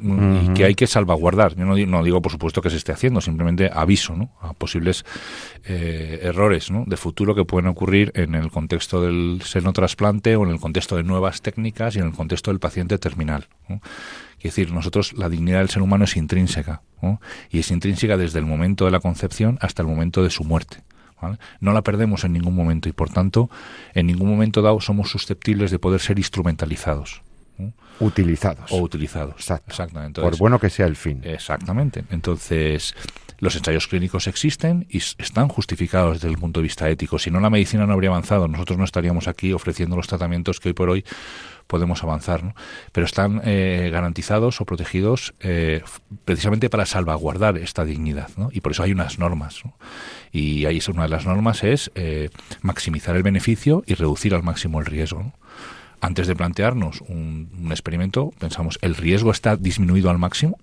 Y 0.00 0.52
que 0.54 0.64
hay 0.64 0.74
que 0.74 0.86
salvaguardar. 0.86 1.56
Yo 1.56 1.64
no 1.64 1.74
digo, 1.74 1.90
no 1.90 2.02
digo, 2.02 2.20
por 2.20 2.32
supuesto, 2.32 2.60
que 2.60 2.70
se 2.70 2.76
esté 2.76 2.92
haciendo, 2.92 3.20
simplemente 3.20 3.70
aviso 3.72 4.14
¿no? 4.14 4.30
a 4.40 4.52
posibles 4.52 5.04
eh, 5.64 6.20
errores 6.22 6.70
¿no? 6.70 6.84
de 6.86 6.96
futuro 6.96 7.34
que 7.34 7.44
pueden 7.44 7.66
ocurrir 7.68 8.12
en 8.14 8.34
el 8.34 8.50
contexto 8.50 9.00
del 9.00 9.40
seno 9.44 9.72
trasplante 9.72 10.36
o 10.36 10.44
en 10.44 10.50
el 10.50 10.60
contexto 10.60 10.96
de 10.96 11.02
nuevas 11.02 11.40
técnicas 11.40 11.96
y 11.96 12.00
en 12.00 12.06
el 12.06 12.12
contexto 12.12 12.50
del 12.50 12.60
paciente 12.60 12.98
terminal. 12.98 13.48
¿no? 13.68 13.80
Es 14.38 14.54
decir, 14.54 14.72
nosotros 14.72 15.14
la 15.14 15.28
dignidad 15.28 15.60
del 15.60 15.70
ser 15.70 15.82
humano 15.82 16.04
es 16.04 16.16
intrínseca 16.16 16.82
¿no? 17.00 17.20
y 17.50 17.60
es 17.60 17.70
intrínseca 17.70 18.16
desde 18.16 18.38
el 18.38 18.46
momento 18.46 18.84
de 18.84 18.90
la 18.90 19.00
concepción 19.00 19.58
hasta 19.60 19.82
el 19.82 19.88
momento 19.88 20.22
de 20.22 20.30
su 20.30 20.44
muerte. 20.44 20.82
¿vale? 21.20 21.38
No 21.60 21.72
la 21.72 21.82
perdemos 21.82 22.24
en 22.24 22.34
ningún 22.34 22.54
momento 22.54 22.88
y, 22.88 22.92
por 22.92 23.08
tanto, 23.08 23.50
en 23.94 24.06
ningún 24.06 24.28
momento 24.28 24.60
dado 24.60 24.80
somos 24.80 25.10
susceptibles 25.10 25.70
de 25.70 25.78
poder 25.78 26.00
ser 26.00 26.18
instrumentalizados 26.18 27.22
¿no? 27.58 27.72
Utilizados. 28.00 28.70
o 28.72 28.78
utilizados. 28.78 29.34
Exacto. 29.36 29.70
Exactamente. 29.70 30.20
Por 30.20 30.24
Entonces, 30.24 30.40
bueno 30.40 30.58
que 30.58 30.70
sea 30.70 30.86
el 30.86 30.96
fin. 30.96 31.20
Exactamente. 31.24 32.04
Entonces, 32.10 32.94
los 33.38 33.54
ensayos 33.54 33.86
clínicos 33.86 34.26
existen 34.26 34.86
y 34.88 34.98
están 34.98 35.48
justificados 35.48 36.14
desde 36.14 36.28
el 36.28 36.38
punto 36.38 36.60
de 36.60 36.64
vista 36.64 36.88
ético. 36.88 37.18
Si 37.18 37.30
no, 37.30 37.40
la 37.40 37.50
medicina 37.50 37.86
no 37.86 37.92
habría 37.92 38.10
avanzado. 38.10 38.48
Nosotros 38.48 38.78
no 38.78 38.84
estaríamos 38.84 39.28
aquí 39.28 39.52
ofreciendo 39.52 39.96
los 39.96 40.06
tratamientos 40.06 40.58
que 40.58 40.70
hoy 40.70 40.72
por 40.74 40.88
hoy 40.88 41.04
podemos 41.66 42.02
avanzar. 42.02 42.44
¿no? 42.44 42.54
Pero 42.92 43.04
están 43.04 43.42
eh, 43.44 43.90
garantizados 43.92 44.60
o 44.60 44.64
protegidos 44.64 45.34
eh, 45.40 45.82
precisamente 46.24 46.70
para 46.70 46.86
salvaguardar 46.86 47.58
esta 47.58 47.84
dignidad. 47.84 48.30
¿no? 48.36 48.48
Y 48.52 48.60
por 48.60 48.72
eso 48.72 48.82
hay 48.82 48.92
unas 48.92 49.18
normas. 49.18 49.62
¿no? 49.64 49.76
Y 50.32 50.64
ahí 50.64 50.78
es 50.78 50.88
una 50.88 51.02
de 51.02 51.08
las 51.10 51.26
normas 51.26 51.62
es 51.62 51.90
eh, 51.94 52.30
maximizar 52.62 53.16
el 53.16 53.22
beneficio 53.22 53.82
y 53.86 53.94
reducir 53.94 54.34
al 54.34 54.42
máximo 54.42 54.80
el 54.80 54.86
riesgo. 54.86 55.22
¿no? 55.22 55.32
Antes 56.06 56.28
de 56.28 56.36
plantearnos 56.36 57.00
un, 57.08 57.66
experimento, 57.72 58.32
pensamos, 58.38 58.78
¿el 58.80 58.94
riesgo 58.94 59.32
está 59.32 59.56
disminuido 59.56 60.08
al 60.08 60.18
máximo? 60.18 60.56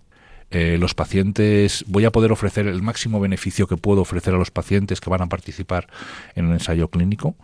Eh, 0.51 0.77
los 0.79 0.93
pacientes, 0.93 1.83
voy 1.85 2.05
a 2.05 2.11
poder 2.11 2.31
ofrecer 2.31 2.65
el 2.65 2.81
máximo 2.81 3.19
beneficio 3.19 3.67
que 3.67 3.75
puedo 3.75 3.99
ofrecer 3.99 4.33
a 4.33 4.37
los 4.37 4.51
pacientes 4.51 5.01
que 5.01 5.09
van 5.09 5.21
a 5.21 5.27
participar 5.27 5.87
en 6.35 6.45
un 6.45 6.53
ensayo 6.53 6.87
clínico. 6.87 7.35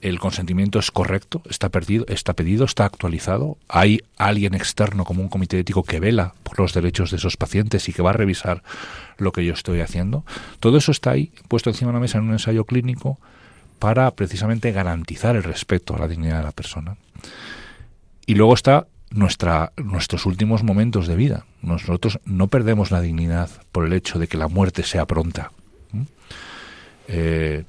El 0.00 0.20
consentimiento 0.20 0.78
es 0.78 0.92
correcto, 0.92 1.42
está 1.50 1.68
perdido, 1.70 2.04
está 2.06 2.34
pedido, 2.34 2.64
está 2.64 2.84
actualizado. 2.84 3.58
Hay 3.66 4.02
alguien 4.16 4.54
externo 4.54 5.04
como 5.04 5.20
un 5.20 5.28
comité 5.28 5.58
ético 5.58 5.82
que 5.82 5.98
vela 5.98 6.34
por 6.44 6.60
los 6.60 6.74
derechos 6.74 7.10
de 7.10 7.16
esos 7.16 7.36
pacientes 7.36 7.88
y 7.88 7.92
que 7.92 8.02
va 8.02 8.10
a 8.10 8.12
revisar 8.12 8.62
lo 9.18 9.32
que 9.32 9.44
yo 9.44 9.52
estoy 9.52 9.80
haciendo. 9.80 10.24
Todo 10.60 10.78
eso 10.78 10.92
está 10.92 11.10
ahí, 11.10 11.32
puesto 11.48 11.70
encima 11.70 11.90
de 11.90 11.94
la 11.94 12.00
mesa 12.02 12.18
en 12.18 12.24
un 12.26 12.34
ensayo 12.34 12.66
clínico 12.66 13.18
para 13.80 14.10
precisamente 14.12 14.70
garantizar 14.70 15.34
el 15.34 15.42
respeto 15.42 15.96
a 15.96 15.98
la 15.98 16.06
dignidad 16.06 16.38
de 16.38 16.44
la 16.44 16.52
persona. 16.52 16.96
Y 18.26 18.36
luego 18.36 18.54
está 18.54 18.86
nuestra, 19.10 19.72
nuestros 19.76 20.26
últimos 20.26 20.62
momentos 20.62 21.08
de 21.08 21.16
vida. 21.16 21.46
Nosotros 21.62 22.20
no 22.24 22.46
perdemos 22.46 22.92
la 22.92 23.00
dignidad 23.00 23.50
por 23.72 23.86
el 23.86 23.92
hecho 23.92 24.20
de 24.20 24.28
que 24.28 24.38
la 24.38 24.46
muerte 24.46 24.84
sea 24.84 25.06
pronta. 25.06 25.50
¿Mm? 25.92 26.02
Eh, 27.08 27.64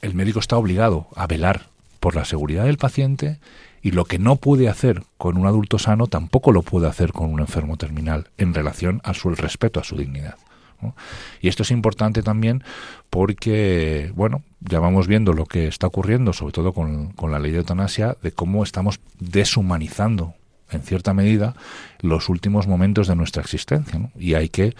el 0.00 0.14
médico 0.14 0.40
está 0.40 0.56
obligado 0.56 1.06
a 1.14 1.26
velar 1.26 1.68
por 2.00 2.16
la 2.16 2.24
seguridad 2.24 2.64
del 2.64 2.78
paciente 2.78 3.38
y 3.82 3.92
lo 3.92 4.06
que 4.06 4.18
no 4.18 4.36
puede 4.36 4.68
hacer 4.68 5.04
con 5.18 5.36
un 5.36 5.46
adulto 5.46 5.78
sano 5.78 6.06
tampoco 6.06 6.50
lo 6.50 6.62
puede 6.62 6.88
hacer 6.88 7.12
con 7.12 7.30
un 7.30 7.40
enfermo 7.40 7.76
terminal 7.76 8.28
en 8.38 8.54
relación 8.54 9.00
a 9.04 9.14
su 9.14 9.28
el 9.28 9.36
respeto 9.36 9.80
a 9.80 9.84
su 9.84 9.96
dignidad. 9.96 10.36
Y 11.40 11.48
esto 11.48 11.62
es 11.62 11.70
importante 11.70 12.22
también 12.22 12.62
porque, 13.08 14.12
bueno, 14.14 14.42
ya 14.60 14.80
vamos 14.80 15.06
viendo 15.06 15.32
lo 15.32 15.46
que 15.46 15.66
está 15.66 15.86
ocurriendo, 15.86 16.32
sobre 16.32 16.52
todo 16.52 16.72
con, 16.72 17.12
con 17.12 17.32
la 17.32 17.38
ley 17.38 17.52
de 17.52 17.58
eutanasia, 17.58 18.16
de 18.22 18.32
cómo 18.32 18.62
estamos 18.62 19.00
deshumanizando, 19.18 20.34
en 20.70 20.82
cierta 20.82 21.14
medida, 21.14 21.54
los 22.00 22.28
últimos 22.28 22.66
momentos 22.66 23.08
de 23.08 23.16
nuestra 23.16 23.42
existencia. 23.42 24.10
Y 24.16 24.34
hay 24.34 24.48
que 24.48 24.74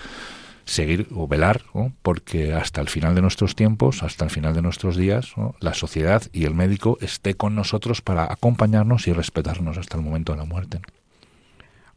seguir 0.70 1.08
o 1.14 1.26
velar, 1.26 1.62
porque 2.02 2.54
hasta 2.54 2.80
el 2.80 2.88
final 2.88 3.14
de 3.14 3.22
nuestros 3.22 3.56
tiempos, 3.56 4.04
hasta 4.04 4.24
el 4.24 4.30
final 4.30 4.54
de 4.54 4.62
nuestros 4.62 4.96
días, 4.96 5.32
la 5.58 5.74
sociedad 5.74 6.22
y 6.32 6.44
el 6.44 6.54
médico 6.54 6.96
esté 7.00 7.34
con 7.34 7.56
nosotros 7.56 8.02
para 8.02 8.32
acompañarnos 8.32 9.08
y 9.08 9.12
respetarnos 9.12 9.78
hasta 9.78 9.96
el 9.96 10.04
momento 10.04 10.32
de 10.32 10.38
la 10.38 10.44
muerte. 10.44 10.80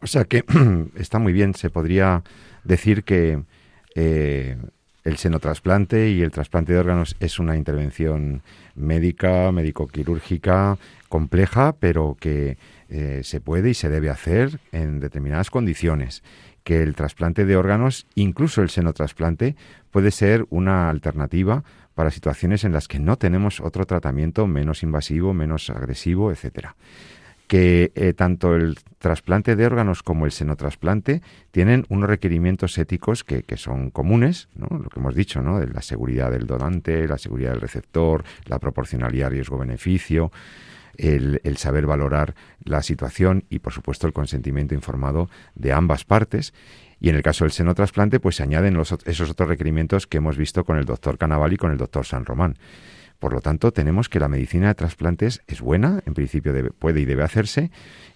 O 0.01 0.07
sea 0.07 0.25
que 0.25 0.43
está 0.95 1.19
muy 1.19 1.33
bien, 1.33 1.53
se 1.53 1.69
podría 1.69 2.23
decir 2.63 3.03
que 3.03 3.43
eh, 3.95 4.57
el 5.03 5.17
senotrasplante 5.17 6.09
y 6.09 6.21
el 6.21 6.31
trasplante 6.31 6.73
de 6.73 6.79
órganos 6.79 7.15
es 7.19 7.37
una 7.39 7.57
intervención 7.57 8.41
médica, 8.75 9.51
médico-quirúrgica 9.51 10.77
compleja, 11.09 11.75
pero 11.79 12.15
que 12.19 12.57
eh, 12.89 13.21
se 13.23 13.41
puede 13.41 13.71
y 13.71 13.73
se 13.73 13.89
debe 13.89 14.09
hacer 14.09 14.59
en 14.71 14.99
determinadas 14.99 15.49
condiciones. 15.49 16.23
Que 16.63 16.81
el 16.81 16.95
trasplante 16.95 17.43
de 17.43 17.57
órganos, 17.57 18.07
incluso 18.15 18.61
el 18.61 18.69
senotrasplante, 18.69 19.57
puede 19.91 20.11
ser 20.11 20.45
una 20.49 20.89
alternativa 20.89 21.65
para 21.93 22.09
situaciones 22.09 22.63
en 22.63 22.71
las 22.71 22.87
que 22.87 22.99
no 22.99 23.17
tenemos 23.17 23.59
otro 23.59 23.85
tratamiento 23.85 24.47
menos 24.47 24.83
invasivo, 24.83 25.33
menos 25.33 25.69
agresivo, 25.69 26.31
etcétera 26.31 26.75
que 27.47 27.91
eh, 27.95 28.13
tanto 28.13 28.55
el 28.55 28.77
trasplante 28.99 29.55
de 29.55 29.65
órganos 29.65 30.01
como 30.01 30.25
el 30.25 30.31
senotrasplante 30.31 31.21
tienen 31.51 31.85
unos 31.89 32.09
requerimientos 32.09 32.77
éticos 32.77 33.23
que, 33.23 33.43
que 33.43 33.57
son 33.57 33.91
comunes, 33.91 34.47
¿no? 34.55 34.67
lo 34.77 34.89
que 34.89 34.99
hemos 34.99 35.15
dicho, 35.15 35.41
¿no? 35.41 35.59
de 35.59 35.67
la 35.67 35.81
seguridad 35.81 36.31
del 36.31 36.47
donante, 36.47 37.07
la 37.07 37.17
seguridad 37.17 37.51
del 37.51 37.61
receptor, 37.61 38.23
la 38.45 38.59
proporcionalidad 38.59 39.31
riesgo-beneficio, 39.31 40.31
el, 40.97 41.41
el 41.43 41.57
saber 41.57 41.85
valorar 41.85 42.35
la 42.63 42.81
situación 42.81 43.45
y, 43.49 43.59
por 43.59 43.73
supuesto, 43.73 44.07
el 44.07 44.13
consentimiento 44.13 44.73
informado 44.73 45.29
de 45.55 45.73
ambas 45.73 46.05
partes. 46.05 46.53
Y 46.99 47.09
en 47.09 47.15
el 47.15 47.23
caso 47.23 47.43
del 47.43 47.51
senotrasplante, 47.51 48.19
pues 48.19 48.37
se 48.37 48.43
añaden 48.43 48.75
los, 48.75 48.95
esos 49.05 49.29
otros 49.29 49.49
requerimientos 49.49 50.07
que 50.07 50.17
hemos 50.17 50.37
visto 50.37 50.63
con 50.63 50.77
el 50.77 50.85
doctor 50.85 51.17
Canaval 51.17 51.51
y 51.51 51.57
con 51.57 51.71
el 51.71 51.77
doctor 51.77 52.05
San 52.05 52.25
Román. 52.25 52.57
Por 53.19 53.33
lo 53.33 53.41
tanto, 53.41 53.71
tenemos 53.71 54.09
que 54.09 54.19
la 54.19 54.27
medicina 54.27 54.67
de 54.67 54.75
trasplantes 54.75 55.41
es 55.47 55.61
buena, 55.61 56.01
en 56.05 56.13
principio 56.13 56.53
puede 56.77 57.01
y 57.01 57.05
debe 57.05 57.23
hacerse. 57.23 57.71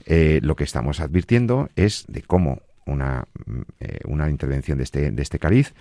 Eh, 0.05 0.39
lo 0.41 0.55
que 0.55 0.63
estamos 0.63 0.99
advirtiendo 0.99 1.69
es 1.75 2.05
de 2.07 2.21
cómo 2.21 2.61
una, 2.85 3.25
mm, 3.45 3.61
eh, 3.79 3.99
una 4.05 4.29
intervención 4.29 4.77
de 4.77 4.83
este, 4.83 5.11
de 5.11 5.21
este 5.21 5.39
cariz 5.39 5.73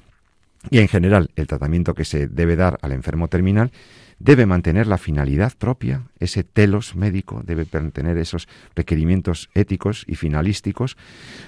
y 0.71 0.79
en 0.79 0.89
general 0.89 1.31
el 1.37 1.47
tratamiento 1.47 1.95
que 1.95 2.05
se 2.05 2.27
debe 2.27 2.57
dar 2.57 2.79
al 2.83 2.93
enfermo 2.93 3.29
terminal 3.29 3.71
debe 4.19 4.47
mantener 4.47 4.87
la 4.87 4.97
finalidad 4.99 5.53
propia, 5.59 6.03
ese 6.21 6.43
telos 6.43 6.97
médico 6.97 7.43
debe 7.45 7.67
mantener 7.71 8.17
esos 8.17 8.49
requerimientos 8.75 9.51
éticos 9.55 10.05
y 10.07 10.15
finalísticos 10.15 10.97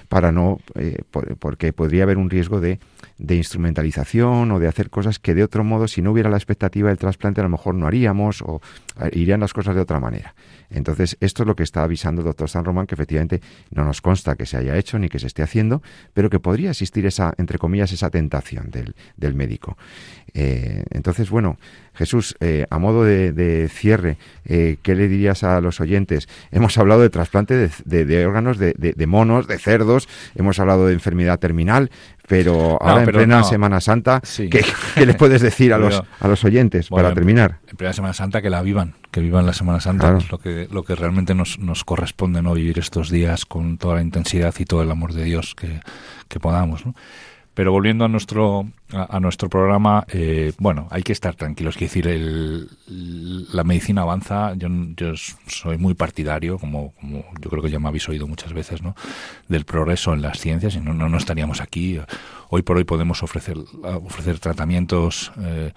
para 0.07 0.31
no, 0.31 0.59
eh, 0.75 0.99
por- 1.09 1.35
porque 1.37 1.73
podría 1.73 2.03
haber 2.03 2.17
un 2.17 2.29
riesgo 2.29 2.61
de, 2.61 2.79
instrumentalización 3.17 4.51
o 4.51 4.59
de 4.59 4.67
hacer 4.67 4.89
cosas 4.89 5.19
que 5.19 5.33
de 5.33 5.43
otro 5.43 5.63
modo, 5.63 5.87
si 5.87 6.01
no 6.01 6.11
hubiera 6.11 6.29
la 6.29 6.37
expectativa 6.37 6.89
del 6.89 6.97
trasplante, 6.97 7.41
a 7.41 7.43
lo 7.43 7.49
mejor 7.49 7.75
no 7.75 7.87
haríamos 7.87 8.41
o 8.41 8.61
irían 9.11 9.39
las 9.39 9.53
cosas 9.53 9.75
de 9.75 9.81
otra 9.81 9.99
manera. 9.99 10.35
Entonces, 10.69 11.17
esto 11.19 11.43
es 11.43 11.47
lo 11.47 11.55
que 11.55 11.63
está 11.63 11.83
avisando 11.83 12.21
el 12.21 12.25
doctor 12.25 12.49
San 12.49 12.63
Román, 12.63 12.85
que 12.85 12.95
efectivamente 12.95 13.41
no 13.71 13.83
nos 13.83 14.01
consta 14.01 14.35
que 14.35 14.45
se 14.45 14.57
haya 14.57 14.77
hecho 14.77 14.99
ni 14.99 15.09
que 15.09 15.19
se 15.19 15.27
esté 15.27 15.41
haciendo, 15.41 15.81
pero 16.13 16.29
que 16.29 16.39
podría 16.39 16.69
existir 16.69 17.05
esa, 17.07 17.33
entre 17.37 17.57
comillas, 17.57 17.91
esa 17.91 18.09
tentación 18.09 18.69
del, 18.69 18.95
del 19.17 19.33
médico. 19.33 19.77
Eh, 20.33 20.83
entonces, 20.91 21.29
bueno, 21.29 21.57
Jesús, 21.93 22.35
eh, 22.39 22.58
a 22.69 22.79
modo 22.79 23.03
de, 23.03 23.31
de 23.33 23.67
cierre, 23.69 24.17
eh, 24.45 24.77
¿qué 24.81 24.95
le 24.95 25.07
dirías 25.07 25.43
a 25.43 25.61
los 25.61 25.79
oyentes? 25.79 26.27
Hemos 26.51 26.77
hablado 26.77 27.01
de 27.01 27.09
trasplante 27.09 27.55
de, 27.55 27.69
de- 27.85 28.05
de 28.05 28.25
órganos 28.25 28.57
de, 28.57 28.73
monos, 29.07 29.47
de 29.47 29.57
cerdos, 29.59 30.07
hemos 30.35 30.59
hablado 30.59 30.87
de 30.87 30.93
enfermedad 30.93 31.39
terminal, 31.39 31.91
pero 32.27 32.77
ahora 32.81 33.05
pero 33.05 33.19
en 33.19 33.25
plena 33.25 33.37
no. 33.39 33.43
Semana 33.43 33.81
Santa, 33.81 34.21
Sí. 34.23 34.49
¿qué, 34.49 34.63
qué 34.95 35.05
le 35.05 35.13
puedes 35.15 35.41
decir 35.41 35.73
a 35.73 35.77
los, 35.79 36.01
a 36.19 36.27
los 36.27 36.43
oyentes 36.45 36.89
Bueno, 36.89 37.05
para 37.05 37.15
terminar? 37.15 37.59
En 37.67 37.75
primera 37.77 37.93
Semana 37.93 38.13
Santa 38.13 38.41
que 38.41 38.49
la 38.49 38.61
vivan, 38.61 38.93
que 39.11 39.19
vivan 39.21 39.45
la 39.45 39.53
Semana 39.53 39.79
Santa, 39.79 39.99
Claro. 40.11 40.17
que 40.19 40.23
es 40.25 40.31
lo 40.31 40.37
que, 40.39 40.67
lo 40.73 40.83
que 40.83 40.95
realmente 40.95 41.33
nos, 41.35 41.57
nos 41.59 41.83
corresponde, 41.83 42.41
¿no? 42.41 42.53
Vivir 42.53 42.77
estos 42.79 43.09
días 43.09 43.45
con 43.45 43.77
toda 43.77 43.95
la 43.95 44.01
intensidad 44.01 44.53
y 44.59 44.65
todo 44.65 44.83
el 44.83 44.91
amor 44.91 45.13
de 45.13 45.23
Dios 45.23 45.55
que, 45.55 45.79
que 46.27 46.39
podamos, 46.39 46.85
¿no? 46.85 46.93
Pero 47.59 47.73
volviendo 47.73 48.05
a 48.05 48.07
nuestro 48.07 48.69
a, 48.93 49.19
nuestro 49.19 49.49
programa, 49.49 50.05
eh, 50.13 50.53
bueno, 50.59 50.87
hay 50.91 51.03
que 51.03 51.11
estar 51.11 51.35
tranquilos. 51.35 51.75
Quiero 51.75 51.89
decir, 51.89 52.07
el, 52.07 52.69
la 53.51 53.65
medicina 53.65 54.03
avanza. 54.03 54.53
Yo, 54.55 54.69
yo 54.95 55.11
soy 55.45 55.77
muy 55.77 55.93
partidario, 55.93 56.57
como, 56.57 56.93
como 56.93 57.25
yo 57.37 57.49
creo 57.49 57.61
que 57.61 57.69
ya 57.69 57.77
me 57.77 57.89
habéis 57.89 58.07
oído 58.07 58.27
muchas 58.27 58.53
veces, 58.53 58.81
¿no? 58.81 58.95
Del 59.49 59.65
progreso 59.65 60.13
en 60.13 60.21
las 60.21 60.39
ciencias. 60.39 60.73
Y 60.75 60.79
no, 60.79 60.93
no, 60.93 61.09
no 61.09 61.17
estaríamos 61.17 61.59
aquí. 61.59 61.99
Hoy 62.47 62.61
por 62.61 62.77
hoy 62.77 62.85
podemos 62.85 63.23
ofrecer 63.23 63.57
ofrecer 63.83 64.39
tratamientos. 64.39 65.33
Eh, 65.41 65.73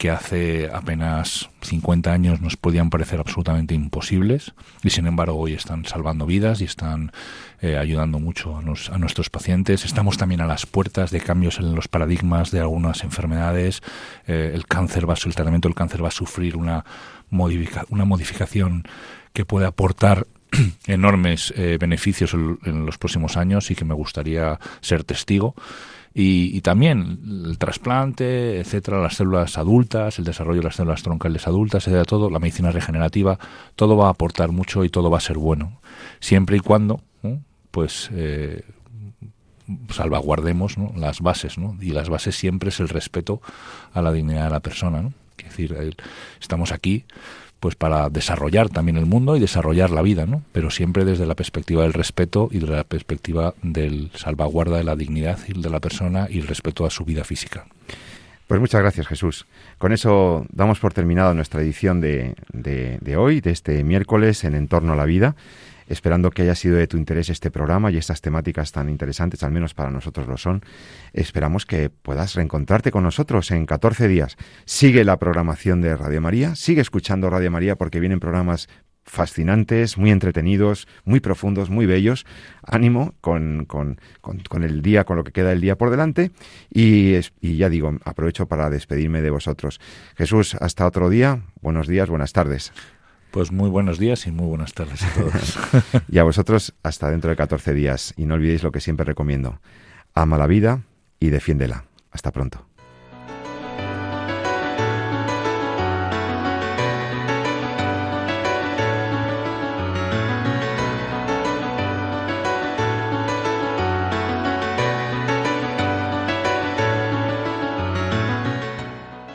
que 0.00 0.10
hace 0.10 0.70
apenas 0.72 1.50
50 1.60 2.10
años 2.10 2.40
nos 2.40 2.56
podían 2.56 2.88
parecer 2.88 3.20
absolutamente 3.20 3.74
imposibles 3.74 4.54
y 4.82 4.88
sin 4.88 5.06
embargo 5.06 5.36
hoy 5.36 5.52
están 5.52 5.84
salvando 5.84 6.24
vidas 6.24 6.62
y 6.62 6.64
están 6.64 7.12
eh, 7.60 7.76
ayudando 7.76 8.18
mucho 8.18 8.56
a, 8.56 8.62
nos, 8.62 8.88
a, 8.88 8.96
nuestros 8.96 9.28
pacientes. 9.28 9.84
Estamos 9.84 10.16
también 10.16 10.40
a 10.40 10.46
las 10.46 10.64
puertas 10.64 11.10
de 11.10 11.20
cambios 11.20 11.58
en 11.58 11.74
los 11.74 11.86
paradigmas 11.86 12.50
de 12.50 12.60
algunas 12.60 13.04
enfermedades. 13.04 13.82
Eh, 14.26 14.52
el 14.54 14.66
cáncer 14.66 15.06
va, 15.06 15.16
el 15.22 15.34
tratamiento 15.34 15.68
del 15.68 15.74
cáncer 15.74 16.02
va 16.02 16.08
a 16.08 16.12
sufrir 16.12 16.56
una, 16.56 16.82
modifica, 17.28 17.84
una 17.90 18.06
modificación 18.06 18.84
que 19.34 19.44
puede 19.44 19.66
aportar 19.66 20.26
enormes 20.86 21.52
eh, 21.58 21.76
beneficios 21.78 22.32
en, 22.32 22.58
en 22.64 22.86
los 22.86 22.96
próximos 22.96 23.36
años 23.36 23.70
y 23.70 23.74
que 23.74 23.84
me 23.84 23.92
gustaría 23.92 24.58
ser 24.80 25.04
testigo. 25.04 25.54
Y, 26.12 26.56
y 26.56 26.60
también 26.60 27.20
el 27.46 27.58
trasplante, 27.58 28.58
etcétera, 28.58 29.00
las 29.00 29.14
células 29.14 29.56
adultas, 29.58 30.18
el 30.18 30.24
desarrollo 30.24 30.60
de 30.60 30.64
las 30.64 30.76
células 30.76 31.02
troncales 31.02 31.46
adultas, 31.46 31.86
etcétera, 31.86 32.04
todo, 32.04 32.30
la 32.30 32.40
medicina 32.40 32.72
regenerativa, 32.72 33.38
todo 33.76 33.96
va 33.96 34.08
a 34.08 34.10
aportar 34.10 34.50
mucho 34.50 34.84
y 34.84 34.88
todo 34.88 35.08
va 35.10 35.18
a 35.18 35.20
ser 35.20 35.38
bueno, 35.38 35.80
siempre 36.18 36.56
y 36.56 36.60
cuando, 36.60 37.00
pues, 37.70 38.10
eh, 38.12 38.64
salvaguardemos 39.90 40.78
¿no? 40.78 40.92
las 40.96 41.20
bases, 41.20 41.58
¿no? 41.58 41.76
Y 41.80 41.90
las 41.90 42.08
bases 42.08 42.36
siempre 42.36 42.70
es 42.70 42.80
el 42.80 42.88
respeto 42.88 43.40
a 43.92 44.02
la 44.02 44.12
dignidad 44.12 44.44
de 44.44 44.50
la 44.50 44.60
persona, 44.60 45.02
¿no? 45.02 45.12
Es 45.38 45.44
decir, 45.44 45.96
estamos 46.40 46.72
aquí 46.72 47.04
pues 47.60 47.74
para 47.76 48.08
desarrollar 48.08 48.70
también 48.70 48.96
el 48.96 49.06
mundo 49.06 49.36
y 49.36 49.40
desarrollar 49.40 49.90
la 49.90 50.02
vida, 50.02 50.26
¿no? 50.26 50.42
Pero 50.52 50.70
siempre 50.70 51.04
desde 51.04 51.26
la 51.26 51.34
perspectiva 51.34 51.82
del 51.82 51.92
respeto 51.92 52.48
y 52.50 52.58
de 52.58 52.66
la 52.66 52.84
perspectiva 52.84 53.54
del 53.62 54.10
salvaguarda 54.14 54.78
de 54.78 54.84
la 54.84 54.96
dignidad 54.96 55.38
de 55.46 55.70
la 55.70 55.78
persona 55.80 56.26
y 56.30 56.38
el 56.40 56.46
respeto 56.46 56.86
a 56.86 56.90
su 56.90 57.04
vida 57.04 57.22
física. 57.22 57.66
Pues 58.48 58.58
muchas 58.60 58.80
gracias, 58.80 59.06
Jesús. 59.06 59.46
Con 59.78 59.92
eso 59.92 60.44
damos 60.50 60.80
por 60.80 60.92
terminado 60.92 61.34
nuestra 61.34 61.60
edición 61.62 62.00
de- 62.00 62.34
de 62.52 63.16
hoy, 63.16 63.40
de 63.40 63.52
este 63.52 63.84
miércoles 63.84 64.42
en 64.42 64.54
Entorno 64.56 64.94
a 64.94 64.96
la 64.96 65.04
Vida, 65.04 65.36
esperando 65.90 66.30
que 66.30 66.42
haya 66.42 66.54
sido 66.54 66.76
de 66.76 66.86
tu 66.86 66.96
interés 66.96 67.28
este 67.28 67.50
programa 67.50 67.90
y 67.90 67.96
estas 67.98 68.20
temáticas 68.22 68.72
tan 68.72 68.88
interesantes, 68.88 69.42
al 69.42 69.50
menos 69.52 69.74
para 69.74 69.90
nosotros 69.90 70.26
lo 70.26 70.36
son. 70.38 70.62
Esperamos 71.12 71.66
que 71.66 71.90
puedas 71.90 72.34
reencontrarte 72.34 72.90
con 72.90 73.02
nosotros 73.02 73.50
en 73.50 73.66
14 73.66 74.08
días. 74.08 74.36
Sigue 74.64 75.04
la 75.04 75.18
programación 75.18 75.80
de 75.82 75.96
Radio 75.96 76.20
María, 76.20 76.54
sigue 76.54 76.80
escuchando 76.80 77.28
Radio 77.28 77.50
María 77.50 77.76
porque 77.76 78.00
vienen 78.00 78.20
programas 78.20 78.68
fascinantes, 79.02 79.98
muy 79.98 80.10
entretenidos, 80.10 80.86
muy 81.04 81.18
profundos, 81.20 81.68
muy 81.70 81.86
bellos. 81.86 82.26
Ánimo 82.62 83.14
con, 83.20 83.64
con- 83.64 83.98
con- 84.20 84.62
el 84.62 84.82
día, 84.82 85.04
con 85.04 85.16
lo 85.16 85.24
que 85.24 85.32
queda 85.32 85.50
el 85.52 85.60
día 85.60 85.76
por 85.76 85.90
delante. 85.90 86.30
Y, 86.72 87.14
y 87.40 87.56
ya 87.56 87.68
digo, 87.68 87.96
aprovecho 88.04 88.46
para 88.46 88.70
despedirme 88.70 89.20
de 89.22 89.30
vosotros. 89.30 89.80
Jesús, 90.16 90.54
hasta 90.54 90.86
otro 90.86 91.08
día. 91.10 91.42
Buenos 91.60 91.88
días, 91.88 92.08
buenas 92.08 92.32
tardes. 92.32 92.72
Pues 93.30 93.52
muy 93.52 93.70
buenos 93.70 93.98
días 94.00 94.26
y 94.26 94.32
muy 94.32 94.46
buenas 94.46 94.74
tardes 94.74 95.04
a 95.04 95.14
todos. 95.14 95.58
Y 96.10 96.18
a 96.18 96.24
vosotros, 96.24 96.74
hasta 96.82 97.10
dentro 97.10 97.30
de 97.30 97.36
14 97.36 97.72
días. 97.74 98.12
Y 98.16 98.26
no 98.26 98.34
olvidéis 98.34 98.64
lo 98.64 98.72
que 98.72 98.80
siempre 98.80 99.04
recomiendo. 99.04 99.60
Ama 100.14 100.36
la 100.36 100.48
vida 100.48 100.82
y 101.20 101.28
defiéndela. 101.28 101.84
Hasta 102.10 102.32
pronto. 102.32 102.66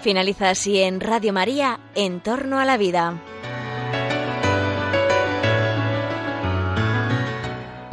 Finaliza 0.02 0.50
así 0.52 0.80
en 0.80 1.00
Radio 1.00 1.34
María, 1.34 1.80
En 1.96 2.20
torno 2.20 2.60
a 2.60 2.66
la 2.66 2.78
vida. 2.78 3.20